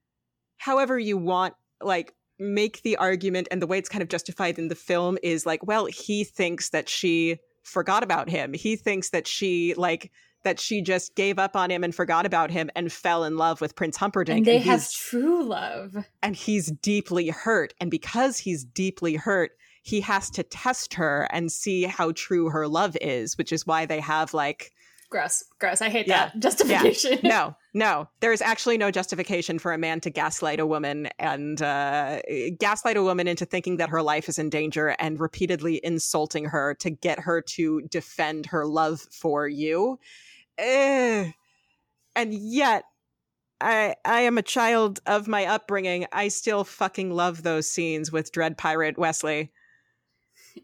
however 0.57 0.99
you 0.99 1.17
want 1.19 1.55
like 1.83 2.15
make 2.39 2.81
the 2.83 2.97
argument 2.97 3.47
and 3.51 3.61
the 3.61 3.67
way 3.67 3.79
it's 3.79 3.89
kind 3.89 4.03
of 4.03 4.09
justified 4.09 4.59
in 4.59 4.69
the 4.69 4.75
film 4.75 5.19
is 5.23 5.45
like 5.45 5.67
well 5.67 5.87
he 5.87 6.25
thinks 6.25 6.71
that 6.71 6.89
she 6.89 7.39
forgot 7.63 8.03
about 8.03 8.29
him. 8.29 8.53
He 8.53 8.77
thinks 8.77 9.11
that 9.11 9.27
she 9.27 9.75
like 9.75 10.11
that 10.43 10.59
she 10.59 10.81
just 10.81 11.15
gave 11.15 11.39
up 11.39 11.55
on 11.55 11.71
him 11.71 11.85
and 11.85 11.95
forgot 11.95 12.25
about 12.25 12.51
him 12.51 12.71
and 12.75 12.91
fell 12.91 13.25
in 13.25 13.37
love 13.37 13.61
with 13.61 13.77
prince 13.77 13.97
humperdinck. 13.97 14.39
And 14.39 14.47
they 14.47 14.57
and 14.57 14.65
have 14.65 14.91
true 14.91 15.45
love. 15.45 15.97
and 16.23 16.35
he's 16.35 16.71
deeply 16.71 17.29
hurt. 17.29 17.75
And 17.81 17.91
because 17.91 18.39
he's 18.39 18.65
deeply 18.65 19.17
hurt 19.17 19.53
he 19.83 20.03
has 20.03 20.31
to 20.31 20.43
test 20.43 20.95
her 20.95 21.27
and 21.31 21.51
see 21.51 21.85
how 21.85 22.13
true 22.13 22.51
her 22.51 22.69
love 22.69 22.97
is 23.01 23.39
which 23.39 23.53
is 23.53 23.67
why 23.67 23.87
they 23.87 24.01
have 24.01 24.35
like 24.35 24.73
Gross. 25.11 25.43
Gross. 25.59 25.83
I 25.83 25.89
hate 25.91 26.07
Yeah. 26.07 26.27
that 26.27 26.39
justification. 26.39 27.19
no 27.25 27.57
no 27.75 28.09
there's 28.21 28.41
actually 28.41 28.79
no 28.79 28.91
justification 28.91 29.59
for 29.59 29.73
a 29.73 29.79
man 29.79 30.01
to 30.01 30.11
gaslight 30.11 30.61
a 30.61 30.67
woman 30.67 31.09
and 31.19 31.61
uh, 31.61 32.21
gaslight 32.59 32.97
a 32.97 33.03
woman 33.03 33.27
into 33.29 33.45
thinking 33.45 33.77
that 33.79 33.89
her 33.89 34.03
life 34.03 34.29
is 34.29 34.39
in 34.39 34.49
danger 34.51 34.95
and 35.01 35.19
repeatedly 35.21 35.81
insulting 35.85 36.45
her 36.45 36.75
to 36.75 36.91
get 36.91 37.19
her 37.21 37.43
to 37.43 37.83
defend 37.91 38.47
her 38.47 38.67
love 38.67 39.01
for 39.11 39.49
you 39.49 39.99
Eh. 40.59 41.31
and 42.15 42.35
yet 42.35 42.85
I 43.61 43.97
I 44.05 44.21
am 44.21 44.39
a 44.39 44.43
child 44.43 45.01
of 45.07 45.29
my 45.29 45.45
upbringing. 45.45 46.07
I 46.13 46.29
still 46.29 46.65
fucking 46.65 47.11
love 47.11 47.43
those 47.43 47.71
scenes 47.71 48.11
with 48.11 48.33
Dread 48.33 48.57
Pirate 48.57 48.97
Westley. 48.97 49.53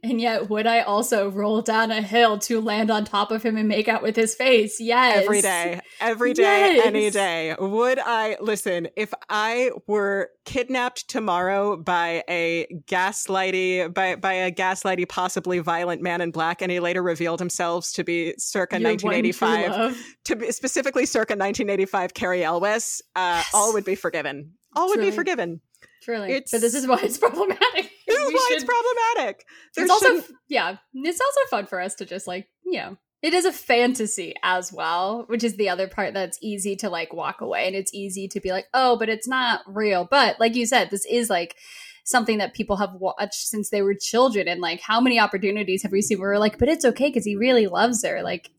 And 0.03 0.20
yet, 0.20 0.51
would 0.51 0.66
I 0.66 0.81
also 0.81 1.31
roll 1.31 1.62
down 1.62 1.90
a 1.90 2.03
hill 2.03 2.38
to 2.40 2.61
land 2.61 2.90
on 2.90 3.05
top 3.05 3.31
of 3.31 3.42
him 3.42 3.57
and 3.57 3.68
make 3.68 3.88
out 3.88 4.03
with 4.03 4.14
his 4.16 4.35
face? 4.35 4.81
Yes. 4.81 5.22
Every 5.25 5.40
day, 5.40 5.81
every 6.01 6.33
day, 6.35 6.81
any 6.85 7.11
day. 7.11 7.55
Would 7.59 7.99
I 8.01 8.37
listen 8.40 8.88
if 8.96 9.14
I 9.29 9.70
were 9.87 10.31
kidnapped 10.44 11.09
tomorrow 11.09 11.77
by 11.77 12.25
a 12.29 12.66
gaslighty 12.87 13.92
by 13.92 14.16
by 14.16 14.33
a 14.35 14.53
gaslighty, 14.53 15.09
possibly 15.09 15.59
violent 15.61 16.03
man 16.03 16.20
in 16.20 16.31
black, 16.31 16.62
and 16.62 16.70
he 16.70 16.81
later 16.81 17.03
revealed 17.03 17.38
himself 17.38 17.90
to 17.92 18.05
be 18.05 18.35
circa 18.38 18.79
Your 18.81 18.90
1985, 18.90 19.70
love. 19.70 19.99
to 20.25 20.37
be 20.37 20.53
specifically 20.53 21.07
circa 21.07 21.33
1985, 21.33 22.14
Cary 22.14 22.44
Elwes, 22.44 23.03
uh, 23.14 23.20
Yes. 23.37 23.51
all 23.55 23.72
would 23.72 23.85
be 23.85 23.94
forgiven. 23.94 24.53
All 24.75 24.88
would 24.88 25.01
be 25.01 25.11
forgiven. 25.11 25.61
Truly. 26.03 26.29
It's- 26.33 26.51
but 26.53 26.61
this 26.61 26.75
is 26.75 26.87
why 26.87 27.01
it's 27.03 27.18
problematic. 27.18 27.90
Is 28.29 28.35
why 28.35 28.49
it's 28.53 28.65
problematic. 28.65 29.47
There 29.75 29.85
it's 29.85 29.91
also 29.91 30.35
yeah 30.49 30.77
it's 30.95 31.21
also 31.21 31.41
fun 31.51 31.67
for 31.67 31.81
us 31.81 31.95
to 31.97 32.05
just 32.05 32.27
like 32.27 32.49
you 32.65 32.79
know 32.79 32.97
it 33.23 33.35
is 33.35 33.45
a 33.45 33.53
fantasy 33.53 34.35
as 34.43 34.73
well 34.73 35.25
which 35.29 35.43
is 35.43 35.57
the 35.57 35.69
other 35.69 35.89
part 35.89 36.15
that's 36.15 36.39
easy 36.43 36.77
to 36.77 36.91
like 36.91 37.12
walk 37.12 37.41
away 37.41 37.67
and 37.67 37.75
it's 37.75 37.93
easy 37.95 38.29
to 38.29 38.41
be 38.41 38.51
like 38.51 38.67
oh 38.75 38.97
but 38.97 39.09
it's 39.09 39.27
not 39.27 39.61
real 39.67 40.07
but 40.09 40.39
like 40.39 40.55
you 40.55 40.67
said 40.67 40.91
this 40.91 41.07
is 41.07 41.31
like 41.31 41.57
something 42.05 42.39
that 42.39 42.55
people 42.55 42.77
have 42.77 42.95
watched 42.95 43.49
since 43.49 43.71
they 43.71 43.83
were 43.83 43.95
children 43.95 44.47
and 44.47 44.61
like 44.61 44.81
how 44.81 45.01
many 45.01 45.19
opportunities 45.19 45.83
have 45.83 45.93
we 45.93 46.03
seen 46.03 46.21
where 46.21 46.31
we're 46.31 46.39
like 46.39 46.59
but 46.59 46.69
it's 46.69 46.85
okay 46.85 47.09
because 47.09 47.25
he 47.25 47.35
really 47.35 47.67
loves 47.67 48.05
her 48.05 48.23
like 48.23 48.51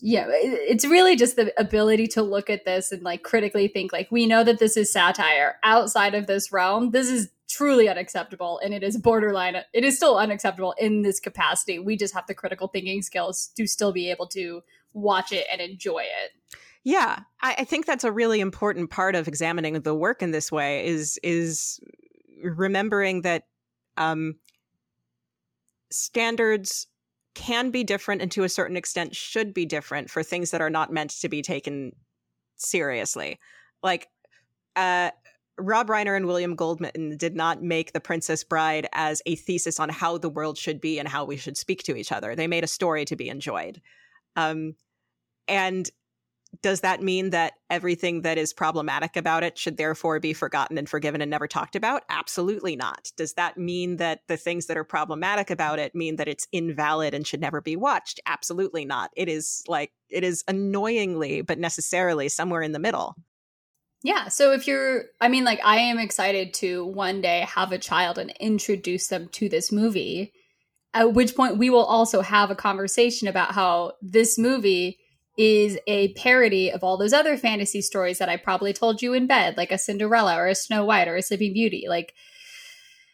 yeah 0.00 0.26
it's 0.28 0.84
really 0.84 1.14
just 1.14 1.36
the 1.36 1.52
ability 1.58 2.06
to 2.06 2.22
look 2.22 2.50
at 2.50 2.64
this 2.64 2.92
and 2.92 3.02
like 3.02 3.22
critically 3.22 3.68
think 3.68 3.92
like 3.92 4.10
we 4.10 4.26
know 4.26 4.42
that 4.42 4.58
this 4.58 4.76
is 4.76 4.92
satire 4.92 5.56
outside 5.62 6.14
of 6.14 6.26
this 6.26 6.52
realm 6.52 6.90
this 6.90 7.08
is 7.08 7.30
truly 7.48 7.88
unacceptable 7.88 8.60
and 8.64 8.74
it 8.74 8.82
is 8.82 8.96
borderline 8.96 9.56
it 9.72 9.84
is 9.84 9.96
still 9.96 10.18
unacceptable 10.18 10.74
in 10.78 11.02
this 11.02 11.20
capacity 11.20 11.78
we 11.78 11.96
just 11.96 12.12
have 12.12 12.26
the 12.26 12.34
critical 12.34 12.68
thinking 12.68 13.02
skills 13.02 13.50
to 13.56 13.66
still 13.66 13.92
be 13.92 14.10
able 14.10 14.26
to 14.26 14.62
watch 14.92 15.32
it 15.32 15.46
and 15.52 15.60
enjoy 15.60 16.00
it 16.00 16.32
Yeah, 16.84 17.18
I, 17.42 17.56
I 17.58 17.64
think 17.64 17.84
that's 17.84 18.04
a 18.04 18.12
really 18.12 18.38
important 18.38 18.90
part 18.90 19.16
of 19.16 19.26
examining 19.26 19.80
the 19.80 19.92
work 19.92 20.22
in 20.22 20.30
this 20.30 20.52
way 20.52 20.86
is 20.86 21.18
is 21.24 21.80
remembering 22.42 23.22
that 23.22 23.42
um, 23.96 24.36
standards 25.90 26.86
can 27.34 27.70
be 27.70 27.82
different 27.82 28.22
and 28.22 28.30
to 28.30 28.44
a 28.44 28.48
certain 28.48 28.76
extent 28.76 29.16
should 29.16 29.52
be 29.52 29.66
different 29.66 30.10
for 30.10 30.22
things 30.22 30.52
that 30.52 30.60
are 30.60 30.70
not 30.70 30.92
meant 30.92 31.10
to 31.10 31.28
be 31.28 31.42
taken 31.42 31.90
seriously. 32.56 33.40
Like 33.82 34.06
uh, 34.76 35.10
Rob 35.58 35.88
Reiner 35.88 36.16
and 36.16 36.26
William 36.26 36.54
Goldman 36.54 37.16
did 37.16 37.34
not 37.34 37.62
make 37.62 37.92
The 37.92 38.00
Princess 38.00 38.44
Bride 38.44 38.88
as 38.92 39.22
a 39.26 39.36
thesis 39.36 39.80
on 39.80 39.88
how 39.88 40.18
the 40.18 40.28
world 40.28 40.58
should 40.58 40.80
be 40.80 40.98
and 40.98 41.08
how 41.08 41.24
we 41.24 41.36
should 41.36 41.56
speak 41.56 41.82
to 41.84 41.96
each 41.96 42.12
other. 42.12 42.34
They 42.34 42.46
made 42.46 42.64
a 42.64 42.68
story 42.68 43.04
to 43.06 43.16
be 43.16 43.28
enjoyed. 43.28 43.80
Um, 44.36 44.74
and 45.48 45.90
does 46.62 46.80
that 46.80 47.02
mean 47.02 47.30
that 47.30 47.54
everything 47.70 48.22
that 48.22 48.38
is 48.38 48.52
problematic 48.52 49.16
about 49.16 49.42
it 49.42 49.58
should 49.58 49.76
therefore 49.76 50.20
be 50.20 50.32
forgotten 50.32 50.78
and 50.78 50.88
forgiven 50.88 51.20
and 51.20 51.30
never 51.30 51.48
talked 51.48 51.76
about? 51.76 52.02
Absolutely 52.08 52.76
not. 52.76 53.10
Does 53.16 53.34
that 53.34 53.58
mean 53.58 53.96
that 53.96 54.20
the 54.28 54.36
things 54.36 54.66
that 54.66 54.76
are 54.76 54.84
problematic 54.84 55.50
about 55.50 55.78
it 55.78 55.94
mean 55.94 56.16
that 56.16 56.28
it's 56.28 56.46
invalid 56.52 57.14
and 57.14 57.26
should 57.26 57.40
never 57.40 57.60
be 57.60 57.76
watched? 57.76 58.20
Absolutely 58.26 58.84
not. 58.84 59.10
It 59.16 59.28
is 59.28 59.62
like, 59.66 59.92
it 60.08 60.24
is 60.24 60.44
annoyingly, 60.48 61.42
but 61.42 61.58
necessarily 61.58 62.28
somewhere 62.28 62.62
in 62.62 62.72
the 62.72 62.78
middle. 62.78 63.16
Yeah 64.06 64.28
so 64.28 64.52
if 64.52 64.66
you're 64.66 65.04
i 65.20 65.28
mean 65.28 65.44
like 65.44 65.60
i 65.64 65.76
am 65.76 65.98
excited 65.98 66.54
to 66.54 66.84
one 66.86 67.20
day 67.20 67.40
have 67.40 67.72
a 67.72 67.78
child 67.78 68.18
and 68.18 68.32
introduce 68.38 69.08
them 69.08 69.28
to 69.32 69.48
this 69.48 69.72
movie 69.72 70.32
at 70.94 71.12
which 71.12 71.36
point 71.36 71.58
we 71.58 71.68
will 71.68 71.84
also 71.84 72.22
have 72.22 72.50
a 72.50 72.54
conversation 72.54 73.28
about 73.28 73.52
how 73.52 73.92
this 74.00 74.38
movie 74.38 74.98
is 75.36 75.78
a 75.86 76.12
parody 76.14 76.70
of 76.70 76.82
all 76.82 76.96
those 76.96 77.12
other 77.12 77.36
fantasy 77.36 77.82
stories 77.82 78.18
that 78.18 78.28
I 78.30 78.38
probably 78.38 78.72
told 78.72 79.02
you 79.02 79.12
in 79.12 79.26
bed, 79.26 79.56
like 79.56 79.70
a 79.70 79.78
Cinderella 79.78 80.36
or 80.36 80.46
a 80.46 80.54
Snow 80.54 80.84
White 80.84 81.08
or 81.08 81.16
a 81.16 81.22
Sleeping 81.22 81.52
Beauty. 81.52 81.84
Like, 81.88 82.14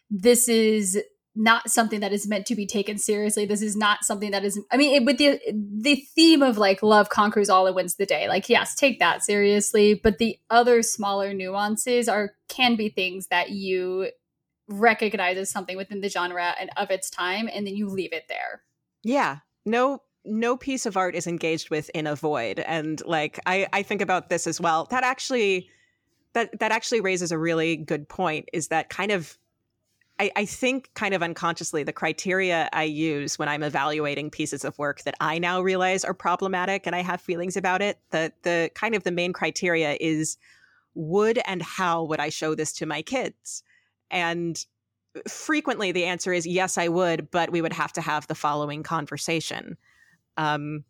this 0.09 0.47
is 0.47 0.97
not 1.35 1.69
something 1.69 1.99
that 2.01 2.13
is 2.13 2.27
meant 2.27 2.45
to 2.45 2.55
be 2.55 2.65
taken 2.67 2.97
seriously. 2.97 3.45
This 3.45 3.61
is 3.61 3.75
not 3.75 4.03
something 4.03 4.31
that 4.31 4.43
is. 4.43 4.59
I 4.71 4.77
mean, 4.77 4.95
it, 4.95 5.05
with 5.05 5.17
the 5.17 5.39
the 5.53 5.95
theme 6.15 6.43
of 6.43 6.57
like 6.57 6.83
love 6.83 7.09
conquers 7.09 7.49
all 7.49 7.65
and 7.65 7.75
wins 7.75 7.95
the 7.95 8.05
day. 8.05 8.27
Like, 8.27 8.49
yes, 8.49 8.75
take 8.75 8.99
that 8.99 9.23
seriously, 9.23 9.93
but 9.95 10.19
the 10.19 10.37
other 10.49 10.83
smaller 10.83 11.33
nuances 11.33 12.07
are 12.07 12.31
can 12.49 12.75
be 12.75 12.89
things 12.89 13.27
that 13.27 13.49
you 13.49 14.09
recognize 14.67 15.37
as 15.37 15.49
something 15.49 15.75
within 15.75 16.01
the 16.01 16.09
genre 16.09 16.53
and 16.59 16.69
of 16.77 16.91
its 16.91 17.09
time, 17.09 17.49
and 17.51 17.65
then 17.65 17.75
you 17.75 17.89
leave 17.89 18.13
it 18.13 18.25
there. 18.29 18.61
Yeah. 19.03 19.39
No 19.65 20.01
no 20.25 20.55
piece 20.55 20.85
of 20.85 20.95
art 20.95 21.15
is 21.15 21.27
engaged 21.27 21.69
with 21.69 21.89
in 21.93 22.07
a 22.07 22.15
void. 22.15 22.59
And 22.59 23.01
like 23.05 23.39
I, 23.45 23.67
I 23.73 23.83
think 23.83 24.01
about 24.01 24.29
this 24.29 24.47
as 24.47 24.61
well. 24.61 24.87
That 24.91 25.03
actually 25.03 25.69
that 26.33 26.59
that 26.59 26.71
actually 26.71 27.01
raises 27.01 27.31
a 27.31 27.37
really 27.37 27.75
good 27.75 28.07
point, 28.07 28.49
is 28.53 28.67
that 28.69 28.89
kind 28.89 29.11
of 29.11 29.37
I, 30.19 30.31
I 30.35 30.45
think 30.45 30.91
kind 30.93 31.13
of 31.13 31.23
unconsciously 31.23 31.83
the 31.83 31.93
criteria 31.93 32.69
I 32.71 32.83
use 32.83 33.39
when 33.39 33.49
I'm 33.49 33.63
evaluating 33.63 34.29
pieces 34.29 34.63
of 34.63 34.77
work 34.77 35.03
that 35.03 35.15
I 35.19 35.39
now 35.39 35.61
realize 35.61 36.05
are 36.05 36.13
problematic 36.13 36.85
and 36.85 36.95
I 36.95 37.01
have 37.01 37.19
feelings 37.19 37.57
about 37.57 37.81
it, 37.81 37.99
the 38.11 38.31
the 38.43 38.69
kind 38.75 38.95
of 38.95 39.03
the 39.03 39.11
main 39.11 39.33
criteria 39.33 39.97
is 39.99 40.37
would 40.93 41.39
and 41.45 41.61
how 41.61 42.03
would 42.03 42.19
I 42.19 42.29
show 42.29 42.53
this 42.53 42.73
to 42.73 42.85
my 42.85 43.01
kids? 43.01 43.63
And 44.11 44.63
frequently 45.27 45.91
the 45.91 46.05
answer 46.05 46.31
is 46.31 46.45
yes, 46.45 46.77
I 46.77 46.87
would, 46.87 47.31
but 47.31 47.51
we 47.51 47.61
would 47.61 47.73
have 47.73 47.93
to 47.93 48.01
have 48.01 48.27
the 48.27 48.35
following 48.35 48.83
conversation. 48.83 49.77
Um, 50.37 50.83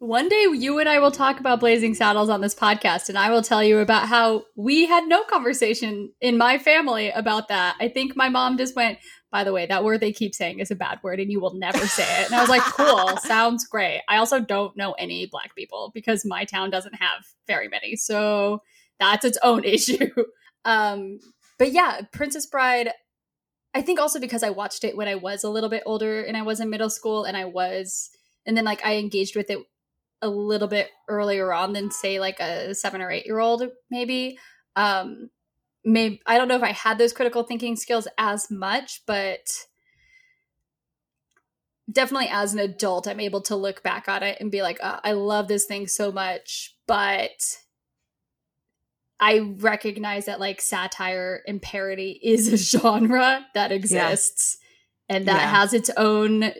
One 0.00 0.28
day 0.28 0.46
you 0.52 0.78
and 0.78 0.88
I 0.88 1.00
will 1.00 1.10
talk 1.10 1.40
about 1.40 1.58
Blazing 1.58 1.92
Saddles 1.92 2.28
on 2.28 2.40
this 2.40 2.54
podcast, 2.54 3.08
and 3.08 3.18
I 3.18 3.30
will 3.30 3.42
tell 3.42 3.64
you 3.64 3.78
about 3.78 4.06
how 4.06 4.44
we 4.54 4.86
had 4.86 5.08
no 5.08 5.24
conversation 5.24 6.12
in 6.20 6.38
my 6.38 6.56
family 6.56 7.10
about 7.10 7.48
that. 7.48 7.74
I 7.80 7.88
think 7.88 8.14
my 8.14 8.28
mom 8.28 8.58
just 8.58 8.76
went, 8.76 8.98
by 9.32 9.42
the 9.42 9.52
way, 9.52 9.66
that 9.66 9.82
word 9.82 9.98
they 9.98 10.12
keep 10.12 10.36
saying 10.36 10.60
is 10.60 10.70
a 10.70 10.76
bad 10.76 11.00
word 11.02 11.18
and 11.18 11.32
you 11.32 11.40
will 11.40 11.54
never 11.54 11.84
say 11.84 12.04
it. 12.20 12.26
And 12.26 12.34
I 12.36 12.40
was 12.40 12.48
like, 12.48 12.62
cool, 12.62 13.16
sounds 13.24 13.66
great. 13.66 14.02
I 14.08 14.18
also 14.18 14.38
don't 14.38 14.76
know 14.76 14.92
any 14.92 15.26
black 15.26 15.56
people 15.56 15.90
because 15.92 16.24
my 16.24 16.44
town 16.44 16.70
doesn't 16.70 16.94
have 16.94 17.24
very 17.48 17.66
many. 17.66 17.96
So 17.96 18.62
that's 19.00 19.24
its 19.24 19.38
own 19.42 19.64
issue. 19.64 20.10
Um, 20.64 21.18
but 21.58 21.72
yeah, 21.72 22.02
Princess 22.12 22.46
Bride, 22.46 22.92
I 23.74 23.82
think 23.82 23.98
also 23.98 24.20
because 24.20 24.44
I 24.44 24.50
watched 24.50 24.84
it 24.84 24.96
when 24.96 25.08
I 25.08 25.16
was 25.16 25.42
a 25.42 25.50
little 25.50 25.68
bit 25.68 25.82
older 25.84 26.22
and 26.22 26.36
I 26.36 26.42
was 26.42 26.60
in 26.60 26.70
middle 26.70 26.90
school 26.90 27.24
and 27.24 27.36
I 27.36 27.46
was, 27.46 28.10
and 28.46 28.56
then 28.56 28.64
like 28.64 28.84
I 28.86 28.94
engaged 28.94 29.34
with 29.34 29.50
it 29.50 29.58
a 30.22 30.28
little 30.28 30.68
bit 30.68 30.90
earlier 31.08 31.52
on 31.52 31.72
than 31.72 31.90
say 31.90 32.18
like 32.18 32.40
a 32.40 32.74
seven 32.74 33.00
or 33.00 33.10
eight 33.10 33.26
year 33.26 33.38
old 33.38 33.62
maybe 33.90 34.38
um 34.76 35.30
maybe 35.84 36.20
i 36.26 36.36
don't 36.36 36.48
know 36.48 36.56
if 36.56 36.62
i 36.62 36.72
had 36.72 36.98
those 36.98 37.12
critical 37.12 37.44
thinking 37.44 37.76
skills 37.76 38.08
as 38.18 38.50
much 38.50 39.02
but 39.06 39.48
definitely 41.90 42.28
as 42.30 42.52
an 42.52 42.60
adult, 42.60 43.08
I'm 43.08 43.20
able 43.20 43.40
to 43.42 43.56
look 43.56 43.82
back 43.82 44.08
at 44.08 44.22
it 44.22 44.38
and 44.40 44.50
be 44.50 44.62
like, 44.62 44.78
oh, 44.82 44.98
I 45.02 45.12
love 45.12 45.48
this 45.48 45.64
thing 45.64 45.86
so 45.86 46.12
much, 46.12 46.76
but 46.86 47.40
I 49.20 49.54
recognize 49.58 50.26
that 50.26 50.40
like 50.40 50.60
satire 50.60 51.42
and 51.46 51.60
parody 51.60 52.20
is 52.22 52.52
a 52.52 52.56
genre 52.78 53.46
that 53.54 53.72
exists 53.72 54.58
yeah. 55.08 55.16
and 55.16 55.28
that 55.28 55.40
yeah. 55.40 55.50
has 55.50 55.74
its 55.74 55.90
own 55.96 56.52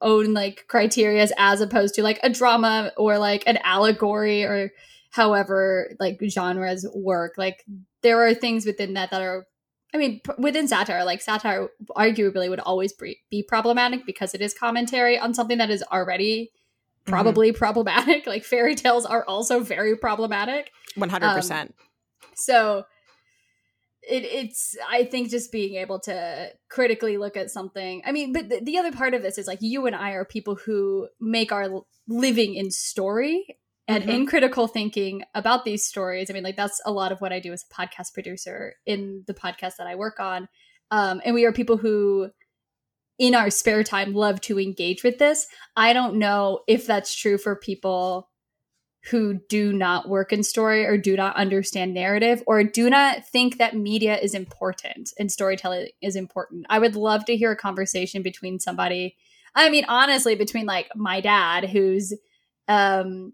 own 0.00 0.32
like 0.32 0.66
criterias 0.68 1.30
as 1.38 1.60
opposed 1.60 1.94
to 1.94 2.02
like 2.02 2.20
a 2.22 2.30
drama 2.30 2.92
or 2.96 3.18
like 3.18 3.42
an 3.46 3.58
allegory 3.64 4.44
or 4.44 4.70
however 5.10 5.90
like 5.98 6.20
genres 6.28 6.86
work 6.94 7.34
like 7.36 7.64
there 8.02 8.24
are 8.24 8.34
things 8.34 8.64
within 8.64 8.94
that 8.94 9.10
that 9.10 9.22
are 9.22 9.46
I 9.94 9.96
mean, 9.96 10.20
within 10.36 10.68
satire, 10.68 11.04
like 11.04 11.22
satire 11.22 11.68
arguably 11.96 12.50
would 12.50 12.60
always 12.60 12.92
be 12.92 13.42
problematic 13.42 14.04
because 14.04 14.34
it 14.34 14.42
is 14.42 14.52
commentary 14.52 15.18
on 15.18 15.32
something 15.32 15.58
that 15.58 15.70
is 15.70 15.82
already 15.90 16.44
mm-hmm. 16.44 17.10
probably 17.10 17.50
mm-hmm. 17.50 17.58
problematic. 17.64 18.26
Like 18.26 18.44
fairy 18.44 18.74
tales 18.74 19.06
are 19.06 19.24
also 19.24 19.60
very 19.60 19.96
problematic. 19.96 20.70
100%. 20.96 21.60
Um, 21.60 21.68
so 22.34 22.84
it, 24.08 24.24
it's, 24.24 24.76
I 24.90 25.04
think 25.04 25.30
just 25.30 25.52
being 25.52 25.74
able 25.74 26.00
to 26.00 26.50
critically 26.70 27.18
look 27.18 27.36
at 27.36 27.50
something. 27.50 28.02
I 28.06 28.12
mean, 28.12 28.32
but 28.32 28.48
the, 28.48 28.60
the 28.60 28.78
other 28.78 28.92
part 28.92 29.14
of 29.14 29.22
this 29.22 29.38
is 29.38 29.46
like 29.46 29.58
you 29.60 29.86
and 29.86 29.94
I 29.94 30.12
are 30.12 30.24
people 30.24 30.56
who 30.56 31.08
make 31.20 31.52
our 31.52 31.82
living 32.08 32.54
in 32.54 32.70
story 32.70 33.58
and 33.86 34.02
mm-hmm. 34.02 34.12
in 34.12 34.26
critical 34.26 34.66
thinking 34.66 35.22
about 35.34 35.64
these 35.64 35.84
stories. 35.84 36.30
I 36.30 36.32
mean, 36.32 36.42
like 36.42 36.56
that's 36.56 36.80
a 36.84 36.92
lot 36.92 37.12
of 37.12 37.20
what 37.20 37.32
I 37.32 37.40
do 37.40 37.52
as 37.52 37.64
a 37.64 37.74
podcast 37.74 38.14
producer 38.14 38.74
in 38.86 39.24
the 39.26 39.34
podcast 39.34 39.76
that 39.78 39.86
I 39.86 39.94
work 39.94 40.20
on. 40.20 40.48
Um, 40.90 41.20
and 41.24 41.34
we 41.34 41.44
are 41.44 41.52
people 41.52 41.76
who, 41.76 42.30
in 43.18 43.34
our 43.34 43.50
spare 43.50 43.84
time, 43.84 44.14
love 44.14 44.40
to 44.42 44.58
engage 44.58 45.04
with 45.04 45.18
this. 45.18 45.46
I 45.76 45.92
don't 45.92 46.16
know 46.18 46.60
if 46.66 46.86
that's 46.86 47.14
true 47.14 47.36
for 47.36 47.56
people 47.56 48.30
who 49.10 49.34
do 49.48 49.72
not 49.72 50.08
work 50.08 50.32
in 50.32 50.42
story 50.42 50.84
or 50.84 50.98
do 50.98 51.16
not 51.16 51.36
understand 51.36 51.94
narrative 51.94 52.42
or 52.46 52.62
do 52.64 52.90
not 52.90 53.26
think 53.26 53.58
that 53.58 53.76
media 53.76 54.18
is 54.18 54.34
important 54.34 55.12
and 55.18 55.30
storytelling 55.32 55.88
is 56.02 56.16
important. 56.16 56.66
I 56.68 56.78
would 56.78 56.96
love 56.96 57.24
to 57.26 57.36
hear 57.36 57.52
a 57.52 57.56
conversation 57.56 58.22
between 58.22 58.58
somebody. 58.58 59.16
I 59.54 59.70
mean, 59.70 59.84
honestly, 59.88 60.34
between 60.34 60.66
like 60.66 60.94
my 60.94 61.20
dad, 61.20 61.70
who's 61.70 62.12
um 62.66 63.32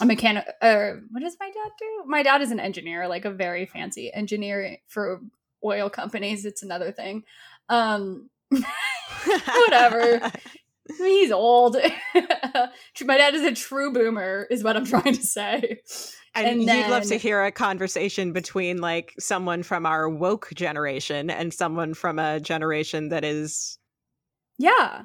a 0.00 0.06
mechanic 0.06 0.46
or 0.62 1.02
what 1.10 1.20
does 1.20 1.36
my 1.40 1.46
dad 1.46 1.70
do 1.78 2.04
my 2.06 2.22
dad 2.22 2.42
is 2.42 2.50
an 2.50 2.60
engineer 2.60 3.08
like 3.08 3.24
a 3.24 3.30
very 3.30 3.66
fancy 3.66 4.12
engineer 4.12 4.78
for 4.86 5.20
oil 5.64 5.88
companies 5.88 6.44
it's 6.44 6.62
another 6.62 6.92
thing 6.92 7.24
um 7.68 8.28
whatever 9.56 10.30
he's 10.98 11.30
old. 11.30 11.76
My 12.14 13.18
dad 13.18 13.34
is 13.34 13.42
a 13.42 13.52
true 13.52 13.92
boomer 13.92 14.46
is 14.50 14.64
what 14.64 14.76
i'm 14.76 14.84
trying 14.84 15.14
to 15.14 15.22
say. 15.22 15.80
And, 16.34 16.46
and 16.46 16.68
then, 16.68 16.78
you'd 16.78 16.90
love 16.90 17.04
to 17.04 17.16
hear 17.16 17.42
a 17.44 17.50
conversation 17.50 18.32
between 18.32 18.78
like 18.78 19.14
someone 19.18 19.62
from 19.62 19.86
our 19.86 20.08
woke 20.08 20.50
generation 20.54 21.30
and 21.30 21.52
someone 21.52 21.94
from 21.94 22.18
a 22.18 22.40
generation 22.40 23.08
that 23.08 23.24
is 23.24 23.78
yeah. 24.58 25.04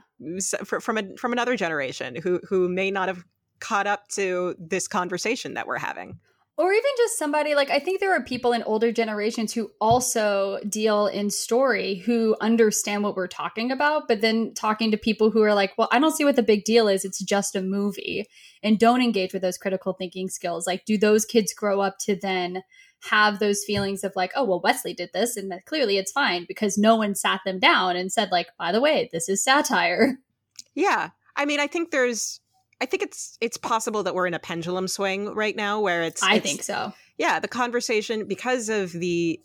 from 0.64 0.98
a 0.98 1.16
from 1.18 1.32
another 1.32 1.56
generation 1.56 2.16
who 2.16 2.40
who 2.48 2.68
may 2.68 2.92
not 2.92 3.08
have 3.08 3.24
caught 3.60 3.88
up 3.88 4.08
to 4.10 4.56
this 4.60 4.88
conversation 4.88 5.54
that 5.54 5.68
we're 5.68 5.78
having 5.78 6.20
or 6.62 6.72
even 6.72 6.92
just 6.96 7.18
somebody 7.18 7.56
like 7.56 7.72
I 7.72 7.80
think 7.80 8.00
there 8.00 8.16
are 8.16 8.22
people 8.22 8.54
in 8.54 8.62
older 8.64 8.92
generations 8.92 9.52
who 9.52 9.72
also 9.82 10.60
deal 10.70 11.08
in 11.08 11.32
story 11.32 11.96
who 11.96 12.36
understand 12.40 13.02
what 13.02 13.16
we're 13.16 13.26
talking 13.26 13.72
about, 13.72 14.08
but 14.08 14.22
then 14.22 14.54
talking 14.54 14.92
to 14.92 14.98
people 14.98 15.32
who 15.32 15.42
are 15.42 15.56
like, 15.56 15.76
well, 15.76 15.90
I 15.92 15.98
don't 15.98 16.16
see 16.16 16.24
what 16.24 16.36
the 16.36 16.44
big 16.44 16.64
deal 16.64 16.88
is. 16.88 17.04
It's 17.04 17.18
just 17.18 17.56
a 17.56 17.64
movie 17.64 18.28
and 18.62 18.78
don't 18.78 19.02
engage 19.02 19.34
with 19.34 19.42
those 19.42 19.58
critical 19.58 19.94
thinking 19.94 20.30
skills. 20.30 20.68
Like, 20.68 20.86
do 20.86 21.00
those 21.00 21.26
kids 21.26 21.52
grow 21.52 21.82
up 21.82 21.98
to 22.02 22.16
then 22.16 22.62
have 23.10 23.40
those 23.40 23.64
feelings 23.66 24.04
of 24.04 24.14
like, 24.16 24.32
oh, 24.36 24.44
well, 24.44 24.62
Westley 24.64 24.94
did 24.94 25.10
this 25.14 25.36
and 25.38 25.50
that 25.52 25.66
clearly 25.66 25.98
it's 25.98 26.12
fine 26.12 26.46
because 26.48 26.78
no 26.78 26.96
one 26.96 27.16
sat 27.16 27.42
them 27.44 27.58
down 27.58 27.96
and 27.96 28.12
said, 28.12 28.30
like, 28.32 28.50
by 28.60 28.72
the 28.72 28.82
way, 28.82 29.10
this 29.12 29.28
is 29.28 29.44
satire. 29.44 30.20
Yeah. 30.76 31.10
I 31.36 31.46
mean, 31.46 31.60
I 31.60 31.66
think 31.66 31.90
there's 31.90 32.40
I 32.82 32.86
think 32.86 33.04
it's 33.04 33.38
it's 33.40 33.58
possible 33.58 34.04
that 34.04 34.16
we're 34.16 34.28
in 34.28 34.34
a 34.34 34.40
pendulum 34.40 34.88
swing 34.88 35.34
right 35.34 35.56
now 35.56 35.80
where 35.80 36.02
it's 36.02 36.24
I 36.24 36.36
it's, 36.36 36.46
think 36.46 36.64
so. 36.64 36.94
Yeah, 37.18 37.40
the 37.40 37.48
conversation 37.48 38.28
because 38.28 38.70
of 38.70 38.92
the 38.92 39.40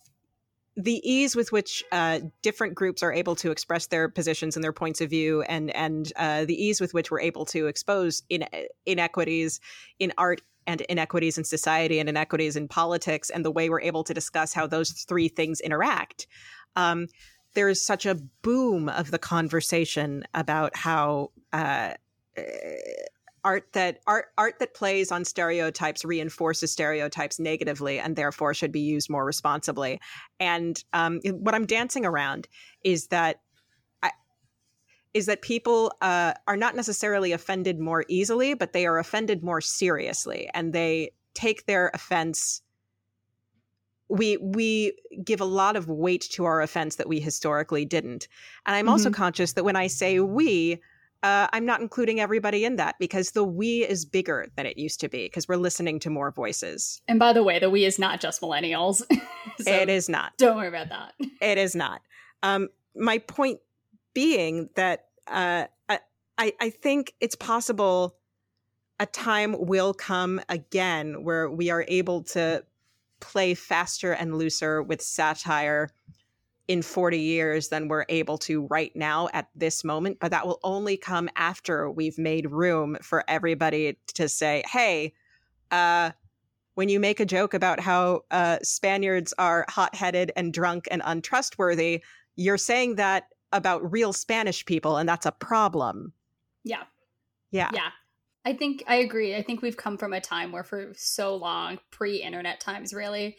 the 0.77 1.01
ease 1.11 1.35
with 1.35 1.53
which 1.53 1.85
uh, 1.93 2.21
different 2.43 2.75
groups 2.75 3.03
are 3.03 3.13
able 3.13 3.35
to 3.37 3.51
express 3.51 3.87
their 3.87 4.09
positions 4.09 4.57
and 4.57 4.65
their 4.65 4.73
points 4.73 5.01
of 5.01 5.11
view, 5.11 5.43
and 5.43 5.71
and 5.77 6.13
uh, 6.17 6.47
the 6.47 6.55
ease 6.55 6.81
with 6.81 6.95
which 6.95 7.11
we're 7.11 7.21
able 7.21 7.45
to 7.47 7.67
expose 7.67 8.23
in, 8.31 8.47
inequities 8.87 9.61
in 9.99 10.13
art 10.17 10.41
and 10.67 10.81
inequities 10.83 11.39
in 11.39 11.45
society 11.45 11.99
and 11.99 12.09
inequities 12.09 12.57
in 12.57 12.69
politics, 12.69 13.31
and 13.31 13.45
the 13.45 13.51
way 13.51 13.69
we're 13.69 13.81
able 13.81 14.05
to 14.05 14.15
discuss 14.15 14.55
how 14.55 14.67
those 14.67 14.91
three 14.91 15.29
things 15.29 15.61
interact. 15.61 16.27
Um, 16.75 17.09
there 17.55 17.69
is 17.69 17.85
such 17.85 18.05
a 18.05 18.17
boom 18.43 18.89
of 18.89 19.11
the 19.11 19.19
conversation 19.19 20.25
about 20.35 20.77
how 20.77 21.31
uh, 21.53 21.95
art 23.47 23.73
that 23.75 24.01
art 24.09 24.27
art 24.37 24.59
that 24.59 24.75
plays 24.75 25.13
on 25.13 25.25
stereotypes 25.25 26.05
reinforces 26.05 26.73
stereotypes 26.73 27.39
negatively 27.39 28.01
and 28.01 28.17
therefore 28.17 28.53
should 28.53 28.73
be 28.73 28.81
used 28.81 29.09
more 29.09 29.25
responsibly. 29.25 30.01
And 30.41 30.83
um, 30.93 31.21
what 31.25 31.55
i'm 31.55 31.65
dancing 31.65 32.05
around 32.05 32.49
is 32.83 33.07
that 33.07 33.41
I, 34.03 34.11
is 35.15 35.27
that 35.27 35.43
people 35.43 35.93
uh, 36.03 36.35
are 36.49 36.57
not 36.57 36.75
necessarily 36.75 37.31
offended 37.31 37.79
more 37.79 38.05
easily 38.09 38.55
but 38.55 38.73
they 38.73 38.85
are 38.85 38.99
offended 38.99 39.45
more 39.45 39.61
seriously. 39.61 40.51
And 40.53 40.73
they 40.73 41.13
take 41.35 41.67
their 41.67 41.93
offense 41.95 42.63
we 44.09 44.39
we 44.39 44.93
give 45.25 45.41
a 45.41 45.45
lot 45.45 45.77
of 45.77 45.89
weight 45.89 46.27
to 46.33 46.45
our 46.45 46.63
offense 46.63 46.97
that 46.97 47.09
we 47.09 47.21
historically 47.21 47.85
didn't. 47.85 48.27
And 48.67 48.75
i'm 48.75 48.87
mm-hmm. 48.87 48.93
also 48.93 49.11
conscious 49.11 49.53
that 49.53 49.65
when 49.65 49.77
i 49.77 49.87
say 49.87 50.19
we 50.19 50.81
uh, 51.27 51.49
I'm 51.53 51.67
not 51.67 51.81
including 51.81 52.21
everybody 52.21 52.65
in 52.65 52.77
that 52.77 52.95
because 53.01 53.33
the 53.33 53.43
we 53.43 53.85
is 53.85 54.05
bigger 54.05 54.47
than 54.55 54.65
it 54.65 54.79
used 54.79 55.01
to 55.01 55.09
be 55.09 55.25
because 55.25 55.49
we're 55.49 55.57
listening 55.57 55.99
to 56.01 56.11
more 56.11 56.31
voices. 56.31 57.03
And 57.09 57.19
by 57.19 57.33
the 57.33 57.43
way, 57.43 57.59
the 57.59 57.69
we 57.69 57.85
is 57.85 57.99
not 57.99 58.21
just 58.21 58.41
millennials. 58.41 58.99
so 59.61 59.73
it 59.73 59.89
is 59.89 60.09
not. 60.09 60.37
Don't 60.39 60.57
worry 60.57 60.69
about 60.69 60.89
that. 60.91 61.15
It 61.41 61.59
is 61.59 61.75
not. 61.75 62.01
Um, 62.45 62.69
my 62.95 63.19
point 63.19 63.59
being 64.15 64.69
that 64.77 65.07
uh, 65.27 65.65
I, 66.39 66.53
I 66.61 66.71
think 66.71 67.13
it's 67.21 67.35
possible 67.35 68.17
a 69.01 69.07
time 69.07 69.57
will 69.59 69.95
come 69.95 70.41
again 70.49 71.25
where 71.25 71.51
we 71.51 71.71
are 71.71 71.85
able 71.89 72.23
to 72.23 72.65
play 73.19 73.55
faster 73.55 74.13
and 74.13 74.39
looser 74.39 74.81
with 74.81 75.03
satire 75.03 75.91
in 76.69 76.83
40 76.83 77.19
years 77.19 77.69
than 77.69 77.89
we're 77.89 78.07
able 78.09 78.39
to 78.39 78.67
right 78.67 78.95
now 78.97 79.29
at 79.33 79.49
this 79.55 79.85
moment. 79.85 80.19
But 80.21 80.33
that 80.33 80.47
will 80.47 80.59
only 80.65 80.97
come 80.97 81.29
after 81.37 81.91
we've 81.91 82.19
made 82.19 82.51
room 82.51 82.97
for 83.03 83.25
everybody 83.29 83.97
to 84.15 84.29
say, 84.29 84.63
hey, 84.71 85.13
uh, 85.71 86.11
when 86.75 86.89
you 86.89 87.01
make 87.01 87.21
a 87.21 87.27
joke 87.27 87.55
about 87.55 87.81
how 87.81 88.25
uh, 88.31 88.59
Spaniards 88.63 89.33
are 89.39 89.65
hot 89.69 89.95
headed 89.95 90.33
and 90.37 90.53
drunk 90.53 90.89
and 90.91 91.03
untrustworthy, 91.05 92.03
you're 92.35 92.59
saying 92.59 92.97
that 92.97 93.29
about 93.53 93.91
real 93.91 94.13
Spanish 94.13 94.65
people, 94.67 94.97
and 94.97 95.09
that's 95.09 95.25
a 95.25 95.33
problem. 95.33 96.13
Yeah. 96.65 96.83
Yeah. 97.51 97.71
Yeah. 97.73 97.91
I 98.45 98.53
think 98.53 98.85
I 98.87 98.97
agree. 98.97 99.35
I 99.35 99.43
think 99.43 99.63
we've 99.63 99.77
come 99.77 99.97
from 99.97 100.13
a 100.13 100.21
time 100.21 100.53
where, 100.53 100.63
for 100.63 100.93
so 100.95 101.35
long, 101.35 101.79
pre 101.91 102.17
internet 102.17 102.61
times, 102.61 102.93
really, 102.93 103.37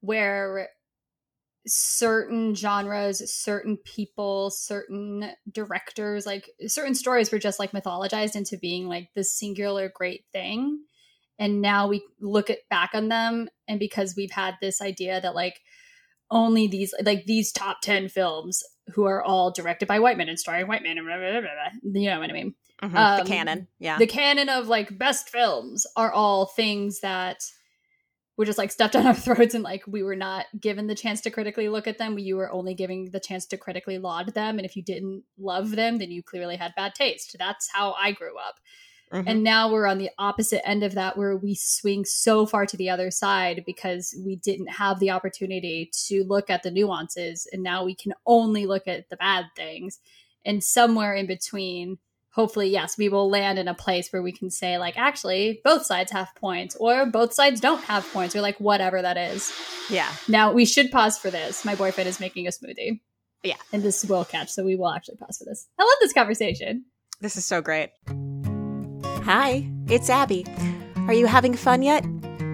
where 0.00 0.70
certain 1.66 2.54
genres, 2.54 3.22
certain 3.32 3.76
people, 3.84 4.50
certain 4.50 5.32
directors, 5.50 6.26
like 6.26 6.50
certain 6.66 6.94
stories 6.94 7.30
were 7.30 7.38
just 7.38 7.58
like 7.58 7.72
mythologized 7.72 8.34
into 8.34 8.56
being 8.56 8.88
like 8.88 9.08
this 9.14 9.36
singular 9.36 9.90
great 9.94 10.24
thing. 10.32 10.80
And 11.38 11.60
now 11.60 11.88
we 11.88 12.02
look 12.20 12.50
at 12.50 12.68
back 12.68 12.90
on 12.94 13.08
them 13.08 13.48
and 13.66 13.78
because 13.78 14.14
we've 14.16 14.30
had 14.30 14.56
this 14.60 14.80
idea 14.80 15.20
that 15.20 15.34
like 15.34 15.60
only 16.30 16.66
these 16.66 16.94
like 17.02 17.24
these 17.26 17.52
top 17.52 17.80
10 17.82 18.08
films 18.08 18.62
who 18.94 19.04
are 19.04 19.22
all 19.22 19.50
directed 19.50 19.86
by 19.86 19.98
white 19.98 20.16
men 20.16 20.28
and 20.28 20.38
starring 20.38 20.66
white 20.66 20.82
men 20.82 20.98
and 20.98 21.06
blah, 21.06 21.16
blah, 21.16 21.40
blah, 21.40 22.00
you 22.00 22.10
know 22.10 22.20
what 22.20 22.30
I 22.30 22.32
mean? 22.32 22.54
Mm-hmm. 22.82 22.96
Um, 22.96 23.18
the 23.18 23.28
canon. 23.28 23.68
Yeah. 23.78 23.98
The 23.98 24.06
canon 24.06 24.48
of 24.48 24.68
like 24.68 24.96
best 24.96 25.28
films 25.28 25.86
are 25.96 26.12
all 26.12 26.46
things 26.46 27.00
that 27.00 27.42
were 28.40 28.46
just 28.46 28.58
like 28.58 28.72
stuffed 28.72 28.92
down 28.94 29.06
our 29.06 29.14
throats 29.14 29.54
and 29.54 29.62
like 29.62 29.84
we 29.86 30.02
were 30.02 30.16
not 30.16 30.46
given 30.58 30.86
the 30.86 30.94
chance 30.94 31.20
to 31.20 31.30
critically 31.30 31.68
look 31.68 31.86
at 31.86 31.98
them. 31.98 32.18
You 32.18 32.36
were 32.36 32.50
only 32.50 32.74
giving 32.74 33.10
the 33.10 33.20
chance 33.20 33.46
to 33.46 33.56
critically 33.56 33.98
laud 33.98 34.34
them. 34.34 34.58
And 34.58 34.64
if 34.64 34.74
you 34.76 34.82
didn't 34.82 35.22
love 35.38 35.70
them, 35.72 35.98
then 35.98 36.10
you 36.10 36.22
clearly 36.22 36.56
had 36.56 36.72
bad 36.74 36.94
taste. 36.94 37.36
That's 37.38 37.68
how 37.72 37.92
I 37.92 38.12
grew 38.12 38.36
up. 38.38 38.56
Mm-hmm. 39.12 39.28
And 39.28 39.42
now 39.42 39.70
we're 39.70 39.86
on 39.86 39.98
the 39.98 40.10
opposite 40.18 40.66
end 40.66 40.84
of 40.84 40.94
that 40.94 41.18
where 41.18 41.36
we 41.36 41.54
swing 41.54 42.04
so 42.04 42.46
far 42.46 42.64
to 42.64 42.76
the 42.76 42.88
other 42.88 43.10
side 43.10 43.64
because 43.66 44.14
we 44.24 44.36
didn't 44.36 44.68
have 44.68 45.00
the 45.00 45.10
opportunity 45.10 45.90
to 46.06 46.24
look 46.24 46.48
at 46.48 46.62
the 46.62 46.70
nuances. 46.70 47.46
And 47.52 47.62
now 47.62 47.84
we 47.84 47.94
can 47.94 48.14
only 48.24 48.66
look 48.66 48.86
at 48.86 49.08
the 49.10 49.16
bad 49.16 49.46
things. 49.56 49.98
And 50.44 50.62
somewhere 50.62 51.14
in 51.14 51.26
between, 51.26 51.98
hopefully, 52.32 52.68
yes, 52.68 52.96
we 52.96 53.08
will 53.08 53.28
land 53.28 53.58
in 53.58 53.68
a 53.68 53.74
place 53.74 54.12
where 54.12 54.22
we 54.22 54.32
can 54.32 54.50
say, 54.50 54.78
like, 54.78 54.96
actually, 54.96 55.60
both 55.64 55.84
sides 55.84 56.12
have 56.12 56.28
points, 56.36 56.76
or 56.76 57.06
both 57.06 57.32
sides 57.32 57.60
don't 57.60 57.82
have 57.84 58.10
points, 58.12 58.34
or 58.36 58.40
like 58.40 58.58
whatever 58.58 59.02
that 59.02 59.16
is. 59.16 59.52
Yeah. 59.88 60.10
Now, 60.28 60.52
we 60.52 60.64
should 60.64 60.90
pause 60.90 61.18
for 61.18 61.30
this. 61.30 61.64
My 61.64 61.74
boyfriend 61.74 62.08
is 62.08 62.20
making 62.20 62.46
a 62.46 62.50
smoothie. 62.50 63.00
Yeah. 63.42 63.56
And 63.72 63.82
this 63.82 64.04
will 64.04 64.24
catch, 64.24 64.50
so 64.50 64.64
we 64.64 64.76
will 64.76 64.90
actually 64.90 65.16
pause 65.16 65.38
for 65.38 65.44
this. 65.44 65.66
I 65.78 65.82
love 65.82 65.98
this 66.00 66.12
conversation. 66.12 66.84
This 67.20 67.36
is 67.36 67.44
so 67.44 67.60
great. 67.60 67.90
Hi, 69.24 69.70
it's 69.88 70.08
Abby. 70.08 70.46
Are 71.06 71.12
you 71.12 71.26
having 71.26 71.54
fun 71.54 71.82
yet? 71.82 72.04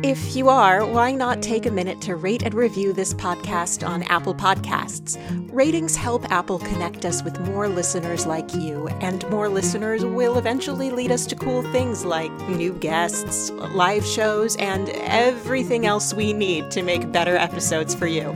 If 0.02 0.36
you 0.36 0.50
are, 0.50 0.84
why 0.84 1.12
not 1.12 1.42
take 1.42 1.64
a 1.64 1.70
minute 1.70 2.00
to 2.02 2.16
rate 2.16 2.42
and 2.42 2.52
review 2.52 2.92
this 2.92 3.14
podcast 3.14 3.86
on 3.86 4.02
Apple 4.04 4.34
Podcasts? 4.34 5.16
Ratings 5.52 5.96
help 5.96 6.30
Apple 6.30 6.58
connect 6.58 7.06
us 7.06 7.22
with 7.22 7.40
more 7.40 7.66
listeners 7.66 8.26
like 8.26 8.54
you, 8.54 8.88
and 9.00 9.28
more 9.30 9.48
listeners 9.48 10.04
will 10.04 10.36
eventually 10.36 10.90
lead 10.90 11.10
us 11.10 11.24
to 11.26 11.34
cool 11.34 11.62
things 11.72 12.04
like 12.04 12.30
new 12.48 12.74
guests, 12.74 13.50
live 13.50 14.04
shows, 14.04 14.54
and 14.56 14.90
everything 14.90 15.86
else 15.86 16.12
we 16.12 16.32
need 16.32 16.70
to 16.72 16.82
make 16.82 17.10
better 17.10 17.36
episodes 17.36 17.94
for 17.94 18.06
you. 18.06 18.34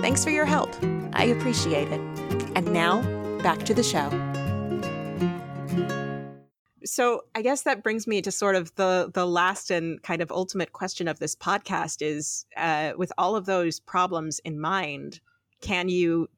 Thanks 0.00 0.24
for 0.24 0.30
your 0.30 0.46
help. 0.46 0.74
I 1.12 1.24
appreciate 1.24 1.88
it. 1.88 2.00
And 2.56 2.72
now, 2.72 3.02
back 3.42 3.60
to 3.66 3.72
the 3.72 3.84
show 3.84 4.10
so 6.88 7.22
I 7.34 7.42
guess 7.42 7.62
that 7.62 7.82
brings 7.82 8.06
me 8.06 8.22
to 8.22 8.30
sort 8.30 8.56
of 8.56 8.74
the 8.76 9.10
the 9.12 9.26
last 9.26 9.70
and 9.70 10.02
kind 10.02 10.22
of 10.22 10.30
ultimate 10.30 10.72
question 10.72 11.08
of 11.08 11.18
this 11.18 11.34
podcast 11.34 12.02
is 12.02 12.46
uh, 12.56 12.92
with 12.96 13.12
all 13.18 13.36
of 13.36 13.46
those 13.46 13.80
problems 13.80 14.40
in 14.40 14.60
mind, 14.60 15.20
can 15.60 15.88
you 15.88 16.28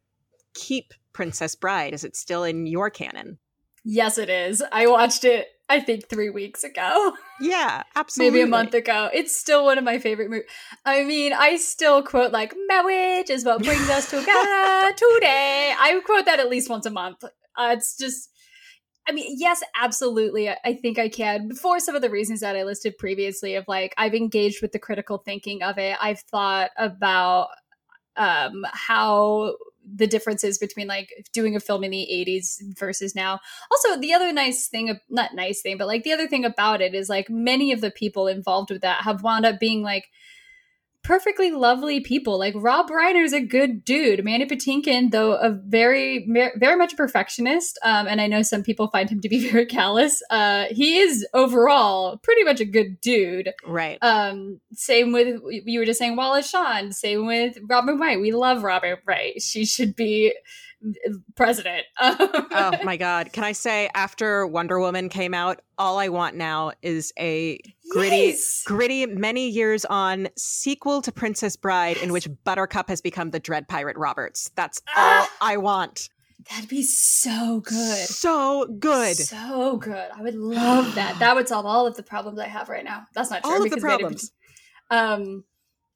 keep 0.54 0.92
Princess 1.12 1.54
Bride? 1.54 1.94
Is 1.94 2.04
it 2.04 2.16
still 2.16 2.44
in 2.44 2.66
your 2.66 2.90
canon? 2.90 3.38
Yes, 3.84 4.18
it 4.18 4.28
is. 4.28 4.62
I 4.72 4.86
watched 4.86 5.24
it. 5.24 5.48
I 5.68 5.78
think 5.80 6.08
three 6.08 6.30
weeks 6.30 6.64
ago. 6.64 7.14
Yeah, 7.42 7.84
absolutely. 7.96 8.40
Maybe 8.40 8.42
a 8.42 8.50
month 8.50 8.74
ago. 8.74 9.08
It's 9.14 9.34
still 9.34 9.64
one 9.64 9.78
of 9.78 9.84
my 9.84 9.98
favorite 9.98 10.28
movies. 10.28 10.44
I 10.84 11.04
mean, 11.04 11.32
I 11.32 11.56
still 11.56 12.02
quote 12.02 12.32
like 12.32 12.54
"Marriage 12.68 13.30
is 13.30 13.46
what 13.46 13.62
brings 13.62 13.88
us 13.88 14.10
together 14.10 14.92
today." 14.92 15.72
I 15.78 16.02
quote 16.04 16.26
that 16.26 16.38
at 16.38 16.50
least 16.50 16.68
once 16.68 16.84
a 16.84 16.90
month. 16.90 17.24
Uh, 17.24 17.74
it's 17.78 17.96
just 17.96 18.29
I 19.08 19.12
mean, 19.12 19.34
yes, 19.38 19.62
absolutely. 19.80 20.48
I 20.48 20.74
think 20.74 20.98
I 20.98 21.08
can. 21.08 21.54
For 21.54 21.80
some 21.80 21.96
of 21.96 22.02
the 22.02 22.10
reasons 22.10 22.40
that 22.40 22.56
I 22.56 22.62
listed 22.62 22.96
previously, 22.98 23.54
of 23.56 23.64
like, 23.66 23.94
I've 23.98 24.14
engaged 24.14 24.62
with 24.62 24.72
the 24.72 24.78
critical 24.78 25.18
thinking 25.18 25.62
of 25.62 25.78
it. 25.78 25.96
I've 26.00 26.20
thought 26.20 26.70
about 26.76 27.48
um, 28.16 28.64
how 28.72 29.56
the 29.92 30.06
differences 30.06 30.58
between 30.58 30.86
like 30.86 31.26
doing 31.32 31.56
a 31.56 31.60
film 31.60 31.82
in 31.82 31.90
the 31.90 32.06
80s 32.10 32.60
versus 32.78 33.14
now. 33.14 33.40
Also, 33.70 34.00
the 34.00 34.12
other 34.12 34.32
nice 34.32 34.68
thing, 34.68 34.96
not 35.08 35.34
nice 35.34 35.62
thing, 35.62 35.78
but 35.78 35.86
like 35.86 36.04
the 36.04 36.12
other 36.12 36.28
thing 36.28 36.44
about 36.44 36.80
it 36.80 36.94
is 36.94 37.08
like 37.08 37.28
many 37.28 37.72
of 37.72 37.80
the 37.80 37.90
people 37.90 38.28
involved 38.28 38.70
with 38.70 38.82
that 38.82 39.02
have 39.02 39.22
wound 39.22 39.46
up 39.46 39.58
being 39.58 39.82
like, 39.82 40.10
perfectly 41.02 41.50
lovely 41.50 42.00
people. 42.00 42.38
Like 42.38 42.54
Rob 42.56 42.88
Reiner's 42.88 43.32
a 43.32 43.40
good 43.40 43.84
dude. 43.84 44.24
Mandy 44.24 44.46
Patinkin, 44.46 45.10
though, 45.10 45.32
a 45.32 45.50
very, 45.50 46.26
very 46.56 46.76
much 46.76 46.92
a 46.92 46.96
perfectionist, 46.96 47.78
um, 47.82 48.06
and 48.06 48.20
I 48.20 48.26
know 48.26 48.42
some 48.42 48.62
people 48.62 48.88
find 48.88 49.08
him 49.08 49.20
to 49.20 49.28
be 49.28 49.48
very 49.50 49.66
callous. 49.66 50.22
Uh, 50.30 50.66
he 50.70 50.98
is 50.98 51.26
overall 51.34 52.18
pretty 52.18 52.44
much 52.44 52.60
a 52.60 52.64
good 52.64 53.00
dude. 53.00 53.52
Right. 53.66 53.98
Um, 54.02 54.60
same 54.72 55.12
with 55.12 55.40
you 55.50 55.78
were 55.78 55.86
just 55.86 55.98
saying 55.98 56.16
Wallace 56.16 56.48
Shawn. 56.48 56.92
Same 56.92 57.26
with 57.26 57.58
Robin 57.68 57.98
Wright. 57.98 58.20
We 58.20 58.32
love 58.32 58.62
Robin 58.62 58.96
Wright. 59.06 59.40
She 59.40 59.64
should 59.64 59.96
be 59.96 60.34
president. 61.36 61.86
oh 62.00 62.78
my 62.84 62.96
god! 62.96 63.32
Can 63.32 63.44
I 63.44 63.52
say 63.52 63.90
after 63.94 64.46
Wonder 64.46 64.78
Woman 64.80 65.08
came 65.08 65.34
out, 65.34 65.60
all 65.78 65.98
I 65.98 66.08
want 66.08 66.36
now 66.36 66.72
is 66.82 67.12
a 67.18 67.58
gritty, 67.90 68.16
yes! 68.16 68.62
gritty, 68.64 69.06
many 69.06 69.48
years 69.48 69.84
on 69.84 70.28
sequel 70.36 71.02
to 71.02 71.12
Princess 71.12 71.56
Bride 71.56 71.96
yes. 71.96 72.04
in 72.04 72.12
which 72.12 72.28
Buttercup 72.44 72.88
has 72.88 73.00
become 73.00 73.30
the 73.30 73.40
Dread 73.40 73.68
Pirate 73.68 73.96
Roberts. 73.96 74.50
That's 74.54 74.80
ah! 74.88 75.22
all 75.22 75.48
I 75.48 75.56
want. 75.56 76.08
That'd 76.48 76.70
be 76.70 76.82
so 76.82 77.60
good. 77.60 78.06
So 78.06 78.66
good. 78.78 79.16
So 79.16 79.76
good. 79.76 80.08
I 80.16 80.22
would 80.22 80.34
love 80.34 80.94
that. 80.94 81.10
That 81.20 81.36
would 81.36 81.48
solve 81.48 81.66
all 81.66 81.86
of 81.86 81.96
the 81.96 82.02
problems 82.02 82.38
I 82.38 82.46
have 82.46 82.68
right 82.68 82.84
now. 82.84 83.04
That's 83.14 83.30
not 83.30 83.42
true. 83.42 83.52
All 83.52 83.62
of 83.62 83.70
the 83.70 83.76
problems. 83.76 84.32
Um, 84.90 85.44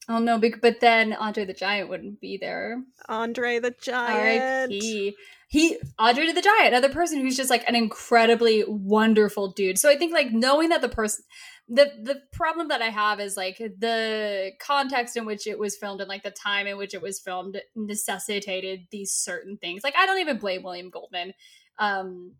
Oh 0.09 0.19
no, 0.19 0.39
but 0.39 0.81
then 0.81 1.13
Andre 1.15 1.45
the 1.45 1.55
Giant 1.55 1.89
wouldn't 1.89 2.21
be 2.21 2.37
there. 2.37 2.83
Andre 3.09 3.59
the 3.59 3.75
Giant. 3.81 4.73
R.I.P. 4.73 5.17
He 5.49 5.79
Andre 5.99 6.33
the 6.33 6.43
Giant, 6.43 6.69
another 6.69 6.93
person 6.93 7.21
who's 7.21 7.37
just 7.37 7.51
like 7.51 7.67
an 7.69 7.75
incredibly 7.75 8.65
wonderful 8.67 9.53
dude. 9.53 9.79
So 9.79 9.89
I 9.89 9.97
think 9.97 10.13
like 10.13 10.33
knowing 10.33 10.71
that 10.71 10.83
the 10.83 10.89
person 10.89 11.25
the 11.69 11.91
the 12.03 12.21
problem 12.33 12.69
that 12.69 12.83
I 12.83 12.91
have 12.91 13.21
is 13.21 13.37
like 13.37 13.57
the 13.59 14.53
context 14.61 15.17
in 15.17 15.25
which 15.25 15.47
it 15.47 15.59
was 15.59 15.77
filmed 15.77 16.01
and 16.01 16.09
like 16.09 16.23
the 16.23 16.31
time 16.31 16.67
in 16.67 16.77
which 16.77 16.93
it 16.93 17.01
was 17.01 17.21
filmed 17.21 17.61
necessitated 17.75 18.81
these 18.91 19.13
certain 19.13 19.57
things. 19.57 19.83
Like 19.83 19.95
I 19.97 20.05
don't 20.05 20.21
even 20.21 20.39
blame 20.39 20.63
William 20.63 20.91
Goldman. 20.91 21.33
Um 21.79 22.33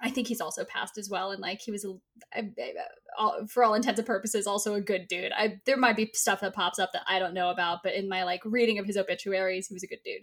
I 0.00 0.10
think 0.10 0.28
he's 0.28 0.40
also 0.40 0.64
passed 0.64 0.98
as 0.98 1.08
well, 1.08 1.30
and 1.30 1.40
like 1.40 1.60
he 1.60 1.70
was, 1.70 1.84
a, 1.84 1.88
a, 2.34 2.44
a, 3.18 3.46
for 3.48 3.64
all 3.64 3.74
intents 3.74 3.98
and 3.98 4.06
purposes, 4.06 4.46
also 4.46 4.74
a 4.74 4.80
good 4.80 5.08
dude. 5.08 5.32
I 5.32 5.60
there 5.64 5.76
might 5.76 5.96
be 5.96 6.10
stuff 6.14 6.40
that 6.40 6.54
pops 6.54 6.78
up 6.78 6.92
that 6.92 7.02
I 7.08 7.18
don't 7.18 7.34
know 7.34 7.50
about, 7.50 7.82
but 7.82 7.94
in 7.94 8.08
my 8.08 8.24
like 8.24 8.42
reading 8.44 8.78
of 8.78 8.86
his 8.86 8.96
obituaries, 8.96 9.68
he 9.68 9.74
was 9.74 9.82
a 9.82 9.88
good 9.88 10.02
dude. 10.04 10.22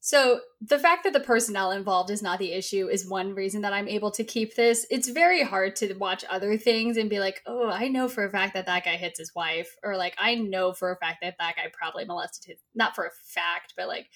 So 0.00 0.40
the 0.60 0.78
fact 0.78 1.04
that 1.04 1.12
the 1.12 1.20
personnel 1.20 1.72
involved 1.72 2.10
is 2.10 2.22
not 2.22 2.38
the 2.38 2.52
issue 2.52 2.88
is 2.88 3.08
one 3.08 3.34
reason 3.34 3.62
that 3.62 3.72
I'm 3.72 3.88
able 3.88 4.10
to 4.12 4.24
keep 4.24 4.54
this. 4.54 4.86
It's 4.90 5.08
very 5.08 5.42
hard 5.42 5.74
to 5.76 5.92
watch 5.94 6.24
other 6.30 6.56
things 6.56 6.96
and 6.96 7.10
be 7.10 7.18
like, 7.18 7.42
oh, 7.46 7.68
I 7.68 7.88
know 7.88 8.08
for 8.08 8.24
a 8.24 8.30
fact 8.30 8.54
that 8.54 8.66
that 8.66 8.84
guy 8.84 8.96
hits 8.96 9.18
his 9.18 9.34
wife, 9.34 9.74
or 9.82 9.96
like 9.96 10.14
I 10.18 10.36
know 10.36 10.72
for 10.72 10.92
a 10.92 10.96
fact 10.96 11.18
that 11.22 11.34
that 11.38 11.56
guy 11.56 11.70
probably 11.72 12.04
molested 12.04 12.44
his. 12.52 12.60
Not 12.74 12.94
for 12.94 13.06
a 13.06 13.10
fact, 13.10 13.74
but 13.76 13.88
like 13.88 14.08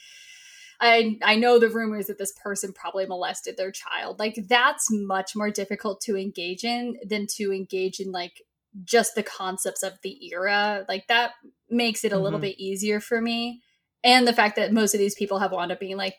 I 0.81 1.19
I 1.23 1.37
know 1.37 1.59
the 1.59 1.69
rumors 1.69 2.07
that 2.07 2.19
this 2.19 2.33
person 2.33 2.73
probably 2.73 3.07
molested 3.07 3.57
their 3.57 3.73
child. 3.73 4.19
Like 4.19 4.37
that's 4.49 4.89
much 4.91 5.37
more 5.37 5.51
difficult 5.51 6.01
to 6.03 6.17
engage 6.17 6.65
in 6.65 6.97
than 7.07 7.27
to 7.37 7.53
engage 7.53 8.01
in 8.01 8.13
like 8.13 8.43
just 8.85 9.15
the 9.15 9.23
concepts 9.23 9.83
of 9.83 9.95
the 10.03 10.19
era. 10.33 10.85
Like 10.89 11.07
that 11.09 11.33
makes 11.69 12.05
it 12.05 12.13
a 12.13 12.15
mm-hmm. 12.15 12.25
little 12.25 12.39
bit 12.39 12.59
easier 12.59 13.01
for 13.01 13.21
me. 13.21 13.63
And 14.05 14.27
the 14.27 14.33
fact 14.33 14.57
that 14.57 14.73
most 14.73 14.95
of 14.95 14.99
these 14.99 15.15
people 15.15 15.39
have 15.39 15.53
wound 15.53 15.73
up 15.73 15.81
being 15.81 15.97
like 15.97 16.17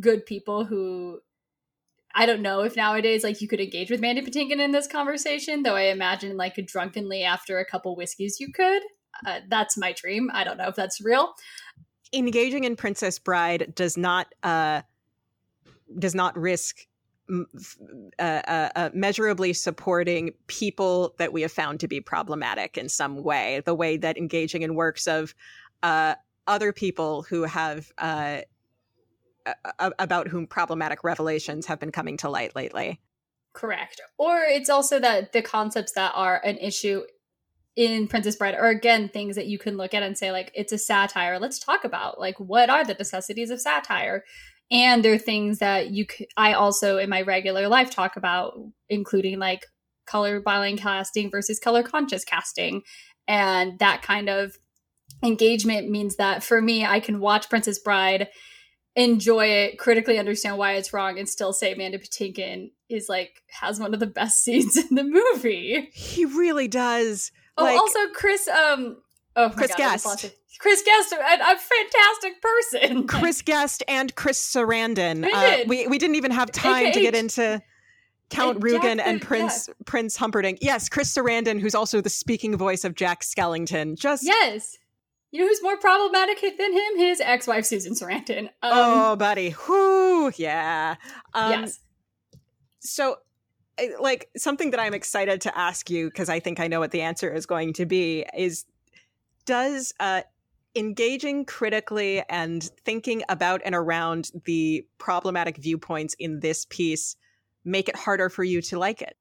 good 0.00 0.24
people 0.26 0.64
who 0.64 1.20
I 2.14 2.24
don't 2.24 2.40
know 2.40 2.60
if 2.60 2.76
nowadays 2.76 3.22
like 3.22 3.42
you 3.42 3.48
could 3.48 3.60
engage 3.60 3.90
with 3.90 4.00
Mandy 4.00 4.22
Patinkin 4.22 4.58
in 4.58 4.72
this 4.72 4.86
conversation, 4.86 5.62
though 5.62 5.76
I 5.76 5.88
imagine 5.88 6.36
like 6.36 6.54
drunkenly 6.66 7.22
after 7.22 7.58
a 7.58 7.66
couple 7.66 7.94
whiskeys 7.94 8.40
you 8.40 8.52
could. 8.52 8.82
Uh, 9.26 9.40
that's 9.48 9.76
my 9.76 9.92
dream. 9.92 10.30
I 10.32 10.44
don't 10.44 10.56
know 10.56 10.68
if 10.68 10.74
that's 10.74 11.00
real 11.00 11.34
engaging 12.12 12.64
in 12.64 12.76
Princess 12.76 13.18
Bride 13.18 13.72
does 13.74 13.96
not 13.96 14.34
uh, 14.42 14.82
does 15.98 16.14
not 16.14 16.36
risk 16.36 16.86
uh, 17.28 17.42
uh, 18.18 18.68
uh, 18.76 18.90
measurably 18.94 19.52
supporting 19.52 20.32
people 20.46 21.14
that 21.18 21.32
we 21.32 21.42
have 21.42 21.52
found 21.52 21.80
to 21.80 21.88
be 21.88 22.00
problematic 22.00 22.78
in 22.78 22.88
some 22.88 23.22
way. 23.22 23.62
The 23.64 23.74
way 23.74 23.96
that 23.96 24.16
engaging 24.16 24.62
in 24.62 24.74
works 24.74 25.06
of 25.06 25.34
uh, 25.82 26.14
other 26.46 26.72
people 26.72 27.22
who 27.22 27.42
have 27.42 27.92
uh, 27.98 28.42
about 29.98 30.28
whom 30.28 30.46
problematic 30.46 31.04
revelations 31.04 31.66
have 31.66 31.78
been 31.78 31.92
coming 31.92 32.16
to 32.18 32.28
light 32.28 32.54
lately. 32.56 33.00
Correct. 33.52 34.00
Or 34.18 34.42
it's 34.42 34.68
also 34.68 35.00
that 35.00 35.32
the 35.32 35.42
concepts 35.42 35.92
that 35.92 36.12
are 36.14 36.40
an 36.44 36.58
issue 36.58 37.02
in 37.76 38.08
Princess 38.08 38.36
Bride 38.36 38.54
are 38.54 38.68
again 38.68 39.08
things 39.08 39.36
that 39.36 39.46
you 39.46 39.58
can 39.58 39.76
look 39.76 39.92
at 39.92 40.02
and 40.02 40.16
say 40.16 40.32
like 40.32 40.50
it's 40.54 40.72
a 40.72 40.78
satire. 40.78 41.38
Let's 41.38 41.58
talk 41.58 41.84
about 41.84 42.18
like 42.18 42.40
what 42.40 42.70
are 42.70 42.84
the 42.84 42.94
necessities 42.94 43.50
of 43.50 43.60
satire, 43.60 44.24
and 44.70 45.04
there 45.04 45.12
are 45.12 45.18
things 45.18 45.58
that 45.58 45.90
you 45.90 46.06
c- 46.10 46.28
I 46.36 46.54
also 46.54 46.98
in 46.98 47.10
my 47.10 47.22
regular 47.22 47.68
life 47.68 47.90
talk 47.90 48.16
about, 48.16 48.58
including 48.88 49.38
like 49.38 49.66
color 50.06 50.40
blind 50.40 50.78
casting 50.78 51.30
versus 51.30 51.58
color 51.58 51.82
conscious 51.82 52.24
casting, 52.24 52.82
and 53.28 53.78
that 53.78 54.02
kind 54.02 54.30
of 54.30 54.56
engagement 55.22 55.90
means 55.90 56.16
that 56.16 56.42
for 56.42 56.60
me 56.60 56.84
I 56.84 57.00
can 57.00 57.20
watch 57.20 57.50
Princess 57.50 57.78
Bride 57.78 58.28
enjoy 58.96 59.46
it, 59.46 59.78
critically 59.78 60.18
understand 60.18 60.56
why 60.56 60.72
it's 60.72 60.94
wrong, 60.94 61.18
and 61.18 61.28
still 61.28 61.52
say 61.52 61.74
Amanda 61.74 61.98
Patinkin 61.98 62.70
is 62.88 63.06
like 63.10 63.42
has 63.50 63.78
one 63.78 63.92
of 63.92 64.00
the 64.00 64.06
best 64.06 64.38
scenes 64.44 64.78
in 64.78 64.94
the 64.94 65.04
movie. 65.04 65.90
He 65.92 66.24
really 66.24 66.68
does. 66.68 67.30
Oh, 67.58 67.64
like, 67.64 67.78
also 67.78 67.98
Chris. 68.14 68.48
Um. 68.48 68.98
Oh, 69.34 69.50
Chris 69.50 69.68
God, 69.70 69.76
Guest. 69.76 70.34
Chris 70.58 70.82
Guest, 70.82 71.12
a, 71.12 71.16
a, 71.16 71.56
fantastic 71.58 72.40
person. 72.40 73.06
Chris 73.06 73.42
Guest 73.42 73.82
and 73.86 74.14
Chris 74.14 74.40
Sarandon. 74.40 75.28
Uh, 75.30 75.64
we 75.66 75.86
we 75.86 75.98
didn't 75.98 76.16
even 76.16 76.30
have 76.30 76.50
time 76.50 76.86
AKA, 76.86 76.92
to 76.92 77.00
get 77.00 77.14
into 77.14 77.62
Count 78.30 78.60
Rugen 78.60 79.00
and 79.04 79.20
Prince 79.20 79.68
yeah. 79.68 79.74
Prince 79.84 80.16
Humperdinck. 80.16 80.58
Yes, 80.62 80.88
Chris 80.88 81.14
Sarandon, 81.14 81.60
who's 81.60 81.74
also 81.74 82.00
the 82.00 82.10
speaking 82.10 82.56
voice 82.56 82.84
of 82.84 82.94
Jack 82.94 83.22
Skellington. 83.22 83.98
Just 83.98 84.24
yes. 84.24 84.78
You 85.32 85.42
know 85.42 85.48
who's 85.48 85.62
more 85.62 85.76
problematic 85.76 86.40
than 86.40 86.72
him? 86.72 86.96
His 86.96 87.20
ex-wife 87.20 87.66
Susan 87.66 87.92
Sarandon. 87.94 88.44
Um, 88.62 88.72
oh, 88.72 89.16
buddy. 89.16 89.54
Whoo, 89.68 90.32
yeah. 90.36 90.94
Um, 91.34 91.50
yes. 91.50 91.80
So 92.80 93.16
like 94.00 94.28
something 94.36 94.70
that 94.70 94.80
I'm 94.80 94.94
excited 94.94 95.40
to 95.42 95.58
ask 95.58 95.90
you 95.90 96.06
because 96.06 96.28
I 96.28 96.40
think 96.40 96.60
I 96.60 96.66
know 96.66 96.80
what 96.80 96.90
the 96.90 97.02
answer 97.02 97.32
is 97.32 97.46
going 97.46 97.74
to 97.74 97.86
be 97.86 98.24
is 98.36 98.64
does 99.44 99.92
uh, 100.00 100.22
engaging 100.74 101.44
critically 101.44 102.22
and 102.28 102.62
thinking 102.84 103.22
about 103.28 103.62
and 103.64 103.74
around 103.74 104.30
the 104.44 104.86
problematic 104.98 105.56
viewpoints 105.56 106.14
in 106.18 106.40
this 106.40 106.66
piece 106.68 107.16
make 107.64 107.88
it 107.88 107.96
harder 107.96 108.28
for 108.28 108.44
you 108.44 108.62
to 108.62 108.78
like 108.78 109.02
it? 109.02 109.16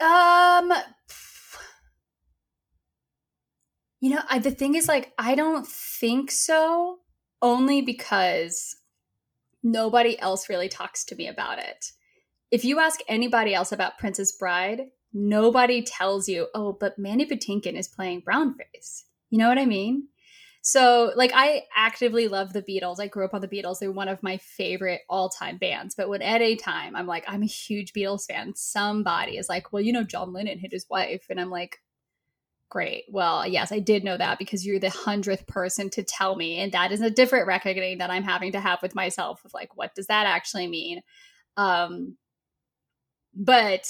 Um 0.00 0.72
you 4.00 4.10
know, 4.10 4.20
I, 4.28 4.38
the 4.38 4.50
thing 4.50 4.74
is 4.74 4.86
like 4.86 5.12
I 5.18 5.34
don't 5.34 5.66
think 5.66 6.30
so 6.30 6.98
only 7.40 7.80
because 7.80 8.76
nobody 9.62 10.18
else 10.20 10.48
really 10.48 10.68
talks 10.68 11.04
to 11.06 11.14
me 11.14 11.26
about 11.26 11.58
it. 11.58 11.92
If 12.50 12.64
you 12.64 12.78
ask 12.78 13.00
anybody 13.08 13.54
else 13.54 13.72
about 13.72 13.98
Princess 13.98 14.32
Bride, 14.32 14.82
nobody 15.12 15.82
tells 15.82 16.28
you, 16.28 16.48
"Oh, 16.54 16.72
but 16.72 16.98
Mandy 16.98 17.26
Patinkin 17.26 17.76
is 17.78 17.88
playing 17.88 18.22
brownface." 18.22 19.04
You 19.30 19.38
know 19.38 19.48
what 19.48 19.58
I 19.58 19.66
mean? 19.66 20.08
So, 20.66 21.12
like, 21.14 21.30
I 21.34 21.64
actively 21.76 22.26
love 22.26 22.54
the 22.54 22.62
Beatles. 22.62 22.98
I 22.98 23.06
grew 23.06 23.26
up 23.26 23.34
on 23.34 23.42
the 23.42 23.48
Beatles. 23.48 23.80
They're 23.80 23.92
one 23.92 24.08
of 24.08 24.22
my 24.22 24.38
favorite 24.38 25.02
all 25.10 25.28
time 25.28 25.58
bands. 25.58 25.94
But 25.94 26.08
when 26.08 26.22
at 26.22 26.40
a 26.40 26.56
time 26.56 26.96
I'm 26.96 27.06
like, 27.06 27.24
I'm 27.28 27.42
a 27.42 27.46
huge 27.46 27.92
Beatles 27.92 28.26
fan, 28.26 28.54
somebody 28.56 29.36
is 29.36 29.46
like, 29.50 29.72
well, 29.72 29.82
you 29.82 29.92
know, 29.92 30.04
John 30.04 30.32
Lennon 30.32 30.58
hit 30.58 30.72
his 30.72 30.86
wife. 30.88 31.26
And 31.28 31.38
I'm 31.38 31.50
like, 31.50 31.80
great. 32.70 33.04
Well, 33.10 33.46
yes, 33.46 33.72
I 33.72 33.78
did 33.78 34.04
know 34.04 34.16
that 34.16 34.38
because 34.38 34.64
you're 34.64 34.80
the 34.80 34.88
hundredth 34.88 35.46
person 35.46 35.90
to 35.90 36.02
tell 36.02 36.34
me. 36.34 36.56
And 36.56 36.72
that 36.72 36.92
is 36.92 37.02
a 37.02 37.10
different 37.10 37.46
reckoning 37.46 37.98
that 37.98 38.10
I'm 38.10 38.24
having 38.24 38.52
to 38.52 38.60
have 38.60 38.80
with 38.80 38.94
myself 38.94 39.44
of 39.44 39.52
like, 39.52 39.76
what 39.76 39.94
does 39.94 40.06
that 40.06 40.24
actually 40.26 40.68
mean? 40.68 41.02
Um, 41.58 42.16
but 43.34 43.86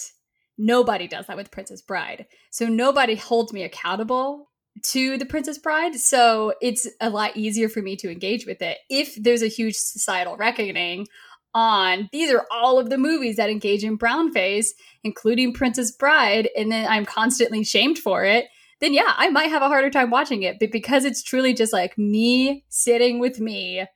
nobody 0.58 1.08
does 1.08 1.26
that 1.26 1.36
with 1.36 1.50
Princess 1.50 1.82
Bride. 1.82 2.26
So 2.50 2.66
nobody 2.66 3.14
holds 3.14 3.52
me 3.52 3.62
accountable 3.62 4.50
to 4.82 5.16
the 5.18 5.26
Princess 5.26 5.58
Bride. 5.58 5.94
So 5.96 6.54
it's 6.60 6.88
a 7.00 7.10
lot 7.10 7.36
easier 7.36 7.68
for 7.68 7.80
me 7.80 7.96
to 7.96 8.10
engage 8.10 8.46
with 8.46 8.60
it. 8.62 8.78
If 8.88 9.14
there's 9.22 9.42
a 9.42 9.48
huge 9.48 9.74
societal 9.74 10.36
reckoning 10.36 11.06
on 11.54 12.08
these 12.12 12.32
are 12.32 12.46
all 12.50 12.78
of 12.80 12.90
the 12.90 12.98
movies 12.98 13.36
that 13.36 13.50
engage 13.50 13.84
in 13.84 13.96
brownface, 13.96 14.68
including 15.04 15.52
Princess 15.52 15.92
Bride, 15.92 16.48
and 16.56 16.72
then 16.72 16.86
I'm 16.88 17.04
constantly 17.04 17.62
shamed 17.62 17.98
for 17.98 18.24
it, 18.24 18.46
then 18.80 18.92
yeah, 18.92 19.14
I 19.16 19.30
might 19.30 19.50
have 19.50 19.62
a 19.62 19.68
harder 19.68 19.90
time 19.90 20.10
watching 20.10 20.42
it. 20.42 20.56
But 20.58 20.72
because 20.72 21.04
it's 21.04 21.22
truly 21.22 21.54
just 21.54 21.72
like 21.72 21.96
me 21.96 22.64
sitting 22.68 23.20
with 23.20 23.38
me, 23.38 23.86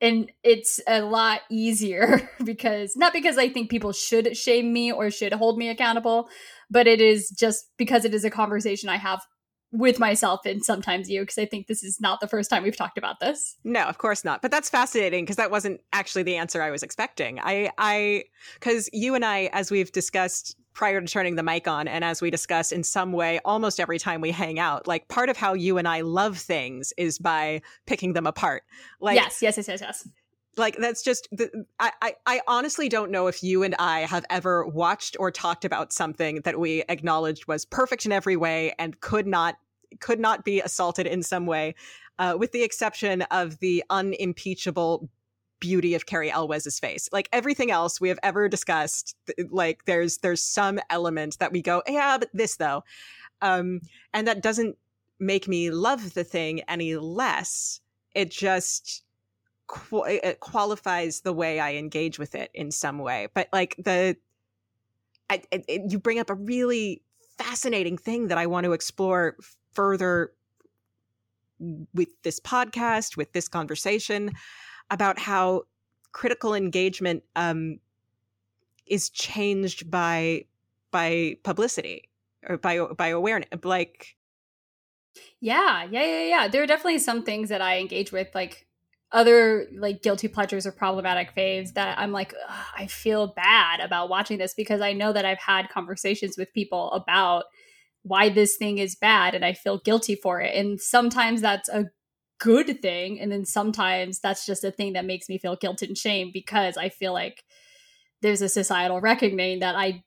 and 0.00 0.30
it's 0.42 0.80
a 0.86 1.00
lot 1.00 1.40
easier 1.50 2.28
because 2.44 2.96
not 2.96 3.12
because 3.12 3.38
I 3.38 3.48
think 3.48 3.70
people 3.70 3.92
should 3.92 4.36
shame 4.36 4.72
me 4.72 4.92
or 4.92 5.10
should 5.10 5.32
hold 5.32 5.58
me 5.58 5.68
accountable, 5.68 6.28
but 6.70 6.86
it 6.86 7.00
is 7.00 7.30
just 7.30 7.66
because 7.76 8.04
it 8.04 8.14
is 8.14 8.24
a 8.24 8.30
conversation 8.30 8.88
I 8.88 8.96
have 8.96 9.22
with 9.74 9.98
myself 9.98 10.46
and 10.46 10.64
sometimes 10.64 11.10
you 11.10 11.20
because 11.20 11.36
I 11.36 11.46
think 11.46 11.66
this 11.66 11.82
is 11.82 12.00
not 12.00 12.20
the 12.20 12.28
first 12.28 12.48
time 12.48 12.62
we've 12.62 12.76
talked 12.76 12.96
about 12.96 13.18
this. 13.18 13.56
No, 13.64 13.82
of 13.82 13.98
course 13.98 14.24
not. 14.24 14.40
But 14.40 14.52
that's 14.52 14.70
fascinating 14.70 15.24
because 15.24 15.36
that 15.36 15.50
wasn't 15.50 15.80
actually 15.92 16.22
the 16.22 16.36
answer 16.36 16.62
I 16.62 16.70
was 16.70 16.84
expecting. 16.84 17.40
I 17.40 17.70
I 17.76 18.24
cuz 18.60 18.88
you 18.92 19.16
and 19.16 19.24
I 19.24 19.50
as 19.52 19.72
we've 19.72 19.90
discussed 19.90 20.56
prior 20.74 21.00
to 21.00 21.06
turning 21.06 21.34
the 21.34 21.42
mic 21.42 21.66
on 21.66 21.88
and 21.88 22.04
as 22.04 22.22
we 22.22 22.30
discuss 22.30 22.70
in 22.70 22.84
some 22.84 23.12
way 23.12 23.40
almost 23.44 23.80
every 23.80 23.98
time 23.98 24.20
we 24.20 24.30
hang 24.30 24.60
out, 24.60 24.86
like 24.86 25.08
part 25.08 25.28
of 25.28 25.36
how 25.36 25.54
you 25.54 25.76
and 25.76 25.88
I 25.88 26.02
love 26.02 26.38
things 26.38 26.92
is 26.96 27.18
by 27.18 27.60
picking 27.86 28.12
them 28.12 28.26
apart. 28.28 28.62
Like 29.00 29.16
Yes, 29.16 29.42
yes, 29.42 29.56
yes, 29.56 29.66
yes, 29.66 29.80
yes 29.80 30.08
like 30.56 30.76
that's 30.76 31.02
just 31.02 31.28
the, 31.32 31.66
I, 31.80 31.92
I, 32.00 32.14
I 32.26 32.40
honestly 32.46 32.88
don't 32.88 33.10
know 33.10 33.26
if 33.26 33.42
you 33.42 33.62
and 33.62 33.74
i 33.78 34.00
have 34.00 34.24
ever 34.30 34.66
watched 34.66 35.16
or 35.18 35.30
talked 35.30 35.64
about 35.64 35.92
something 35.92 36.42
that 36.42 36.58
we 36.58 36.84
acknowledged 36.88 37.46
was 37.46 37.64
perfect 37.64 38.06
in 38.06 38.12
every 38.12 38.36
way 38.36 38.72
and 38.78 39.00
could 39.00 39.26
not 39.26 39.56
could 40.00 40.20
not 40.20 40.44
be 40.44 40.60
assaulted 40.60 41.06
in 41.06 41.22
some 41.22 41.46
way, 41.46 41.74
uh, 42.18 42.36
with 42.38 42.52
the 42.52 42.62
exception 42.62 43.22
of 43.22 43.58
the 43.58 43.84
unimpeachable 43.90 45.08
beauty 45.60 45.94
of 45.94 46.06
Cary 46.06 46.30
Elwes's 46.30 46.78
face. 46.78 47.08
Like 47.12 47.28
everything 47.32 47.70
else 47.70 48.00
we 48.00 48.08
have 48.08 48.18
ever 48.22 48.48
discussed, 48.48 49.16
like 49.50 49.84
there's 49.86 50.18
there's 50.18 50.42
some 50.42 50.78
element 50.90 51.38
that 51.38 51.52
we 51.52 51.62
go, 51.62 51.82
yeah, 51.86 52.18
but 52.18 52.28
this 52.34 52.56
though, 52.56 52.84
um, 53.40 53.80
and 54.12 54.26
that 54.26 54.42
doesn't 54.42 54.76
make 55.18 55.48
me 55.48 55.70
love 55.70 56.14
the 56.14 56.24
thing 56.24 56.60
any 56.62 56.96
less. 56.96 57.80
It 58.14 58.30
just 58.30 59.04
it 59.92 60.40
qualifies 60.40 61.20
the 61.20 61.32
way 61.32 61.58
I 61.58 61.74
engage 61.74 62.18
with 62.18 62.34
it 62.34 62.50
in 62.52 62.70
some 62.70 62.98
way. 62.98 63.28
But 63.32 63.48
like 63.52 63.74
the, 63.78 64.16
I, 65.30 65.42
it, 65.50 65.90
you 65.90 65.98
bring 65.98 66.18
up 66.18 66.30
a 66.30 66.34
really 66.34 67.02
fascinating 67.38 67.96
thing 67.96 68.28
that 68.28 68.38
I 68.38 68.46
want 68.46 68.64
to 68.64 68.72
explore 68.72 69.36
further 69.74 70.32
with 71.92 72.08
this 72.22 72.40
podcast, 72.40 73.16
with 73.16 73.32
this 73.32 73.48
conversation 73.48 74.32
about 74.90 75.18
how 75.18 75.62
critical 76.12 76.54
engagement 76.54 77.22
um, 77.36 77.78
is 78.86 79.10
changed 79.10 79.90
by 79.90 80.44
by 80.90 81.36
publicity 81.42 82.08
or 82.48 82.56
by 82.56 82.78
by 82.96 83.08
awareness. 83.08 83.48
Like, 83.62 84.16
yeah, 85.40 85.84
yeah, 85.90 86.04
yeah, 86.04 86.24
yeah. 86.24 86.48
There 86.48 86.62
are 86.62 86.66
definitely 86.66 86.98
some 86.98 87.22
things 87.22 87.48
that 87.48 87.60
I 87.60 87.78
engage 87.78 88.12
with, 88.12 88.28
like 88.34 88.66
other 89.12 89.68
like 89.76 90.02
guilty 90.02 90.26
pleasures 90.26 90.66
or 90.66 90.72
problematic 90.72 91.34
faves 91.36 91.74
that 91.74 91.98
I'm 91.98 92.10
like, 92.10 92.34
I 92.76 92.86
feel 92.86 93.28
bad 93.28 93.80
about 93.80 94.08
watching 94.08 94.38
this 94.38 94.54
because 94.54 94.80
I 94.80 94.92
know 94.92 95.12
that 95.12 95.24
I've 95.24 95.38
had 95.38 95.68
conversations 95.68 96.36
with 96.36 96.52
people 96.52 96.90
about 96.92 97.44
why 98.04 98.28
this 98.28 98.56
thing 98.56 98.78
is 98.78 98.94
bad 98.94 99.34
and 99.34 99.44
I 99.44 99.54
feel 99.54 99.78
guilty 99.78 100.14
for 100.14 100.40
it. 100.40 100.54
And 100.54 100.80
sometimes 100.80 101.40
that's 101.40 101.68
a 101.68 101.86
good 102.38 102.80
thing. 102.82 103.18
And 103.18 103.32
then 103.32 103.44
sometimes 103.44 104.20
that's 104.20 104.46
just 104.46 104.62
a 104.62 104.70
thing 104.70 104.92
that 104.92 105.06
makes 105.06 105.28
me 105.28 105.38
feel 105.38 105.56
guilt 105.56 105.82
and 105.82 105.96
shame 105.96 106.30
because 106.32 106.76
I 106.76 106.90
feel 106.90 107.12
like 107.12 107.42
there's 108.20 108.42
a 108.42 108.48
societal 108.48 109.00
reckoning 109.00 109.60
that 109.60 109.74
I 109.74 110.04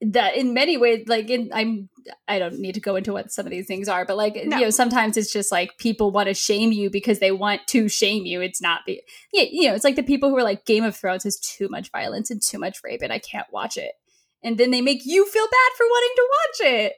that 0.00 0.36
in 0.36 0.54
many 0.54 0.76
ways 0.76 1.04
like 1.08 1.28
in 1.28 1.50
i'm 1.52 1.88
i 2.28 2.38
don't 2.38 2.60
need 2.60 2.74
to 2.74 2.80
go 2.80 2.94
into 2.94 3.12
what 3.12 3.32
some 3.32 3.44
of 3.44 3.50
these 3.50 3.66
things 3.66 3.88
are 3.88 4.04
but 4.04 4.16
like 4.16 4.36
no. 4.44 4.56
you 4.56 4.64
know 4.64 4.70
sometimes 4.70 5.16
it's 5.16 5.32
just 5.32 5.50
like 5.50 5.76
people 5.78 6.12
want 6.12 6.28
to 6.28 6.34
shame 6.34 6.70
you 6.70 6.88
because 6.88 7.18
they 7.18 7.32
want 7.32 7.60
to 7.66 7.88
shame 7.88 8.24
you 8.24 8.40
it's 8.40 8.62
not 8.62 8.82
be 8.86 9.02
yeah 9.32 9.44
you 9.50 9.68
know 9.68 9.74
it's 9.74 9.82
like 9.82 9.96
the 9.96 10.02
people 10.04 10.28
who 10.28 10.36
are 10.36 10.44
like 10.44 10.64
game 10.64 10.84
of 10.84 10.94
thrones 10.94 11.24
has 11.24 11.36
too 11.40 11.68
much 11.68 11.90
violence 11.90 12.30
and 12.30 12.40
too 12.40 12.60
much 12.60 12.78
rape 12.84 13.00
and 13.02 13.12
i 13.12 13.18
can't 13.18 13.48
watch 13.52 13.76
it 13.76 13.90
and 14.44 14.56
then 14.56 14.70
they 14.70 14.80
make 14.80 15.04
you 15.04 15.26
feel 15.26 15.46
bad 15.46 15.76
for 15.76 15.84
wanting 15.84 16.14
to 16.14 16.28
watch 16.30 16.72
it 16.72 16.92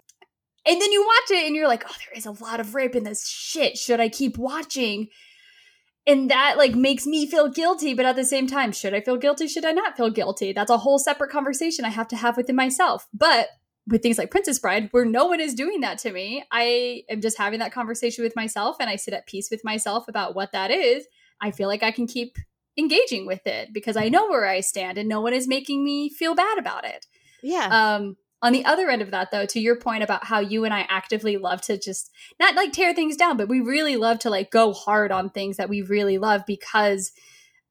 and 0.66 0.80
then 0.80 0.92
you 0.92 1.02
watch 1.02 1.38
it 1.38 1.46
and 1.46 1.56
you're 1.56 1.68
like, 1.68 1.84
oh, 1.86 1.94
there 1.98 2.16
is 2.16 2.26
a 2.26 2.44
lot 2.44 2.60
of 2.60 2.74
rape 2.74 2.94
in 2.94 3.04
this 3.04 3.26
shit. 3.26 3.78
Should 3.78 4.00
I 4.00 4.08
keep 4.08 4.36
watching? 4.36 5.08
And 6.06 6.30
that 6.30 6.56
like 6.58 6.74
makes 6.74 7.06
me 7.06 7.26
feel 7.26 7.48
guilty, 7.48 7.94
but 7.94 8.06
at 8.06 8.16
the 8.16 8.24
same 8.24 8.46
time, 8.46 8.72
should 8.72 8.94
I 8.94 9.00
feel 9.00 9.16
guilty? 9.16 9.48
Should 9.48 9.64
I 9.64 9.72
not 9.72 9.96
feel 9.96 10.10
guilty? 10.10 10.52
That's 10.52 10.70
a 10.70 10.78
whole 10.78 10.98
separate 10.98 11.30
conversation 11.30 11.84
I 11.84 11.90
have 11.90 12.08
to 12.08 12.16
have 12.16 12.36
within 12.36 12.56
myself. 12.56 13.06
But 13.14 13.48
with 13.86 14.02
things 14.02 14.18
like 14.18 14.30
Princess 14.30 14.58
Bride, 14.58 14.88
where 14.92 15.04
no 15.04 15.26
one 15.26 15.40
is 15.40 15.54
doing 15.54 15.80
that 15.80 15.98
to 15.98 16.12
me, 16.12 16.44
I 16.50 17.02
am 17.08 17.20
just 17.20 17.38
having 17.38 17.58
that 17.60 17.72
conversation 17.72 18.22
with 18.22 18.36
myself 18.36 18.76
and 18.80 18.90
I 18.90 18.96
sit 18.96 19.14
at 19.14 19.26
peace 19.26 19.48
with 19.50 19.64
myself 19.64 20.08
about 20.08 20.34
what 20.34 20.52
that 20.52 20.70
is. 20.70 21.06
I 21.40 21.50
feel 21.50 21.68
like 21.68 21.82
I 21.82 21.90
can 21.90 22.06
keep 22.06 22.36
engaging 22.78 23.26
with 23.26 23.46
it 23.46 23.72
because 23.72 23.96
I 23.96 24.08
know 24.08 24.28
where 24.28 24.46
I 24.46 24.60
stand 24.60 24.98
and 24.98 25.08
no 25.08 25.20
one 25.20 25.32
is 25.32 25.48
making 25.48 25.82
me 25.84 26.10
feel 26.10 26.34
bad 26.34 26.58
about 26.58 26.84
it. 26.84 27.06
Yeah. 27.42 27.68
Um, 27.96 28.16
on 28.42 28.52
the 28.52 28.64
other 28.64 28.88
end 28.88 29.02
of 29.02 29.10
that, 29.10 29.30
though, 29.30 29.46
to 29.46 29.60
your 29.60 29.76
point 29.76 30.02
about 30.02 30.24
how 30.24 30.40
you 30.40 30.64
and 30.64 30.72
I 30.72 30.86
actively 30.88 31.36
love 31.36 31.60
to 31.62 31.78
just 31.78 32.10
not 32.38 32.54
like 32.54 32.72
tear 32.72 32.94
things 32.94 33.16
down, 33.16 33.36
but 33.36 33.48
we 33.48 33.60
really 33.60 33.96
love 33.96 34.18
to 34.20 34.30
like 34.30 34.50
go 34.50 34.72
hard 34.72 35.12
on 35.12 35.30
things 35.30 35.58
that 35.58 35.68
we 35.68 35.82
really 35.82 36.18
love 36.18 36.44
because 36.46 37.12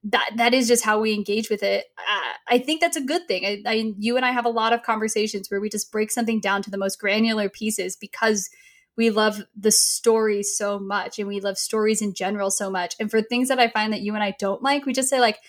that 0.03 0.31
that 0.37 0.53
is 0.53 0.67
just 0.67 0.85
how 0.85 0.99
we 0.99 1.13
engage 1.13 1.49
with 1.49 1.63
it. 1.63 1.85
Uh, 1.97 2.33
I 2.47 2.59
think 2.59 2.81
that's 2.81 2.97
a 2.97 3.01
good 3.01 3.27
thing. 3.27 3.45
I, 3.45 3.61
I, 3.65 3.93
you 3.97 4.15
and 4.15 4.25
I 4.25 4.31
have 4.31 4.45
a 4.45 4.49
lot 4.49 4.73
of 4.73 4.83
conversations 4.83 5.49
where 5.49 5.59
we 5.59 5.69
just 5.69 5.91
break 5.91 6.11
something 6.11 6.39
down 6.39 6.61
to 6.63 6.69
the 6.69 6.77
most 6.77 6.99
granular 6.99 7.49
pieces 7.49 7.95
because 7.95 8.49
we 8.95 9.09
love 9.09 9.41
the 9.57 9.71
story 9.71 10.43
so 10.43 10.77
much 10.77 11.19
and 11.19 11.27
we 11.27 11.39
love 11.39 11.57
stories 11.57 12.01
in 12.01 12.13
general 12.13 12.51
so 12.51 12.69
much. 12.69 12.95
And 12.99 13.09
for 13.09 13.21
things 13.21 13.47
that 13.47 13.59
I 13.59 13.69
find 13.69 13.91
that 13.93 14.01
you 14.01 14.13
and 14.13 14.23
I 14.23 14.35
don't 14.39 14.61
like, 14.61 14.85
we 14.85 14.93
just 14.93 15.09
say 15.09 15.19
like, 15.19 15.39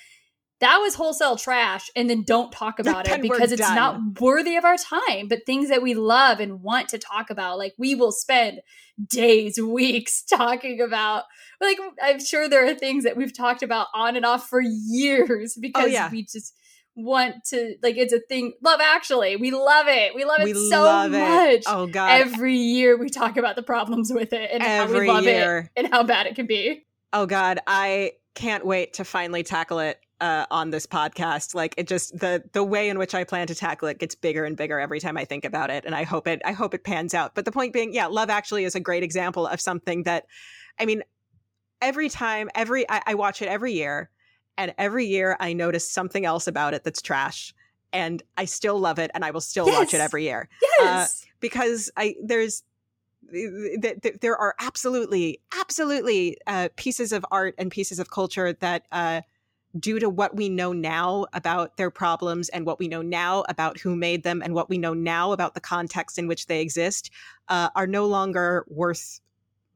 that 0.61 0.79
was 0.79 0.95
wholesale 0.95 1.37
trash 1.37 1.91
and 1.97 2.09
then 2.09 2.23
don't 2.23 2.53
talk 2.53 2.79
about 2.79 3.09
it 3.09 3.21
because 3.21 3.51
it's 3.51 3.61
done. 3.61 3.75
not 3.75 4.21
worthy 4.21 4.57
of 4.57 4.65
our 4.65 4.77
time 4.77 5.27
but 5.29 5.45
things 5.45 5.69
that 5.69 5.83
we 5.83 5.95
love 5.95 6.39
and 6.39 6.63
want 6.63 6.89
to 6.89 6.99
talk 6.99 7.31
about 7.31 7.59
like 7.59 7.75
we 7.79 7.95
will 7.95 8.13
spend 8.13 8.61
days 9.09 9.61
weeks 9.61 10.23
talking 10.33 10.81
about 10.81 11.25
like 11.61 11.79
i'm 12.03 12.21
sure 12.21 12.49
there 12.49 12.67
are 12.67 12.75
things 12.75 13.05
that 13.05 13.17
we've 13.17 13.37
talked 13.37 13.63
about 13.63 13.89
on 13.95 14.17
and 14.17 14.25
off 14.25 14.49
for 14.49 14.61
years 14.61 15.55
oh, 15.59 15.61
because 15.61 15.85
oh, 15.85 15.89
yeah. 15.89 16.11
we 16.11 16.23
just 16.23 16.55
want 16.97 17.37
to 17.45 17.77
like 17.83 17.97
it's 17.97 18.13
a 18.13 18.21
thing 18.29 18.53
love 18.63 18.81
actually 18.83 19.37
we 19.37 19.53
love 19.53 19.87
it 19.89 20.15
we 20.15 20.25
love 20.25 20.41
it 20.41 20.45
we 20.45 20.53
so 20.53 20.83
love 20.83 21.13
much 21.13 21.51
it. 21.51 21.65
oh 21.67 21.87
god 21.87 22.21
every 22.21 22.57
year 22.57 22.99
we 22.99 23.09
talk 23.09 23.37
about 23.37 23.57
the 23.57 23.63
problems 23.63 24.13
with 24.13 24.33
it 24.33 24.51
and 24.53 24.63
every 24.63 24.99
how 24.99 25.03
we 25.03 25.09
love 25.09 25.25
year. 25.25 25.71
it 25.77 25.85
and 25.85 25.93
how 25.93 26.03
bad 26.03 26.27
it 26.27 26.35
can 26.35 26.47
be 26.47 26.85
oh 27.13 27.27
god 27.27 27.61
i 27.67 28.13
can't 28.35 28.67
wait 28.67 28.95
to 28.95 29.05
finally 29.05 29.43
tackle 29.43 29.79
it 29.79 30.01
uh, 30.21 30.47
on 30.51 30.71
this 30.71 30.87
podcast. 30.87 31.55
Like 31.55 31.75
it 31.77 31.89
just 31.89 32.19
the 32.19 32.43
the 32.53 32.63
way 32.63 32.89
in 32.89 32.99
which 32.99 33.15
I 33.15 33.25
plan 33.25 33.47
to 33.49 33.55
tackle 33.55 33.89
it 33.89 33.99
gets 33.99 34.15
bigger 34.15 34.45
and 34.45 34.57
bigger 34.57 34.79
every 34.79 35.01
time 35.01 35.17
I 35.17 35.25
think 35.25 35.45
about 35.45 35.71
it, 35.71 35.85
and 35.85 35.95
I 35.95 36.05
hope 36.05 36.27
it 36.27 36.43
I 36.45 36.53
hope 36.53 36.75
it 36.75 36.85
pans 36.85 37.15
out. 37.15 37.35
But 37.35 37.45
the 37.45 37.53
point 37.53 37.73
being, 37.73 37.93
yeah, 37.93 38.07
Love 38.07 38.31
Actually 38.31 38.65
is 38.65 38.75
a 38.75 38.81
great 38.81 39.03
example 39.03 39.47
of 39.47 39.61
something 39.61 40.05
that, 40.05 40.27
I 40.79 40.87
mean, 40.87 41.03
every 41.81 42.09
time 42.09 42.51
every 42.55 42.89
I, 42.89 43.03
I 43.07 43.15
watch 43.15 43.43
it 43.43 43.49
every 43.49 43.73
year, 43.73 44.11
and 44.57 44.75
every 44.79 45.07
year 45.07 45.37
I 45.41 45.53
notice 45.53 45.89
something 45.89 46.25
else 46.25 46.47
about 46.47 46.75
it 46.75 46.85
that's 46.85 47.03
trash, 47.03 47.55
and 47.93 48.23
I 48.37 48.45
still 48.45 48.79
love 48.79 48.99
it, 48.99 49.11
and 49.15 49.25
I 49.25 49.31
will 49.31 49.41
still 49.41 49.67
yes. 49.67 49.79
watch 49.79 49.95
it 49.95 50.01
every 50.01 50.25
year. 50.25 50.49
Yes, 50.81 51.25
uh, 51.25 51.27
because 51.41 51.91
I 51.97 52.15
there's 52.23 52.63
there 54.21 54.37
are 54.37 54.55
absolutely 54.61 55.41
absolutely 55.59 56.37
uh, 56.47 56.69
pieces 56.77 57.13
of 57.13 57.25
art 57.31 57.55
and 57.59 57.71
pieces 57.71 57.99
of 57.99 58.11
culture 58.11 58.53
that 58.55 58.87
uh, 58.91 59.21
due 59.79 59.99
to 59.99 60.09
what 60.09 60.35
we 60.35 60.49
know 60.49 60.73
now 60.73 61.27
about 61.33 61.77
their 61.77 61.91
problems 61.91 62.49
and 62.49 62.67
what 62.67 62.79
we 62.79 62.89
know 62.89 63.03
now 63.03 63.45
about 63.49 63.79
who 63.79 63.95
made 63.95 64.23
them 64.23 64.43
and 64.43 64.55
what 64.55 64.69
we 64.69 64.79
know 64.79 64.95
now 64.95 65.33
about 65.33 65.55
the 65.55 65.61
context 65.61 66.19
in 66.19 66.27
which 66.27 66.47
they 66.47 66.61
exist 66.61 67.11
uh, 67.49 67.71
are 67.77 67.87
no 67.87 68.07
longer 68.07 68.65
worth 68.69 69.21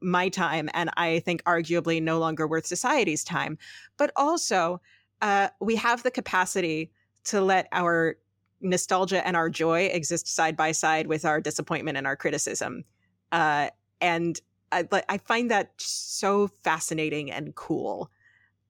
my 0.01 0.27
time 0.27 0.69
and 0.73 0.89
i 0.97 1.19
think 1.19 1.41
arguably 1.45 2.01
no 2.01 2.19
longer 2.19 2.47
worth 2.47 2.65
society's 2.65 3.23
time. 3.23 3.57
But 3.97 4.11
also 4.15 4.81
uh, 5.21 5.47
we 5.61 5.77
have 5.77 6.03
the 6.03 6.11
capacity 6.11 6.91
to 7.25 7.41
let 7.41 7.67
our 7.71 8.17
nostalgia 8.61 9.25
and 9.25 9.35
our 9.37 9.49
joy 9.49 9.85
exist 9.85 10.27
side 10.27 10.57
by 10.57 10.73
side 10.73 11.07
with 11.07 11.23
our 11.23 11.39
disappointment 11.39 11.97
and 11.97 12.05
our 12.05 12.15
criticism 12.15 12.83
uh, 13.31 13.69
and 14.01 14.39
I, 14.71 14.87
I 15.07 15.17
find 15.19 15.51
that 15.51 15.71
so 15.77 16.47
fascinating 16.47 17.31
and 17.31 17.55
cool. 17.55 18.09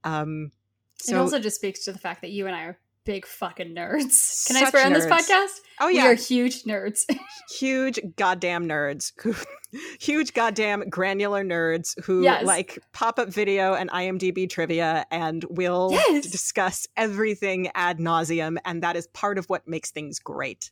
Um, 0.04 0.52
so, 0.98 1.16
it 1.16 1.20
also 1.20 1.40
just 1.40 1.58
speaks 1.58 1.86
to 1.86 1.92
the 1.92 2.00
fact 2.00 2.22
that 2.22 2.32
you 2.32 2.48
and 2.48 2.56
I 2.56 2.64
are 2.64 2.80
big 3.06 3.26
fucking 3.26 3.74
nerds. 3.76 4.48
Can 4.48 4.58
I 4.58 4.70
swear 4.70 4.84
nerds. 4.84 4.86
on 4.88 4.94
this 4.94 5.06
podcast? 5.06 5.62
Oh 5.80 5.88
yeah, 5.88 6.04
we 6.04 6.10
are 6.10 6.16
huge 6.16 6.64
nerds. 6.64 7.02
huge 7.58 8.00
goddamn 8.18 8.68
nerds 8.68 9.14
who, 9.22 9.36
huge 10.00 10.34
goddamn 10.34 10.90
granular 10.90 11.44
nerds 11.44 12.02
who 12.04 12.24
yes. 12.24 12.44
like 12.44 12.80
pop 12.92 13.20
up 13.20 13.30
video 13.30 13.74
and 13.74 13.90
IMDb 13.92 14.50
trivia, 14.50 15.06
and 15.12 15.46
will 15.50 15.90
yes. 15.92 16.28
discuss 16.28 16.88
everything 16.98 17.70
ad 17.76 18.00
nauseum, 18.00 18.58
and 18.66 18.84
that 18.84 18.96
is 18.96 19.08
part 19.08 19.38
of 19.38 19.46
what 19.46 19.68
makes 19.68 19.92
things 19.92 20.20
great. 20.20 20.72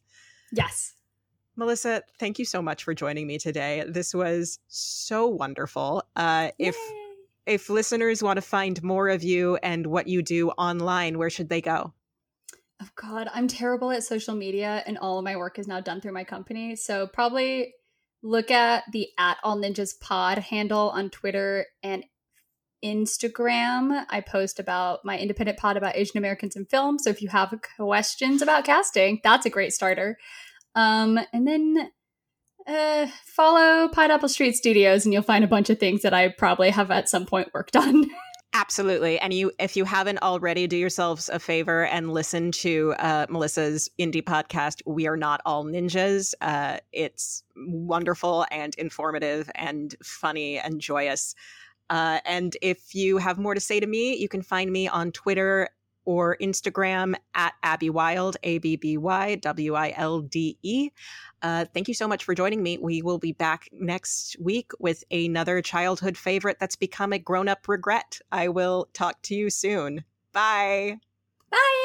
Yes. 0.52 0.96
Melissa, 1.56 2.02
thank 2.18 2.40
you 2.40 2.46
so 2.46 2.64
much 2.64 2.84
for 2.84 2.96
joining 2.96 3.28
me 3.28 3.38
today. 3.38 3.84
This 3.88 4.14
was 4.14 4.58
so 4.68 5.28
wonderful. 5.28 6.04
Uh, 6.16 6.50
if 6.58 6.76
if 7.46 7.70
listeners 7.70 8.24
want 8.24 8.38
to 8.38 8.42
find 8.42 8.82
more 8.84 9.10
of 9.10 9.24
you 9.24 9.58
and 9.58 9.86
what 9.88 10.08
you 10.08 10.22
do 10.22 10.50
online, 10.52 11.18
where 11.18 11.30
should 11.30 11.50
they 11.50 11.62
go? 11.62 11.94
Oh 12.82 12.90
God, 12.96 13.30
I'm 13.34 13.48
terrible 13.48 13.92
at 13.92 14.04
social 14.04 14.36
media, 14.36 14.84
and 14.86 14.98
all 14.98 15.18
of 15.18 15.24
my 15.24 15.36
work 15.36 15.60
is 15.60 15.68
now 15.68 15.80
done 15.80 16.02
through 16.02 16.14
my 16.14 16.24
company. 16.24 16.76
So 16.76 17.08
probably 17.08 17.74
look 18.22 18.52
at 18.52 18.84
the 18.92 19.10
at 19.18 19.38
all 19.44 19.58
ninjas 19.58 20.00
pod 20.00 20.38
handle 20.40 20.90
on 20.90 21.10
Twitter 21.10 21.68
and 21.82 22.04
Instagram. 22.84 24.06
I 24.10 24.22
post 24.22 24.60
about 24.60 25.06
my 25.06 25.18
independent 25.18 25.58
pod 25.58 25.78
about 25.78 25.96
Asian 25.96 26.18
Americans 26.18 26.56
in 26.56 26.66
film. 26.66 27.00
So 27.00 27.10
if 27.10 27.22
you 27.22 27.30
have 27.30 27.54
questions 27.78 28.42
about 28.42 28.66
casting, 28.66 29.22
that's 29.24 29.46
a 29.46 29.50
great 29.50 29.72
starter. 29.72 30.18
Um, 30.76 31.20
and 31.32 31.48
then 31.48 31.92
uh, 32.68 33.08
follow 33.26 33.88
Pineapple 33.90 34.30
Street 34.30 34.56
Studios 34.56 35.06
and 35.06 35.14
you'll 35.14 35.24
find 35.24 35.44
a 35.44 35.48
bunch 35.48 35.70
of 35.70 35.80
things 35.80 36.02
that 36.02 36.14
I 36.14 36.30
probably 36.30 36.70
have 36.70 36.92
at 36.92 37.10
some 37.10 37.26
point 37.26 37.54
worked 37.54 37.76
on. 37.76 38.06
Absolutely. 38.56 39.18
And 39.18 39.34
you 39.34 39.52
if 39.60 39.76
you 39.76 39.84
haven't 39.84 40.20
already, 40.22 40.68
do 40.68 40.78
yourselves 40.78 41.28
a 41.28 41.40
favor 41.40 41.86
and 41.86 42.14
listen 42.14 42.52
to 42.52 42.94
uh, 43.00 43.26
Melissa's 43.28 43.90
indie 44.00 44.24
podcast, 44.24 44.84
We 44.86 45.08
Are 45.08 45.18
Not 45.18 45.42
All 45.44 45.66
Ninjas. 45.66 46.36
Uh, 46.40 46.78
it's 46.92 47.44
wonderful 47.58 48.46
and 48.52 48.76
informative 48.76 49.50
and 49.56 49.96
funny 50.04 50.60
and 50.60 50.80
joyous. 50.80 51.34
Uh, 51.90 52.20
and 52.26 52.56
if 52.62 52.94
you 52.94 53.18
have 53.18 53.40
more 53.40 53.56
to 53.56 53.60
say 53.60 53.80
to 53.80 53.88
me, 53.88 54.16
you 54.18 54.30
can 54.30 54.44
find 54.44 54.72
me 54.72 54.88
on 54.88 55.12
Twitter 55.12 55.70
or 56.06 56.38
Instagram 56.42 57.16
at 57.36 57.54
Abby 57.64 57.90
Wilde, 57.90 58.38
A 58.44 58.58
B 58.60 58.76
B 58.76 58.98
Y 58.98 59.36
W 59.36 59.74
I 59.76 59.94
L 59.96 60.22
D 60.22 60.58
E. 60.64 60.90
Uh, 61.42 61.66
thank 61.74 61.88
you 61.88 61.94
so 61.94 62.08
much 62.08 62.24
for 62.24 62.34
joining 62.34 62.64
me. 62.64 62.78
We 62.78 63.02
will 63.02 63.20
be 63.20 63.34
back 63.34 63.68
next 63.74 64.38
week 64.40 64.72
with 64.80 65.04
another 65.12 65.62
childhood 65.62 66.18
favorite 66.18 66.58
that's 66.60 66.76
become 66.76 67.14
a 67.14 67.20
grown 67.20 67.50
up 67.50 67.68
regret. 67.68 68.20
I 68.32 68.48
will 68.48 68.90
talk 68.94 69.22
to 69.24 69.36
you 69.36 69.50
soon. 69.50 70.04
Bye. 70.32 71.00
Bye. 71.52 71.83